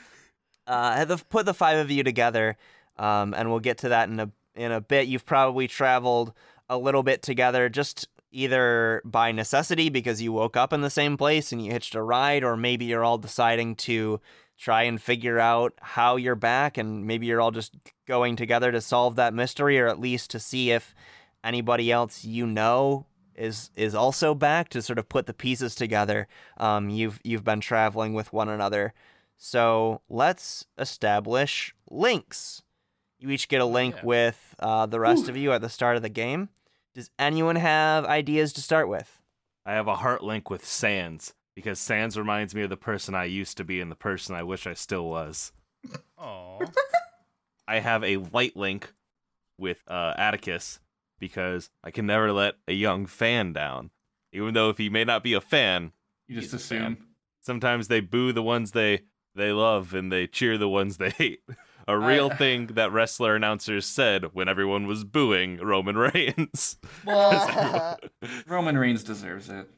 Uh, 0.67 1.05
the, 1.05 1.15
put 1.29 1.45
the 1.45 1.53
five 1.53 1.77
of 1.77 1.89
you 1.89 2.03
together, 2.03 2.57
um, 2.97 3.33
and 3.33 3.49
we'll 3.49 3.61
get 3.61 3.77
to 3.77 3.87
that 3.87 4.09
in 4.09 4.19
a 4.19 4.29
in 4.53 4.69
a 4.69 4.81
bit. 4.81 5.07
You've 5.07 5.25
probably 5.25 5.65
traveled 5.65 6.33
a 6.67 6.77
little 6.77 7.03
bit 7.03 7.21
together, 7.21 7.69
just 7.69 8.09
either 8.31 9.01
by 9.05 9.31
necessity 9.31 9.89
because 9.89 10.21
you 10.21 10.31
woke 10.33 10.57
up 10.57 10.73
in 10.73 10.81
the 10.81 10.89
same 10.89 11.17
place 11.17 11.51
and 11.51 11.63
you 11.63 11.71
hitched 11.71 11.95
a 11.95 12.01
ride, 12.01 12.43
or 12.43 12.57
maybe 12.57 12.85
you're 12.85 13.03
all 13.03 13.17
deciding 13.17 13.75
to 13.75 14.19
try 14.57 14.83
and 14.83 15.01
figure 15.01 15.39
out 15.39 15.73
how 15.81 16.15
you're 16.15 16.35
back, 16.35 16.77
and 16.77 17.05
maybe 17.05 17.27
you're 17.27 17.39
all 17.41 17.51
just 17.51 17.75
going 18.07 18.35
together 18.35 18.71
to 18.71 18.81
solve 18.81 19.15
that 19.15 19.33
mystery, 19.33 19.79
or 19.79 19.87
at 19.87 19.99
least 19.99 20.29
to 20.31 20.39
see 20.39 20.71
if 20.71 20.93
anybody 21.43 21.91
else 21.91 22.25
you 22.25 22.45
know 22.47 23.05
is 23.35 23.69
is 23.75 23.93
also 23.93 24.33
back 24.33 24.67
to 24.67 24.81
sort 24.81 24.97
of 24.97 25.07
put 25.07 25.27
the 25.27 25.33
pieces 25.33 25.75
together. 25.75 26.27
Um, 26.57 26.89
you've 26.89 27.19
you've 27.23 27.43
been 27.43 27.59
traveling 27.61 28.13
with 28.15 28.33
one 28.33 28.49
another, 28.49 28.93
so 29.37 30.01
let's 30.09 30.65
establish 30.77 31.75
links. 31.89 32.63
You 33.19 33.29
each 33.29 33.47
get 33.47 33.61
a 33.61 33.65
link 33.65 33.95
Yeah. 33.97 34.05
with 34.05 34.55
uh, 34.59 34.85
the 34.87 34.99
rest 34.99 35.29
of 35.29 35.37
you 35.37 35.51
at 35.53 35.61
the 35.61 35.69
start 35.69 35.95
of 35.95 36.01
the 36.01 36.09
game. 36.09 36.49
Does 36.97 37.11
anyone 37.19 37.57
have 37.57 38.05
ideas 38.05 38.53
to 38.53 38.61
start 38.63 38.89
with? 38.89 39.19
I 39.67 39.73
have 39.73 39.87
a 39.87 39.97
heart 39.97 40.23
link 40.23 40.49
with 40.49 40.65
Sans 40.65 41.31
because 41.53 41.77
Sans 41.77 42.17
reminds 42.17 42.55
me 42.55 42.63
of 42.63 42.71
the 42.71 42.75
person 42.75 43.13
I 43.13 43.25
used 43.25 43.55
to 43.57 43.63
be 43.63 43.79
and 43.79 43.91
the 43.91 43.95
person 43.95 44.33
I 44.33 44.41
wish 44.41 44.65
I 44.65 44.73
still 44.73 45.07
was. 45.07 45.51
Aw. 46.17 46.59
I 47.67 47.77
have 47.81 48.03
a 48.03 48.17
light 48.17 48.57
link 48.57 48.91
with 49.59 49.83
uh, 49.87 50.15
Atticus 50.17 50.79
because 51.19 51.69
I 51.83 51.91
can 51.91 52.07
never 52.07 52.31
let 52.31 52.55
a 52.67 52.73
young 52.73 53.05
fan 53.05 53.53
down. 53.53 53.91
Even 54.33 54.55
though 54.55 54.71
if 54.71 54.79
he 54.79 54.89
may 54.89 55.03
not 55.03 55.21
be 55.21 55.33
a 55.35 55.41
fan, 55.41 55.91
You 56.27 56.41
just 56.41 56.51
He's 56.51 56.53
a 56.55 56.65
fan. 56.67 56.93
assume. 56.93 57.07
sometimes 57.41 57.89
they 57.89 57.99
boo 57.99 58.33
the 58.33 58.41
ones 58.41 58.71
they 58.71 59.01
they 59.35 59.51
love 59.51 59.93
and 59.93 60.11
they 60.11 60.25
cheer 60.25 60.57
the 60.57 60.67
ones 60.67 60.97
they 60.97 61.11
hate. 61.11 61.41
A 61.89 61.97
real 61.97 62.29
thing 62.29 62.67
that 62.67 62.91
wrestler 62.91 63.35
announcers 63.35 63.85
said 63.85 64.33
when 64.33 64.49
everyone 64.49 64.87
was 64.87 65.03
booing 65.05 65.57
Roman 65.57 65.97
Reigns. 66.13 66.77
Well, 67.05 67.97
Roman 68.47 68.77
Reigns 68.77 69.03
deserves 69.03 69.49
it. 69.49 69.69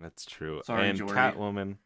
That's 0.00 0.26
true. 0.26 0.60
Sorry, 0.64 0.88
and 0.90 0.98
Jory. 0.98 1.10
Catwoman. 1.10 1.76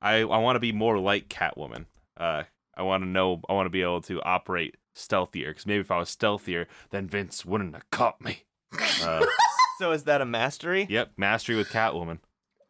I 0.00 0.20
I 0.20 0.38
want 0.38 0.56
to 0.56 0.60
be 0.60 0.72
more 0.72 0.98
like 0.98 1.28
Catwoman. 1.28 1.86
Uh, 2.16 2.44
I 2.76 2.82
want 2.82 3.02
to 3.02 3.08
know. 3.08 3.42
I 3.48 3.52
want 3.52 3.66
to 3.66 3.70
be 3.70 3.82
able 3.82 4.00
to 4.02 4.22
operate 4.22 4.76
stealthier. 4.94 5.48
Because 5.50 5.66
maybe 5.66 5.80
if 5.80 5.90
I 5.90 5.98
was 5.98 6.08
stealthier, 6.08 6.66
then 6.90 7.06
Vince 7.08 7.44
wouldn't 7.44 7.74
have 7.74 7.90
caught 7.90 8.20
me. 8.22 8.44
Uh, 9.02 9.26
So 9.78 9.92
is 9.92 10.04
that 10.04 10.20
a 10.20 10.24
mastery? 10.24 10.86
yep, 10.90 11.12
mastery 11.16 11.54
with 11.56 11.68
Catwoman. 11.68 12.18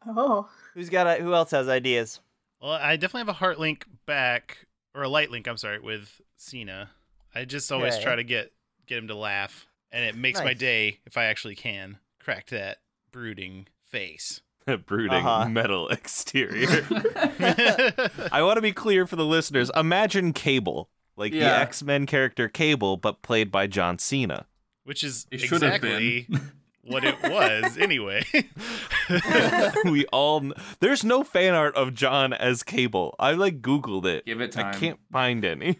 Oh. 0.07 0.49
Who's 0.75 0.89
got? 0.91 1.07
A, 1.07 1.23
who 1.23 1.35
else 1.35 1.51
has 1.53 1.69
ideas? 1.69 2.21
Well, 2.61 2.73
I 2.73 2.97
definitely 2.97 3.21
have 3.21 3.29
a 3.29 3.33
heart 3.35 3.59
link 3.61 3.87
back, 4.07 4.67
or 4.95 5.03
a 5.05 5.09
light 5.09 5.31
link, 5.31 5.47
I'm 5.49 5.57
sorry, 5.57 5.79
with 5.79 6.21
Cena. 6.39 6.91
I 7.35 7.45
just 7.45 7.71
always 7.71 7.95
Okay. 7.95 8.03
try 8.05 8.17
to 8.17 8.25
get 8.25 8.53
get 8.87 8.99
him 8.99 9.09
to 9.09 9.15
laugh, 9.15 9.67
and 9.93 10.05
it 10.05 10.17
makes 10.17 10.41
my 10.41 10.55
day 10.55 11.01
if 11.05 11.17
I 11.19 11.25
actually 11.25 11.55
can 11.57 11.99
crack 12.21 12.47
that 12.49 12.79
brooding 13.13 13.67
face. 13.85 14.41
Brooding 14.87 15.25
Uh-huh. 15.25 15.49
metal 15.49 15.89
exterior. 15.91 16.87
I 18.33 18.43
want 18.43 18.57
to 18.57 18.63
be 18.63 18.73
clear 18.73 19.07
for 19.07 19.17
the 19.17 19.25
listeners. 19.25 19.71
Imagine 19.75 20.33
Cable, 20.33 20.91
like 21.17 21.33
the 21.33 21.43
X 21.43 21.83
Men 21.83 22.05
character 22.07 22.49
Cable, 22.49 22.97
but 22.99 23.23
played 23.23 23.51
by 23.51 23.67
John 23.67 23.99
Cena. 23.99 24.47
Which 24.85 25.03
is 25.05 25.27
It 25.31 25.43
exactly 25.43 26.27
what 26.83 27.05
it 27.05 27.17
was 27.23 27.77
anyway. 27.79 28.25
we 29.85 30.07
all 30.07 30.41
kn- 30.41 30.55
there's 30.81 31.05
no 31.05 31.23
fan 31.25 31.55
art 31.55 31.75
of 31.75 31.95
John 31.95 32.33
as 32.33 32.63
Cable. 32.63 33.15
I 33.19 33.33
like 33.33 33.61
Googled 33.63 34.07
it. 34.07 34.25
Give 34.27 34.41
it 34.41 34.53
time. 34.53 34.75
I 34.75 34.79
can't 34.79 35.01
find 35.13 35.45
any. 35.45 35.79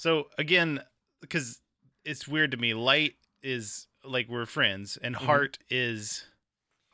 So 0.00 0.28
again, 0.38 0.80
because 1.20 1.60
it's 2.04 2.26
weird 2.26 2.50
to 2.52 2.56
me, 2.56 2.72
Light 2.74 3.14
is 3.42 3.86
like 4.04 4.28
we're 4.28 4.46
friends, 4.46 4.96
and 5.02 5.14
Mm-hmm. 5.14 5.26
Heart 5.26 5.58
is 5.68 6.24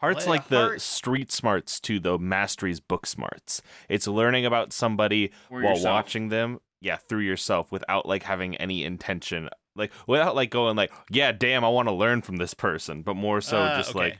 Heart's 0.00 0.26
Well, 0.26 0.34
like 0.34 0.48
the 0.48 0.56
Heart- 0.60 0.80
street 0.82 1.32
smarts 1.32 1.80
to 1.80 1.98
the 2.00 2.18
Mastery's 2.18 2.80
book 2.80 3.06
smarts. 3.06 3.62
It's 3.88 4.06
learning 4.06 4.44
about 4.44 4.72
somebody 4.72 5.30
Or 5.50 5.62
while 5.62 5.74
yourself. 5.76 5.94
watching 5.94 6.28
them, 6.28 6.60
yeah, 6.80 6.96
through 6.96 7.20
yourself 7.20 7.72
without 7.72 8.06
like 8.06 8.24
having 8.24 8.56
any 8.56 8.84
intention, 8.84 9.48
like 9.74 9.92
without 10.06 10.34
like 10.34 10.50
going 10.50 10.76
like, 10.76 10.92
yeah, 11.10 11.32
damn, 11.32 11.64
I 11.64 11.68
want 11.68 11.88
to 11.88 11.94
learn 11.94 12.20
from 12.22 12.36
this 12.36 12.52
person, 12.54 13.02
but 13.02 13.14
more 13.14 13.40
so 13.40 13.58
Uh, 13.58 13.76
just 13.78 13.90
okay. 13.90 13.98
like 13.98 14.18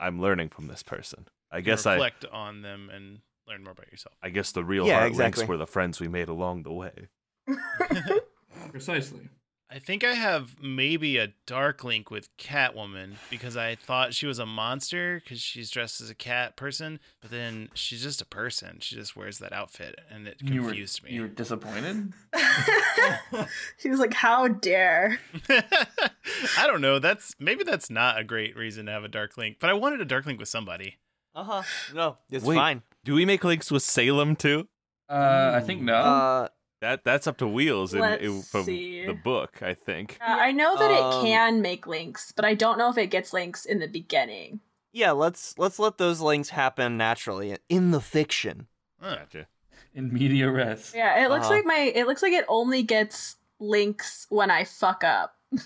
I'm 0.00 0.20
learning 0.20 0.48
from 0.50 0.68
this 0.68 0.82
person. 0.82 1.26
I 1.50 1.56
you 1.58 1.62
guess 1.64 1.84
I 1.86 1.94
reflect 1.94 2.24
on 2.26 2.62
them 2.62 2.88
and 2.90 3.18
learn 3.46 3.64
more 3.64 3.72
about 3.72 3.90
yourself. 3.90 4.14
I 4.22 4.30
guess 4.30 4.52
the 4.52 4.64
real 4.64 4.86
Yeah, 4.86 4.94
heart 5.00 5.08
exactly. 5.08 5.40
links 5.42 5.48
were 5.48 5.56
the 5.58 5.66
friends 5.66 5.98
we 6.00 6.08
made 6.08 6.28
along 6.28 6.62
the 6.62 6.72
way. 6.72 7.08
Precisely. 8.70 9.28
I 9.70 9.78
think 9.78 10.02
I 10.02 10.14
have 10.14 10.62
maybe 10.62 11.18
a 11.18 11.34
dark 11.44 11.84
link 11.84 12.10
with 12.10 12.34
Catwoman 12.38 13.16
because 13.28 13.54
I 13.54 13.74
thought 13.74 14.14
she 14.14 14.26
was 14.26 14.38
a 14.38 14.46
monster 14.46 15.20
because 15.22 15.42
she's 15.42 15.70
dressed 15.70 16.00
as 16.00 16.08
a 16.08 16.14
cat 16.14 16.56
person, 16.56 17.00
but 17.20 17.30
then 17.30 17.68
she's 17.74 18.02
just 18.02 18.22
a 18.22 18.24
person. 18.24 18.78
She 18.80 18.94
just 18.94 19.14
wears 19.14 19.40
that 19.40 19.52
outfit, 19.52 20.00
and 20.10 20.26
it 20.26 20.40
You 20.42 20.62
were, 20.62 20.68
confused 20.68 21.02
you 21.06 21.20
were 21.20 21.28
disappointed? 21.28 22.14
she 23.76 23.90
was 23.90 23.98
like, 23.98 24.14
"How 24.14 24.48
dare!" 24.48 25.20
I 25.50 26.66
don't 26.66 26.80
know. 26.80 26.98
That's 26.98 27.34
maybe 27.38 27.62
that's 27.62 27.90
not 27.90 28.18
a 28.18 28.24
great 28.24 28.56
reason 28.56 28.86
to 28.86 28.92
have 28.92 29.04
a 29.04 29.08
dark 29.08 29.36
link, 29.36 29.58
but 29.60 29.68
I 29.68 29.74
wanted 29.74 30.00
a 30.00 30.06
dark 30.06 30.24
link 30.24 30.40
with 30.40 30.48
somebody. 30.48 30.96
Uh 31.34 31.44
huh. 31.44 31.62
No, 31.94 32.16
it's 32.30 32.44
Wait. 32.44 32.56
fine. 32.56 32.82
Do 33.04 33.12
we 33.14 33.26
make 33.26 33.44
links 33.44 33.70
with 33.70 33.82
Salem 33.82 34.34
too? 34.34 34.66
Uh, 35.10 35.52
I 35.54 35.60
think 35.60 35.82
no. 35.82 35.94
Uh, 35.94 36.48
That 36.80 37.02
that's 37.04 37.26
up 37.26 37.36
to 37.38 37.46
Wheels 37.48 37.92
in, 37.94 38.04
in- 38.04 38.42
from 38.42 38.64
see. 38.64 39.04
the 39.04 39.12
book, 39.14 39.62
I 39.62 39.74
think. 39.74 40.18
Uh, 40.20 40.26
I 40.30 40.52
know 40.52 40.76
that 40.76 40.90
Um, 40.90 41.24
it 41.24 41.28
can 41.28 41.60
make 41.62 41.86
links, 41.86 42.32
but 42.32 42.44
I 42.44 42.54
don't 42.54 42.78
know 42.78 42.88
if 42.90 42.96
it 42.98 43.08
gets 43.08 43.32
links 43.32 43.64
in 43.64 43.78
the 43.80 43.88
beginning. 43.88 44.60
yeah. 44.92 45.10
Let's 45.10 45.58
let's 45.58 45.78
let 45.78 45.98
those 45.98 46.20
links 46.20 46.50
happen 46.50 46.96
naturally 46.96 47.56
in 47.68 47.90
the 47.90 48.00
fiction. 48.00 48.68
Gotcha. 49.02 49.46
In 49.94 50.12
media 50.12 50.50
res. 50.50 50.92
Yeah, 50.94 51.24
it 51.24 51.28
looks 51.30 51.46
Uh-huh. 51.46 51.54
like 51.56 51.64
my. 51.64 51.92
It 51.94 52.06
looks 52.06 52.22
like 52.22 52.32
it 52.32 52.44
only 52.48 52.82
gets 52.82 53.36
links 53.58 54.26
when 54.28 54.50
I 54.50 54.62
fuck 54.64 55.02
up. 55.02 55.34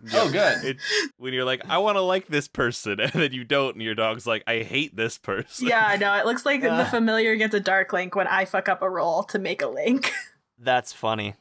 Oh, 0.14 0.30
good. 0.30 0.64
It, 0.64 0.76
when 1.16 1.32
you're 1.34 1.44
like, 1.44 1.62
I 1.68 1.78
want 1.78 1.96
to 1.96 2.00
like 2.02 2.26
this 2.28 2.48
person, 2.48 3.00
and 3.00 3.12
then 3.12 3.32
you 3.32 3.44
don't, 3.44 3.74
and 3.74 3.82
your 3.82 3.94
dog's 3.94 4.26
like, 4.26 4.42
I 4.46 4.58
hate 4.62 4.94
this 4.96 5.18
person. 5.18 5.66
yeah, 5.68 5.84
I 5.86 5.96
know. 5.96 6.14
It 6.14 6.24
looks 6.26 6.46
like 6.46 6.60
the 6.62 6.70
Ah. 6.70 6.84
familiar 6.84 7.36
gets 7.36 7.54
a 7.54 7.60
dark 7.60 7.92
link 7.92 8.14
when 8.14 8.26
I 8.26 8.44
fuck 8.44 8.68
up 8.68 8.82
a 8.82 8.88
roll 8.90 9.22
to 9.24 9.38
make 9.38 9.62
a 9.62 9.68
link. 9.68 10.12
That's 10.58 10.92
funny. 10.92 11.34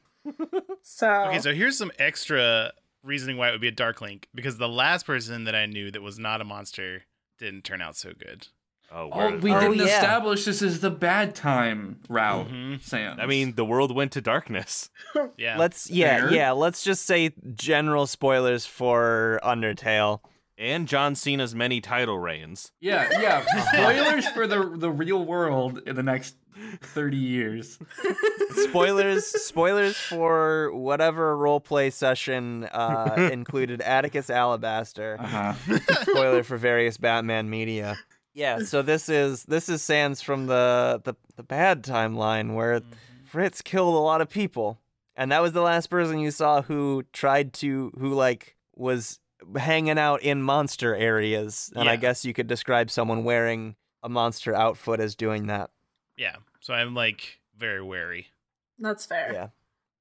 So, 0.82 1.10
Okay, 1.28 1.39
so 1.39 1.53
here's 1.53 1.78
some 1.78 1.91
extra 1.99 2.72
reasoning 3.03 3.38
why 3.38 3.49
it 3.49 3.51
would 3.51 3.62
be 3.62 3.68
a 3.70 3.72
dark 3.72 4.01
link 4.01 4.28
because 4.36 4.58
the 4.58 4.68
last 4.68 5.05
person 5.05 5.45
that 5.45 5.55
I 5.55 5.66
knew 5.66 5.89
that 5.91 6.01
was 6.01 6.20
not 6.20 6.41
a 6.41 6.43
monster 6.43 7.03
didn't 7.39 7.64
turn 7.64 7.82
out 7.82 7.95
so 7.95 8.12
good. 8.18 8.47
Oh, 8.92 9.10
Oh, 9.12 9.36
we 9.38 9.52
Oh, 9.54 9.60
didn't 9.60 9.78
yeah. 9.78 9.86
establish 9.98 10.46
this 10.46 10.62
is 10.62 10.80
the 10.80 10.90
bad 10.90 11.36
time 11.36 12.00
route, 12.08 12.48
Mhm. 12.50 12.82
Sam. 12.82 13.20
I 13.20 13.26
mean, 13.26 13.56
the 13.56 13.66
world 13.66 13.94
went 13.94 14.12
to 14.14 14.22
darkness. 14.22 14.90
Yeah. 15.38 15.58
Let's 15.58 15.90
yeah 15.90 16.20
Fair. 16.20 16.34
yeah. 16.34 16.52
Let's 16.52 16.84
just 16.84 17.06
say 17.06 17.32
general 17.56 18.08
spoilers 18.08 18.66
for 18.66 19.40
Undertale. 19.44 20.20
And 20.60 20.88
John 20.88 21.14
Cena's 21.16 21.54
many 21.54 21.82
title 21.82 22.18
reigns. 22.18 22.72
yeah, 22.80 23.08
yeah. 23.22 23.46
Spoilers 23.74 24.28
for 24.30 24.48
the 24.48 24.74
the 24.76 24.90
real 24.90 25.24
world 25.26 25.80
in 25.86 25.96
the 25.96 26.02
next 26.04 26.36
thirty 26.82 27.18
years. 27.18 27.78
spoilers 28.64 29.26
spoilers 29.26 29.98
for 29.98 30.72
whatever 30.74 31.38
role 31.38 31.60
play 31.60 31.90
session 31.90 32.64
uh, 32.66 33.30
included 33.32 33.82
Atticus 33.82 34.30
Alabaster. 34.30 35.18
Uh-huh. 35.20 35.54
Spoiler 36.02 36.44
for 36.44 36.58
various 36.58 36.98
Batman 36.98 37.50
media. 37.50 37.98
Yeah, 38.38 38.60
so 38.64 38.82
this 38.82 39.10
is 39.10 39.44
this 39.46 39.68
is 39.68 39.82
Sans 39.82 40.22
from 40.22 40.46
the 40.46 41.02
the, 41.04 41.16
the 41.36 41.44
bad 41.44 41.84
timeline 41.84 42.54
where 42.54 42.82
Frisk 43.26 43.66
killed 43.66 43.96
a 43.96 43.98
lot 43.98 44.22
of 44.22 44.30
people. 44.30 44.80
And 45.20 45.32
that 45.32 45.42
was 45.42 45.54
the 45.54 45.62
last 45.62 45.90
person 45.90 46.20
you 46.20 46.30
saw 46.30 46.62
who 46.62 47.04
tried 47.12 47.52
to 47.54 47.92
who 47.98 48.14
like 48.14 48.56
was 48.76 49.20
hanging 49.58 49.98
out 49.98 50.22
in 50.22 50.44
monster 50.44 50.96
areas. 50.96 51.72
And 51.76 51.90
I 51.90 51.96
guess 51.96 52.24
you 52.24 52.34
could 52.34 52.46
describe 52.46 52.92
someone 52.92 53.24
wearing 53.24 53.76
a 54.04 54.10
monster 54.10 54.54
outfit 54.56 55.00
as 55.00 55.16
doing 55.16 55.48
that. 55.48 55.72
yeah. 56.16 56.36
So 56.60 56.74
I'm 56.74 56.94
like 56.94 57.40
very 57.58 57.82
wary. 57.82 58.28
that's 58.78 59.06
fair. 59.06 59.32
Yeah. 59.34 59.48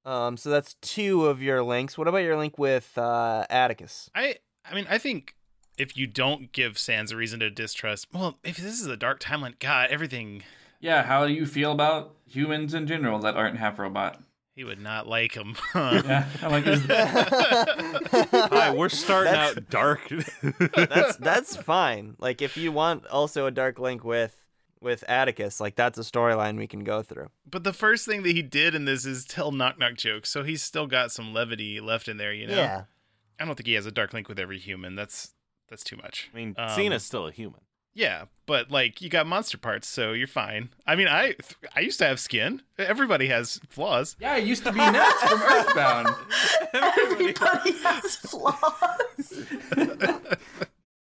Um, 0.05 0.37
so 0.37 0.49
that's 0.49 0.75
two 0.75 1.25
of 1.25 1.41
your 1.41 1.63
links. 1.63 1.97
What 1.97 2.07
about 2.07 2.19
your 2.19 2.37
link 2.37 2.59
with 2.59 2.95
uh, 2.97 3.45
Atticus? 3.49 4.11
I 4.13 4.35
I 4.69 4.75
mean 4.75 4.85
I 4.89 4.99
think 4.99 5.33
if 5.77 5.95
you 5.97 6.07
don't 6.07 6.51
give 6.51 6.77
Sans 6.77 7.11
a 7.11 7.15
reason 7.15 7.39
to 7.41 7.49
distrust, 7.49 8.07
well, 8.13 8.37
if 8.43 8.57
this 8.57 8.79
is 8.81 8.87
a 8.87 8.97
dark 8.97 9.19
timeline, 9.19 9.57
God, 9.59 9.89
everything 9.91 10.43
Yeah, 10.79 11.03
how 11.03 11.25
do 11.27 11.33
you 11.33 11.45
feel 11.45 11.71
about 11.71 12.15
humans 12.25 12.73
in 12.73 12.87
general 12.87 13.19
that 13.19 13.35
aren't 13.35 13.57
half 13.57 13.79
robot? 13.79 14.21
he 14.55 14.63
would 14.63 14.81
not 14.81 15.05
like 15.07 15.33
him. 15.35 15.55
Yeah, 15.75 16.25
I'm 16.41 16.51
like, 16.51 16.65
is 16.67 16.81
Hi, 17.71 18.73
we're 18.75 18.89
starting 18.89 19.31
That's- 19.33 19.57
out 19.57 19.69
dark. 19.69 20.09
that's 20.75 21.17
that's 21.17 21.55
fine. 21.55 22.15
Like 22.19 22.41
if 22.41 22.57
you 22.57 22.71
want 22.71 23.05
also 23.07 23.45
a 23.45 23.51
dark 23.51 23.79
link 23.79 24.03
with 24.03 24.35
with 24.79 25.03
Atticus, 25.07 25.59
like 25.59 25.75
that's 25.75 25.97
a 25.97 26.01
storyline 26.01 26.57
we 26.57 26.67
can 26.67 26.83
go 26.83 27.01
through. 27.01 27.27
but 27.49 27.63
the 27.63 27.73
first 27.73 28.05
thing 28.05 28.23
that 28.23 28.31
he 28.35 28.41
did 28.41 28.75
in 28.75 28.85
this 28.85 29.05
is 29.05 29.25
tell 29.25 29.51
knock 29.51 29.77
knock 29.79 29.95
jokes, 29.95 30.29
so 30.29 30.43
he's 30.43 30.61
still 30.61 30.87
got 30.87 31.11
some 31.11 31.33
levity 31.33 31.79
left 31.79 32.07
in 32.07 32.17
there. 32.17 32.33
You 32.33 32.47
know. 32.47 32.55
Yeah. 32.55 32.83
I 33.39 33.45
don't 33.45 33.55
think 33.55 33.67
he 33.67 33.73
has 33.73 33.85
a 33.85 33.91
dark 33.91 34.13
link 34.13 34.27
with 34.27 34.39
every 34.39 34.57
human. 34.57 34.95
That's 34.95 35.33
that's 35.69 35.83
too 35.83 35.97
much. 35.97 36.29
I 36.33 36.37
mean, 36.37 36.55
Um, 36.57 36.69
Cena's 36.69 37.03
still 37.03 37.27
a 37.27 37.31
human. 37.31 37.61
Yeah, 37.93 38.25
but 38.45 38.69
like 38.69 39.01
you 39.01 39.09
got 39.09 39.25
monster 39.25 39.57
parts, 39.57 39.87
so 39.87 40.13
you're 40.13 40.27
fine. 40.27 40.69
I 40.85 40.95
mean, 40.95 41.07
I 41.07 41.33
I 41.75 41.79
used 41.79 41.97
to 41.99 42.05
have 42.05 42.19
skin. 42.19 42.61
Everybody 42.77 43.27
has 43.29 43.59
flaws. 43.69 44.15
yeah, 44.19 44.33
I 44.33 44.37
used 44.37 44.63
to 44.65 44.71
be 44.71 44.77
Ness 44.77 45.13
from 45.23 45.41
Earthbound. 45.41 46.09
Everybody 46.73 47.71
has 47.83 48.15
flaws. 48.17 49.45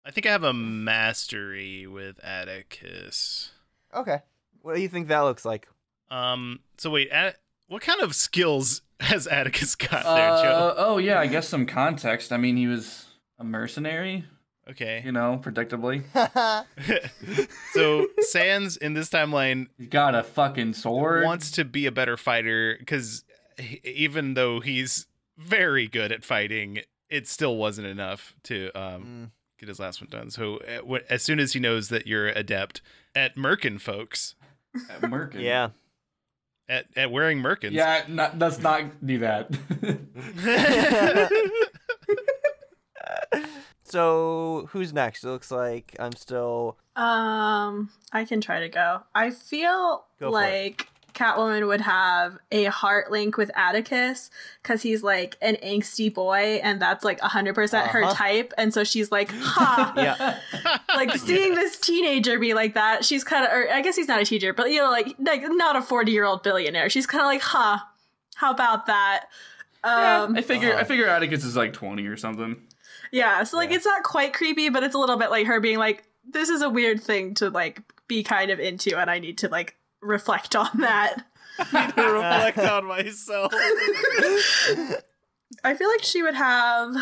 I 0.07 0.11
think 0.11 0.26
I 0.26 0.30
have 0.30 0.44
a 0.44 0.52
mastery 0.52 1.86
with 1.86 2.22
Atticus. 2.22 3.52
Okay. 3.94 4.18
What 4.61 4.74
do 4.76 4.82
you 4.82 4.88
think 4.88 5.09
that 5.09 5.20
looks 5.20 5.44
like? 5.44 5.68
Um. 6.11 6.61
So 6.76 6.90
wait, 6.90 7.09
At- 7.11 7.36
what 7.68 7.80
kind 7.82 8.02
of 8.02 8.14
skills 8.14 8.82
has 9.00 9.26
Atticus 9.26 9.74
got 9.74 10.05
there, 10.05 10.28
Joe? 10.42 10.68
Uh, 10.68 10.74
oh 10.76 10.98
yeah, 10.98 11.18
I 11.18 11.26
guess 11.28 11.48
some 11.48 11.64
context. 11.64 12.30
I 12.32 12.36
mean, 12.36 12.57
he 12.59 12.66
was 12.66 13.07
a 13.38 13.44
mercenary, 13.44 14.24
Okay. 14.71 15.03
you 15.05 15.12
know, 15.12 15.41
predictably. 15.43 16.03
so 17.75 18.07
Sans 18.21 18.77
in 18.79 18.95
this 18.95 19.11
timeline 19.11 19.67
He's 19.79 19.89
got 19.89 20.15
a 20.15 20.23
fucking 20.23 20.73
sword. 20.75 21.25
wants 21.25 21.51
to 21.53 21.65
be 21.65 21.87
a 21.87 21.93
better 21.93 22.17
fighter 22.17 22.77
because 22.79 23.25
even 23.85 24.35
though 24.35 24.61
he's 24.61 25.07
very 25.37 25.87
good 25.87 26.11
at 26.12 26.25
fighting, 26.25 26.79
it 27.11 27.29
still 27.29 27.57
wasn't 27.57 27.87
enough 27.87 28.35
to 28.45 28.71
um, 28.75 29.03
Mm. 29.05 29.31
get 29.59 29.69
his 29.69 29.79
last 29.79 30.01
one 30.01 30.09
done. 30.11 30.31
So 30.31 30.57
uh, 30.59 30.99
as 31.11 31.23
soon 31.23 31.39
as 31.41 31.53
he 31.53 31.61
knows 31.61 31.89
that 31.91 32.07
you're 32.07 32.29
adept 32.29 32.81
at 33.15 33.37
merkin, 33.37 33.81
folks, 33.81 34.35
at 34.91 35.03
Merkin. 35.03 35.41
Yeah. 35.43 35.69
at, 36.69 36.87
at 36.97 37.11
wearing 37.12 37.39
merkins, 37.43 37.73
Yeah, 37.73 38.03
not, 38.09 38.39
let's 38.39 38.59
not 38.61 39.07
do 39.07 39.19
that. 39.19 39.51
So 43.95 44.68
who's 44.72 44.92
next? 44.92 45.22
It 45.22 45.28
looks 45.28 45.53
like 45.53 45.95
I'm 46.01 46.16
still 46.16 46.76
Um, 46.97 47.90
I 48.12 48.24
can 48.24 48.40
try 48.40 48.59
to 48.59 48.68
go. 48.68 49.03
I 49.14 49.30
feel 49.30 50.05
Go 50.18 50.30
like 50.30 50.88
Catwoman 51.14 51.64
would 51.68 51.80
have 51.82 52.38
a 52.51 52.64
heart 52.64 53.12
link 53.12 53.36
with 53.36 53.53
Atticus 53.55 54.30
because 54.61 54.82
he's 54.82 55.05
like 55.05 55.36
an 55.40 55.57
angsty 55.62 56.12
boy, 56.12 56.59
and 56.64 56.82
that's 56.82 57.05
like 57.05 57.20
100% 57.20 57.86
her 57.86 58.03
Uh-huh. 58.03 58.12
type. 58.14 58.53
And 58.59 58.74
so 58.74 58.82
she's 58.82 59.12
like, 59.12 59.30
ha. 59.32 59.92
yeah. 59.97 60.40
like 60.97 61.12
seeing 61.16 61.55
this 61.55 61.78
teenager 61.78 62.40
be 62.40 62.53
like 62.53 62.74
that, 62.74 63.05
she's 63.05 63.22
kind 63.22 63.47
of, 63.47 63.53
or 63.53 63.70
I 63.72 63.80
guess 63.80 63.95
he's 63.95 64.09
not 64.09 64.20
a 64.20 64.24
teenager, 64.24 64.53
but 64.53 64.72
you 64.72 64.78
know, 64.80 64.90
like 64.90 65.14
like 65.20 65.42
not 65.47 65.76
a 65.76 65.82
40 65.82 66.11
year 66.11 66.24
old 66.24 66.42
billionaire. 66.42 66.90
She's 66.90 67.07
kind 67.07 67.22
of 67.22 67.26
like, 67.26 67.42
huh, 67.42 67.78
How 68.34 68.51
about 68.51 68.86
that? 68.86 69.26
Um, 69.84 70.34
I 70.36 70.42
figure 70.42 70.74
I 70.74 70.80
Uh. 70.80 70.84
figure 70.84 71.07
Atticus 71.07 71.45
is 71.45 71.55
like 71.57 71.72
twenty 71.72 72.07
or 72.09 72.16
something. 72.16 72.61
Yeah, 73.12 73.42
so 73.44 73.57
like 73.57 73.70
Yeah. 73.70 73.76
it's 73.76 73.86
not 73.86 74.02
quite 74.02 74.32
creepy, 74.32 74.68
but 74.68 74.82
it's 74.82 74.94
a 74.94 74.98
little 74.98 75.16
bit 75.16 75.30
like 75.30 75.46
her 75.46 75.61
being 75.61 75.78
like, 75.78 76.05
"This 76.28 76.48
is 76.48 76.62
a 76.62 76.68
weird 76.70 77.00
thing 77.02 77.34
to 77.34 77.50
like 77.50 77.82
be 78.09 78.22
kind 78.22 78.50
of 78.50 78.59
into, 78.61 78.98
and 78.98 79.11
I 79.11 79.18
need 79.18 79.38
to 79.38 79.48
like 79.48 79.76
reflect 80.00 80.55
on 80.57 80.70
that." 80.80 81.24
I 81.72 81.86
need 81.86 81.94
to 81.96 82.02
reflect 82.12 82.59
on 82.59 82.84
myself. 82.86 83.52
I 85.62 85.74
feel 85.74 85.88
like 85.88 86.02
she 86.02 86.22
would 86.22 86.34
have 86.34 86.94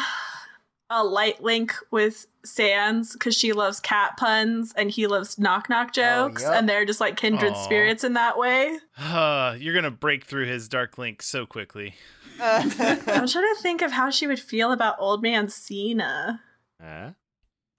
a 0.92 1.02
light 1.04 1.42
link 1.42 1.74
with 1.90 2.26
Sans 2.44 3.12
because 3.12 3.34
she 3.36 3.52
loves 3.52 3.80
cat 3.80 4.16
puns 4.16 4.72
and 4.76 4.90
he 4.90 5.06
loves 5.06 5.38
knock 5.38 5.68
knock 5.68 5.92
jokes, 5.92 6.42
yep. 6.42 6.52
and 6.54 6.68
they're 6.68 6.84
just 6.84 7.00
like 7.00 7.16
kindred 7.16 7.52
Aw. 7.52 7.64
spirits 7.64 8.04
in 8.04 8.12
that 8.14 8.36
way. 8.38 8.78
Uh, 8.98 9.56
you're 9.58 9.74
gonna 9.74 9.90
break 9.90 10.24
through 10.24 10.46
his 10.46 10.68
dark 10.68 10.98
link 10.98 11.22
so 11.22 11.46
quickly. 11.46 11.94
I'm 12.40 12.70
trying 12.70 13.26
to 13.28 13.56
think 13.60 13.82
of 13.82 13.92
how 13.92 14.10
she 14.10 14.26
would 14.26 14.40
feel 14.40 14.72
about 14.72 14.96
old 14.98 15.22
man 15.22 15.48
Cena. 15.48 16.40
Huh? 16.80 17.12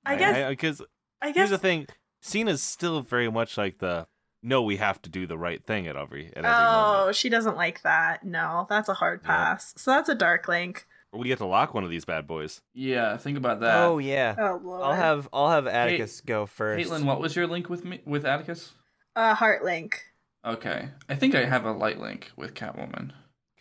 I 0.06 0.16
guess. 0.16 0.50
because 0.50 0.82
I 1.22 1.28
here's 1.28 1.36
guess. 1.36 1.50
the 1.52 1.58
thing: 1.58 1.88
Cena's 2.22 2.62
still 2.62 3.02
very 3.02 3.30
much 3.32 3.58
like 3.58 3.80
the 3.80 4.08
no, 4.42 4.62
we 4.62 4.78
have 4.78 5.02
to 5.04 5.10
do 5.10 5.26
the 5.26 5.38
right 5.38 5.66
thing 5.66 5.88
at 5.88 5.96
every 5.96 6.28
at 6.28 6.46
every 6.46 6.50
Oh, 6.50 6.98
moment. 7.00 7.16
she 7.16 7.30
doesn't 7.30 7.56
like 7.56 7.82
that. 7.84 8.26
No, 8.26 8.66
that's 8.70 8.90
a 8.90 8.94
hard 8.94 9.22
Yeah. 9.24 9.28
pass. 9.28 9.74
So 9.78 9.92
that's 9.92 10.10
a 10.10 10.16
dark 10.16 10.48
link. 10.48 10.86
We 11.14 11.28
get 11.28 11.38
to 11.38 11.46
lock 11.46 11.74
one 11.74 11.84
of 11.84 11.90
these 11.90 12.06
bad 12.06 12.26
boys. 12.28 12.62
Yeah, 12.74 13.18
think 13.18 13.38
about 13.38 13.60
that. 13.60 13.84
oh 13.84 14.00
yeah. 14.00 14.36
Oh 14.38 14.60
lord. 14.64 14.82
I'll 14.82 14.94
have 14.94 15.30
I'll 15.32 15.50
have 15.52 15.68
Atticus 15.68 16.22
go 16.22 16.46
first. 16.46 16.90
Caitlin, 16.90 17.04
what 17.06 17.20
was 17.22 17.36
your 17.36 17.46
link 17.48 17.70
with 17.70 17.86
me 17.86 18.02
with 18.06 18.26
Atticus? 18.26 18.74
a 19.16 19.36
heart 19.36 19.64
link. 19.64 20.04
Okay, 20.46 20.90
I 21.08 21.16
think 21.16 21.36
I 21.36 21.46
have 21.46 21.66
a 21.66 21.72
light 21.72 22.00
link 22.00 22.32
with 22.36 22.54
Catwoman. 22.56 23.12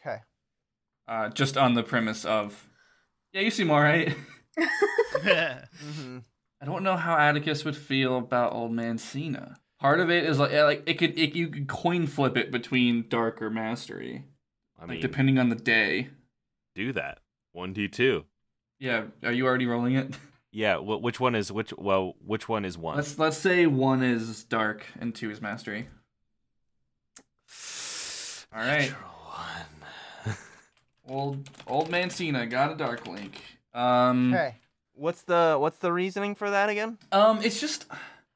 Okay. 0.00 0.16
Uh, 1.06 1.28
just 1.28 1.56
on 1.56 1.74
the 1.74 1.82
premise 1.82 2.24
of, 2.24 2.66
yeah, 3.32 3.42
you 3.42 3.50
seem 3.50 3.70
alright. 3.70 4.16
hmm 4.58 6.18
I 6.60 6.64
don't 6.64 6.82
know 6.84 6.96
how 6.96 7.16
Atticus 7.16 7.64
would 7.64 7.76
feel 7.76 8.18
about 8.18 8.52
Old 8.52 8.72
Man 8.72 8.96
Cena. 8.96 9.56
Part 9.80 9.98
of 10.00 10.10
it 10.10 10.24
is 10.24 10.38
like, 10.38 10.52
yeah, 10.52 10.64
like 10.64 10.84
it 10.86 10.94
could, 10.94 11.18
it, 11.18 11.34
you 11.34 11.48
could 11.48 11.68
coin 11.68 12.06
flip 12.06 12.36
it 12.36 12.50
between 12.52 13.06
dark 13.08 13.42
or 13.42 13.50
mastery, 13.50 14.24
I 14.78 14.82
like 14.82 14.90
mean, 14.90 15.00
depending 15.00 15.38
on 15.38 15.48
the 15.48 15.56
day. 15.56 16.08
do 16.74 16.92
that. 16.92 17.18
One 17.52 17.72
d 17.72 17.88
two. 17.88 18.24
Yeah, 18.78 19.04
are 19.22 19.32
you 19.32 19.46
already 19.46 19.66
rolling 19.66 19.94
it? 19.94 20.14
Yeah. 20.54 20.76
Wh- 20.76 21.02
which 21.02 21.18
one 21.18 21.34
is 21.34 21.50
which? 21.50 21.72
Well, 21.78 22.14
which 22.22 22.46
one 22.46 22.66
is 22.66 22.76
one? 22.76 22.96
Let's 22.96 23.18
let's 23.18 23.38
say 23.38 23.64
one 23.66 24.02
is 24.02 24.44
dark 24.44 24.84
and 25.00 25.14
two 25.14 25.30
is 25.30 25.40
mastery. 25.40 25.88
All 28.54 28.58
right, 28.60 28.80
Natural 28.90 29.10
one. 30.26 30.36
old 31.08 31.50
old 31.66 31.90
man 31.90 32.10
Cena 32.10 32.46
got 32.46 32.70
a 32.70 32.74
dark 32.74 33.06
link. 33.06 33.40
Um, 33.72 34.34
Okay. 34.34 34.56
What's 34.94 35.22
the 35.22 35.56
what's 35.58 35.78
the 35.78 35.90
reasoning 35.90 36.34
for 36.34 36.50
that 36.50 36.68
again? 36.68 36.98
um, 37.12 37.40
it's 37.42 37.58
just, 37.58 37.86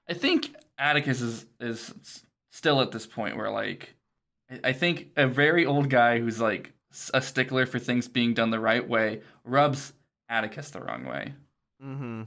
I 0.08 0.14
think 0.14 0.54
Atticus 0.78 1.20
is 1.20 1.44
is 1.60 2.24
still 2.50 2.80
at 2.80 2.92
this 2.92 3.06
point 3.06 3.36
where 3.36 3.50
like, 3.50 3.94
I- 4.50 4.70
I 4.70 4.72
think 4.72 5.08
a 5.18 5.26
very 5.26 5.66
old 5.66 5.90
guy 5.90 6.18
who's 6.18 6.40
like 6.40 6.68
s- 6.68 6.72
a 7.14 7.20
stickler 7.22 7.66
for 7.66 7.78
things 7.78 8.08
being 8.08 8.34
done 8.34 8.50
the 8.50 8.60
right 8.60 8.86
way 8.86 9.20
rubs 9.44 9.92
Atticus 10.28 10.70
the 10.70 10.80
wrong 10.80 11.04
way. 11.04 11.34
Mm-hmm. 11.82 12.22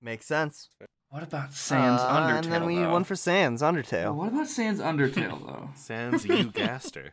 Makes 0.00 0.26
sense. 0.26 0.68
What 1.10 1.22
about 1.22 1.52
Sans 1.52 2.00
Uh, 2.00 2.08
Undertale? 2.08 2.44
And 2.44 2.52
then 2.52 2.66
we 2.66 2.74
need 2.76 2.84
though? 2.84 2.92
one 2.92 3.04
for 3.04 3.14
Sans 3.16 3.62
Oh, 3.62 3.66
Undertale. 3.72 4.14
what 4.14 4.28
about 4.28 4.48
Sans 4.48 4.80
Undertale 4.80 5.46
though? 5.46 5.70
Sans 5.76 6.24
you 6.26 6.50
gaster. 6.50 7.10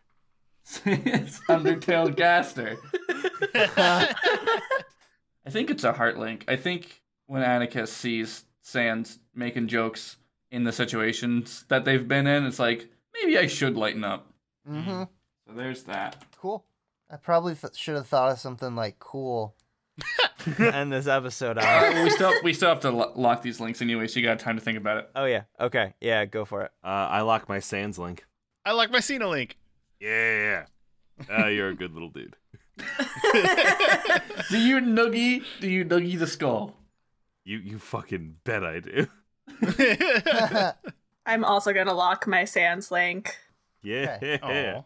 Sans 0.64 1.40
Undertale 1.50 2.16
Gaster. 2.16 2.78
I 5.46 5.50
think 5.50 5.70
it's 5.70 5.84
a 5.84 5.94
heart 5.94 6.18
link. 6.18 6.46
I 6.48 6.56
think 6.56 7.02
when 7.28 7.42
Atticus 7.44 7.92
sees 7.92 8.46
Sans 8.62 9.20
making 9.34 9.68
jokes 9.68 10.18
in 10.52 10.64
the 10.64 10.72
situations 10.72 11.66
that 11.70 11.84
they've 11.86 12.08
been 12.08 12.28
in, 12.28 12.46
it's 12.46 12.60
like 12.60 12.90
maybe 13.14 13.38
I 13.38 13.48
should 13.48 13.76
lighten 13.76 14.04
up. 14.04 14.28
Mm-hmm. 14.70 15.04
So 15.48 15.54
there's 15.56 15.84
that. 15.84 16.24
Cool. 16.40 16.64
I 17.12 17.18
probably 17.18 17.56
th- 17.56 17.76
should 17.76 17.96
have 17.96 18.08
thought 18.08 18.32
of 18.32 18.40
something 18.40 18.76
like 18.76 19.00
cool. 19.00 19.56
End 20.60 20.92
this 20.92 21.08
episode 21.08 21.58
out. 21.58 21.94
well, 21.94 22.04
we 22.04 22.10
still 22.10 22.34
we 22.44 22.54
still 22.54 22.70
have 22.70 22.80
to 22.82 22.92
lo- 22.92 23.12
lock 23.16 23.42
these 23.42 23.60
links 23.60 23.82
anyway, 23.82 24.08
so 24.08 24.20
you 24.20 24.26
got 24.26 24.40
time 24.40 24.56
to 24.58 24.62
think 24.64 24.78
about 24.78 24.98
it. 24.98 25.10
Oh 25.16 25.26
yeah. 25.26 25.44
Okay. 25.60 25.94
Yeah. 26.02 26.26
Go 26.26 26.46
for 26.46 26.62
it. 26.64 26.72
Uh, 26.84 26.88
I 26.88 27.22
lock 27.22 27.50
my 27.50 27.60
Sans 27.60 28.00
link. 28.00 28.26
I 28.66 28.72
like 28.72 28.92
my 28.92 29.00
Cena 29.02 29.28
link. 29.28 29.58
Yeah. 30.00 30.66
Uh, 31.30 31.48
you're 31.48 31.70
a 31.70 31.76
good 31.76 31.94
little 31.94 32.10
dude. 32.10 32.36
Do 34.50 34.58
you 34.58 34.80
noogie? 34.80 35.44
Do 35.60 35.70
you 35.70 35.86
noogie 35.86 36.18
the 36.18 36.26
skull? 36.28 36.78
You 37.44 37.58
you 37.58 37.78
fucking 37.80 38.38
bet 38.44 38.64
I 38.64 38.80
do. 38.80 39.08
I'm 41.26 41.44
also 41.44 41.74
gonna 41.74 41.94
lock 41.94 42.26
my 42.28 42.46
Sans 42.46 42.90
link. 42.92 43.36
Yeah. 43.84 44.38
Aw. 44.42 44.84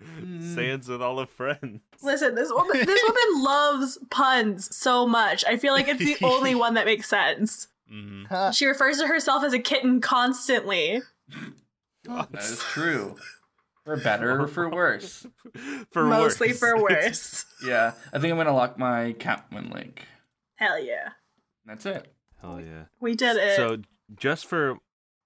Sans 0.00 0.88
with 0.88 1.00
all 1.02 1.16
the 1.16 1.26
friends. 1.26 1.80
Listen, 2.02 2.34
this 2.34 2.50
woman 2.52 2.84
this 2.84 3.02
woman 3.06 3.42
loves 3.44 3.98
puns 4.10 4.74
so 4.76 5.06
much. 5.06 5.44
I 5.46 5.56
feel 5.56 5.72
like 5.72 5.88
it's 5.88 6.04
the 6.04 6.18
only 6.24 6.54
one 6.64 6.74
that 6.74 6.84
makes 6.86 7.08
sense. 7.08 7.68
Mhm. 7.90 8.54
She 8.54 8.66
refers 8.66 8.98
to 8.98 9.06
herself 9.06 9.42
as 9.44 9.52
a 9.52 9.58
kitten 9.58 10.00
constantly. 10.00 11.02
That 12.04 12.28
is 12.38 12.58
true. 12.60 13.16
For 13.84 13.96
better 13.96 14.42
or 14.42 14.48
for 14.48 14.68
worse. 14.68 15.24
For 15.92 16.04
mostly 16.04 16.48
worse. 16.48 16.58
for 16.58 16.82
worse. 16.82 17.44
Yeah, 17.64 17.92
I 18.12 18.18
think 18.18 18.32
I'm 18.32 18.36
gonna 18.36 18.52
lock 18.52 18.78
my 18.78 19.14
Catwoman 19.18 19.72
link. 19.72 20.04
Hell 20.56 20.78
yeah. 20.82 21.10
That's 21.64 21.86
it. 21.86 22.12
Hell 22.42 22.60
yeah. 22.60 22.84
We 23.00 23.14
did 23.14 23.36
it. 23.36 23.56
So 23.56 23.78
just 24.16 24.46
for 24.46 24.78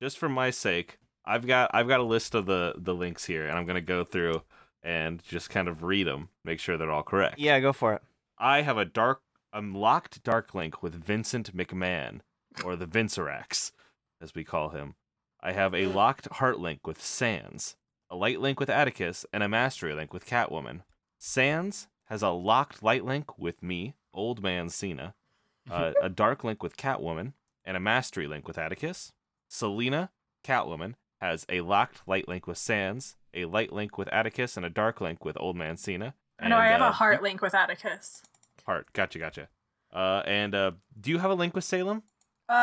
just 0.03 0.19
for 0.19 0.29
my 0.29 0.51
sake, 0.51 0.99
I've 1.25 1.47
got 1.47 1.71
I've 1.73 1.89
got 1.89 2.01
a 2.01 2.05
list 2.05 2.35
of 2.35 2.45
the 2.47 2.75
the 2.77 2.95
links 2.95 3.25
here, 3.25 3.47
and 3.47 3.59
I'm 3.59 3.65
gonna 3.67 3.81
go 3.81 4.05
through 4.05 4.43
and 4.83 5.23
just 5.23 5.51
kind 5.51 5.69
of 5.69 5.83
read 5.83 6.07
them, 6.07 6.29
make 6.45 6.61
sure 6.61 6.77
they're 6.77 6.91
all 6.91 7.03
correct. 7.03 7.39
Yeah. 7.39 7.59
Go 7.61 7.73
for 7.73 7.95
it. 7.95 8.03
I 8.39 8.63
have 8.63 8.79
a 8.79 8.85
dark, 8.85 9.21
a 9.53 9.61
locked 9.61 10.23
dark 10.23 10.55
link 10.55 10.83
with 10.83 10.95
Vincent 10.95 11.57
McMahon, 11.57 12.21
or 12.65 12.77
the 12.77 12.87
Vincerax, 12.87 13.73
as 14.21 14.35
we 14.35 14.45
call 14.45 14.71
him. 14.71 14.95
I 15.43 15.53
have 15.53 15.75
a 15.75 15.87
locked 15.87 16.27
heart 16.35 16.59
link 16.59 16.87
with 16.87 17.03
Sans, 17.03 17.77
a 18.11 18.17
light 18.17 18.41
link 18.41 18.61
with 18.61 18.71
Atticus, 18.71 19.25
and 19.33 19.43
a 19.43 19.49
mastery 19.49 19.95
link 19.95 20.13
with 20.13 20.27
Catwoman. 20.27 20.83
Sans 21.19 21.89
has 22.07 22.23
a 22.23 22.31
locked 22.31 22.83
light 22.83 23.05
link 23.05 23.39
with 23.39 23.63
me, 23.63 23.95
Old 24.13 24.43
Man 24.43 24.69
Cena, 24.69 25.15
uh, 25.71 25.93
a 26.03 26.09
dark 26.09 26.45
link 26.45 26.63
with 26.63 26.77
Catwoman, 26.77 27.35
and 27.65 27.77
a 27.77 27.81
mastery 27.81 28.27
link 28.27 28.49
with 28.49 28.59
Atticus. 28.59 29.13
Selina, 29.49 30.11
Catwoman, 30.45 30.95
has 31.21 31.45
a 31.49 31.61
locked 31.61 32.07
light 32.07 32.27
link 32.29 32.47
with 32.47 32.59
Sans, 32.59 33.17
a 33.35 33.45
light 33.47 33.73
link 33.73 33.99
with 33.99 34.09
Atticus, 34.09 34.57
and 34.57 34.67
a 34.67 34.71
dark 34.71 35.01
link 35.01 35.25
with 35.25 35.37
Old 35.41 35.57
Man 35.57 35.77
Cena. 35.77 36.15
I 36.39 36.49
know 36.49 36.57
I 36.57 36.69
have 36.69 36.83
uh, 36.83 36.87
a 36.87 36.93
heart 36.93 37.23
link 37.23 37.43
with 37.43 37.55
Atticus. 37.55 38.23
Heart. 38.67 38.93
Gotcha, 38.93 39.19
gotcha. 39.19 39.49
Uh, 39.93 40.23
and 40.27 40.55
uh, 40.55 40.73
do 41.01 41.11
you 41.11 41.19
have 41.19 41.31
a 41.31 41.35
link 41.35 41.55
with 41.55 41.65
Salem? 41.65 42.03
Uh 42.49 42.57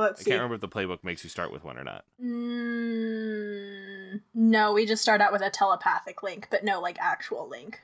let's 0.00 0.20
I 0.20 0.24
see. 0.24 0.30
I 0.30 0.34
can't 0.34 0.42
remember 0.42 0.54
if 0.54 0.60
the 0.60 0.68
playbook 0.68 1.02
makes 1.02 1.24
you 1.24 1.30
start 1.30 1.52
with 1.52 1.64
one 1.64 1.76
or 1.76 1.82
not. 1.82 2.04
Mm, 2.22 4.20
no, 4.34 4.72
we 4.72 4.86
just 4.86 5.02
start 5.02 5.20
out 5.20 5.32
with 5.32 5.42
a 5.42 5.50
telepathic 5.50 6.22
link, 6.22 6.46
but 6.48 6.62
no 6.62 6.80
like 6.80 6.96
actual 7.00 7.48
link. 7.48 7.80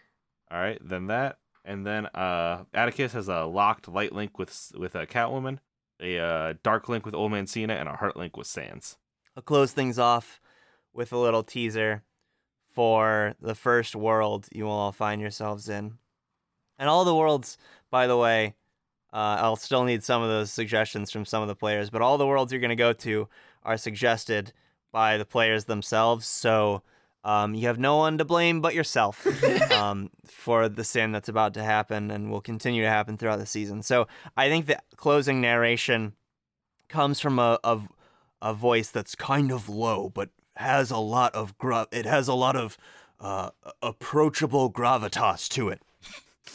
All 0.52 0.58
right, 0.58 0.78
then 0.80 1.08
that, 1.08 1.38
and 1.64 1.84
then 1.84 2.06
uh, 2.06 2.62
Atticus 2.72 3.12
has 3.14 3.28
a 3.28 3.42
locked 3.44 3.88
light 3.88 4.12
link 4.12 4.38
with 4.38 4.70
with 4.78 4.94
a 4.94 5.04
Catwoman, 5.04 5.58
a 6.00 6.18
uh, 6.18 6.54
dark 6.62 6.88
link 6.88 7.04
with 7.04 7.14
Old 7.16 7.32
Man 7.32 7.48
Cena, 7.48 7.74
and 7.74 7.88
a 7.88 7.96
heart 7.96 8.16
link 8.16 8.36
with 8.36 8.46
Sans. 8.46 8.96
I'll 9.36 9.42
close 9.42 9.72
things 9.72 9.98
off 9.98 10.40
with 10.94 11.12
a 11.12 11.18
little 11.18 11.42
teaser 11.42 12.02
for 12.72 13.34
the 13.40 13.54
first 13.54 13.94
world 13.94 14.48
you 14.52 14.64
will 14.64 14.72
all 14.72 14.92
find 14.92 15.20
yourselves 15.20 15.68
in. 15.68 15.94
And 16.78 16.88
all 16.88 17.04
the 17.04 17.14
worlds, 17.14 17.56
by 17.90 18.06
the 18.06 18.16
way, 18.16 18.54
uh, 19.12 19.38
I'll 19.38 19.56
still 19.56 19.84
need 19.84 20.02
some 20.02 20.22
of 20.22 20.28
those 20.28 20.50
suggestions 20.50 21.10
from 21.10 21.24
some 21.24 21.42
of 21.42 21.48
the 21.48 21.54
players, 21.54 21.88
but 21.88 22.02
all 22.02 22.18
the 22.18 22.26
worlds 22.26 22.52
you're 22.52 22.60
going 22.60 22.70
to 22.70 22.76
go 22.76 22.92
to 22.92 23.28
are 23.62 23.76
suggested 23.76 24.52
by 24.90 25.16
the 25.16 25.24
players 25.24 25.66
themselves. 25.66 26.26
So 26.26 26.82
um, 27.22 27.54
you 27.54 27.68
have 27.68 27.78
no 27.78 27.96
one 27.96 28.18
to 28.18 28.24
blame 28.24 28.60
but 28.60 28.74
yourself 28.74 29.24
um, 29.72 30.10
for 30.26 30.68
the 30.68 30.82
sin 30.82 31.12
that's 31.12 31.28
about 31.28 31.54
to 31.54 31.62
happen 31.62 32.10
and 32.10 32.30
will 32.30 32.40
continue 32.40 32.82
to 32.82 32.88
happen 32.88 33.16
throughout 33.16 33.38
the 33.38 33.46
season. 33.46 33.82
So 33.82 34.08
I 34.36 34.48
think 34.48 34.66
the 34.66 34.80
closing 34.96 35.40
narration 35.40 36.14
comes 36.88 37.20
from 37.20 37.38
a, 37.38 37.58
a 37.62 37.80
a 38.44 38.52
voice 38.52 38.90
that's 38.90 39.14
kind 39.14 39.50
of 39.50 39.70
low 39.70 40.10
but 40.10 40.28
has 40.56 40.90
a 40.90 40.98
lot 40.98 41.34
of 41.34 41.56
gra- 41.58 41.88
it 41.90 42.06
has 42.06 42.28
a 42.28 42.34
lot 42.34 42.56
of 42.56 42.76
uh, 43.20 43.50
approachable 43.82 44.70
gravitas 44.70 45.48
to 45.48 45.68
it 45.68 45.80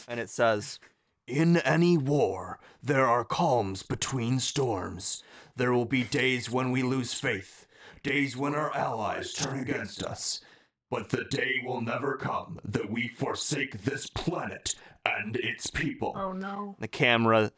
and 0.08 0.20
it 0.20 0.28
says 0.30 0.78
in 1.26 1.56
any 1.58 1.96
war 1.96 2.58
there 2.82 3.06
are 3.06 3.24
calms 3.24 3.82
between 3.82 4.38
storms 4.38 5.22
there 5.56 5.72
will 5.72 5.84
be 5.84 6.02
days 6.04 6.50
when 6.50 6.70
we 6.70 6.82
lose 6.82 7.14
faith 7.14 7.66
days 8.02 8.36
when 8.36 8.54
our 8.54 8.74
allies 8.76 9.32
turn 9.32 9.58
against 9.58 10.02
us 10.02 10.40
But 10.90 11.10
the 11.10 11.24
day 11.30 11.62
will 11.64 11.80
never 11.80 12.16
come 12.16 12.58
that 12.64 12.90
we 12.90 13.08
forsake 13.08 13.84
this 13.84 14.08
planet 14.08 14.74
and 15.04 15.36
its 15.36 15.70
people. 15.70 16.12
Oh 16.16 16.32
no. 16.32 16.74
The 16.80 16.88
camera 16.88 17.52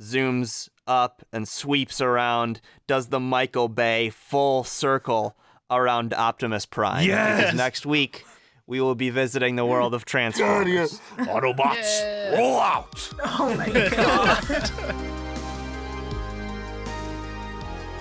zooms 0.00 0.70
up 0.86 1.22
and 1.30 1.46
sweeps 1.46 2.00
around, 2.00 2.60
does 2.86 3.08
the 3.08 3.20
Michael 3.20 3.68
Bay 3.68 4.08
full 4.10 4.64
circle 4.64 5.36
around 5.70 6.12
Optimus 6.14 6.66
Prime. 6.66 7.06
Yes! 7.06 7.40
Because 7.40 7.54
next 7.54 7.86
week 7.86 8.24
we 8.66 8.80
will 8.80 8.94
be 8.94 9.10
visiting 9.10 9.56
the 9.56 9.64
world 9.66 9.94
of 9.94 10.04
Transformers. 10.04 11.00
Autobots, 11.18 12.36
roll 12.36 12.60
out! 12.60 13.10
Oh 13.24 13.54
my 13.56 13.68
god. 13.90 15.16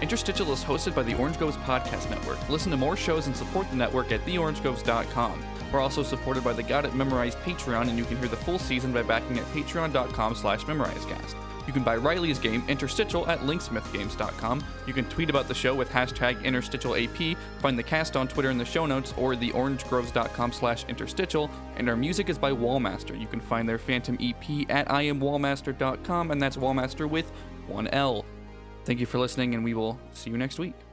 Interstitial 0.01 0.51
is 0.53 0.63
hosted 0.63 0.95
by 0.95 1.03
the 1.03 1.13
Orange 1.15 1.38
Groves 1.38 1.57
Podcast 1.57 2.09
Network. 2.09 2.47
Listen 2.49 2.72
to 2.72 2.78
more 2.78 2.95
shows 2.95 3.28
and 3.28 3.36
support 3.36 3.70
the 3.70 3.76
network 3.76 4.11
at 4.13 4.26
theorangegroves.com. 4.26 5.43
We're 5.74 5.82
also 5.82 6.03
supported 6.03 6.43
by 6.43 6.53
the 6.53 6.63
Got 6.63 6.86
It 6.86 6.95
Memorized 6.95 7.38
Patreon, 7.39 7.89
and 7.89 7.97
you 7.97 8.05
can 8.05 8.17
hear 8.17 8.30
the 8.30 8.38
full 8.38 8.59
season 8.59 8.93
by 8.93 9.03
backing 9.03 9.38
at 9.38 9.45
patreon.com 9.47 10.36
slash 10.36 10.63
memorizecast. 10.63 11.36
You 11.70 11.74
can 11.74 11.84
buy 11.84 11.97
Riley's 11.97 12.39
game, 12.39 12.63
Interstitial, 12.67 13.28
at 13.28 13.41
linksmithgames.com. 13.41 14.63
You 14.88 14.93
can 14.93 15.05
tweet 15.05 15.30
about 15.30 15.47
the 15.47 15.53
show 15.53 15.76
with 15.76 15.88
hashtag 15.91 16.41
InterstitialAP, 16.41 17.38
find 17.59 17.78
the 17.78 17.84
cast 17.84 18.17
on 18.17 18.28
Twitter 18.28 18.49
in 18.49 18.57
the 18.57 18.65
show 18.65 18.88
notes, 18.88 19.13
or 19.17 19.36
theorangegroves.com 19.36 20.51
slash 20.51 20.86
interstitial, 20.86 21.47
and 21.76 21.88
our 21.88 21.95
music 21.95 22.28
is 22.28 22.39
by 22.39 22.51
Wallmaster. 22.51 23.22
You 23.22 23.28
can 23.28 23.39
find 23.39 23.70
their 23.70 23.78
Phantom 23.78 24.17
EP 24.20 24.67
at 24.72 24.88
iamwallmaster.com, 24.88 26.32
and 26.32 26.41
that's 26.41 26.57
Wallmaster 26.57 27.07
with 27.07 27.32
one 27.67 27.88
L. 27.89 28.26
Thank 28.86 28.99
you 28.99 29.05
for 29.05 29.20
listening, 29.20 29.53
and 29.53 29.63
we 29.63 29.76
will 29.76 29.99
see 30.11 30.32
you 30.32 30.39
next 30.39 30.57
week. 30.57 30.89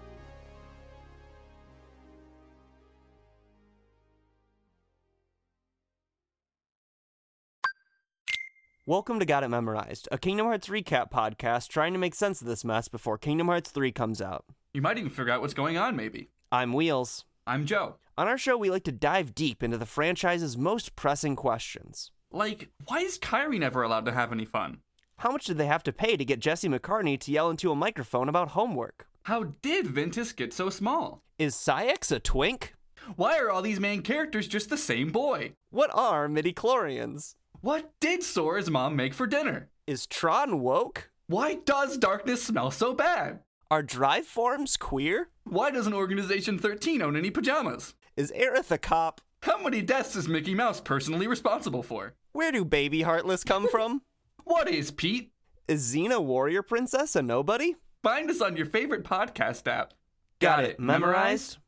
Welcome 8.88 9.18
to 9.18 9.26
Got 9.26 9.42
It 9.42 9.48
Memorized, 9.48 10.06
a 10.12 10.16
Kingdom 10.16 10.46
Hearts 10.46 10.68
recap 10.68 11.10
podcast 11.10 11.66
trying 11.66 11.92
to 11.92 11.98
make 11.98 12.14
sense 12.14 12.40
of 12.40 12.46
this 12.46 12.64
mess 12.64 12.86
before 12.86 13.18
Kingdom 13.18 13.48
Hearts 13.48 13.72
3 13.72 13.90
comes 13.90 14.22
out. 14.22 14.44
You 14.74 14.80
might 14.80 14.96
even 14.96 15.10
figure 15.10 15.32
out 15.32 15.40
what's 15.40 15.54
going 15.54 15.76
on, 15.76 15.96
maybe. 15.96 16.30
I'm 16.52 16.72
Wheels. 16.72 17.24
I'm 17.48 17.66
Joe. 17.66 17.96
On 18.16 18.28
our 18.28 18.38
show, 18.38 18.56
we 18.56 18.70
like 18.70 18.84
to 18.84 18.92
dive 18.92 19.34
deep 19.34 19.64
into 19.64 19.76
the 19.76 19.86
franchise's 19.86 20.56
most 20.56 20.94
pressing 20.94 21.34
questions. 21.34 22.12
Like, 22.30 22.68
why 22.84 23.00
is 23.00 23.18
Kairi 23.18 23.58
never 23.58 23.82
allowed 23.82 24.04
to 24.04 24.12
have 24.12 24.30
any 24.30 24.44
fun? 24.44 24.78
How 25.16 25.32
much 25.32 25.46
did 25.46 25.58
they 25.58 25.66
have 25.66 25.82
to 25.82 25.92
pay 25.92 26.16
to 26.16 26.24
get 26.24 26.38
Jesse 26.38 26.68
McCartney 26.68 27.18
to 27.18 27.32
yell 27.32 27.50
into 27.50 27.72
a 27.72 27.74
microphone 27.74 28.28
about 28.28 28.50
homework? 28.50 29.08
How 29.24 29.54
did 29.62 29.88
Ventus 29.88 30.30
get 30.30 30.54
so 30.54 30.70
small? 30.70 31.24
Is 31.40 31.56
Saïx 31.56 32.12
a 32.12 32.20
twink? 32.20 32.74
Why 33.16 33.36
are 33.36 33.50
all 33.50 33.62
these 33.62 33.80
main 33.80 34.02
characters 34.02 34.46
just 34.46 34.70
the 34.70 34.78
same 34.78 35.10
boy? 35.10 35.54
What 35.70 35.90
are 35.92 36.28
midi-chlorians? 36.28 37.34
What 37.66 37.90
did 37.98 38.22
Sora's 38.22 38.70
mom 38.70 38.94
make 38.94 39.12
for 39.12 39.26
dinner? 39.26 39.70
Is 39.88 40.06
Tron 40.06 40.60
woke? 40.60 41.10
Why 41.26 41.54
does 41.64 41.98
darkness 41.98 42.40
smell 42.40 42.70
so 42.70 42.94
bad? 42.94 43.40
Are 43.72 43.82
drive 43.82 44.24
forms 44.24 44.76
queer? 44.76 45.30
Why 45.42 45.72
doesn't 45.72 45.92
Organization 45.92 46.60
13 46.60 47.02
own 47.02 47.16
any 47.16 47.28
pajamas? 47.28 47.94
Is 48.16 48.32
Aerith 48.38 48.70
a 48.70 48.78
cop? 48.78 49.20
How 49.42 49.60
many 49.60 49.82
deaths 49.82 50.14
is 50.14 50.28
Mickey 50.28 50.54
Mouse 50.54 50.80
personally 50.80 51.26
responsible 51.26 51.82
for? 51.82 52.14
Where 52.30 52.52
do 52.52 52.64
baby 52.64 53.02
Heartless 53.02 53.42
come 53.42 53.66
from? 53.72 54.02
What 54.44 54.70
is 54.70 54.92
Pete? 54.92 55.32
Is 55.66 55.92
Xena 55.92 56.22
Warrior 56.22 56.62
Princess 56.62 57.16
a 57.16 57.22
nobody? 57.22 57.74
Find 58.00 58.30
us 58.30 58.40
on 58.40 58.56
your 58.56 58.66
favorite 58.66 59.02
podcast 59.02 59.66
app. 59.66 59.92
Got 60.38 60.62
it 60.62 60.78
memorized? 60.78 61.58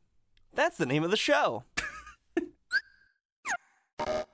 That's 0.53 0.77
the 0.77 0.85
name 0.85 1.03
of 1.03 1.11
the 1.11 1.17
show. 1.17 1.65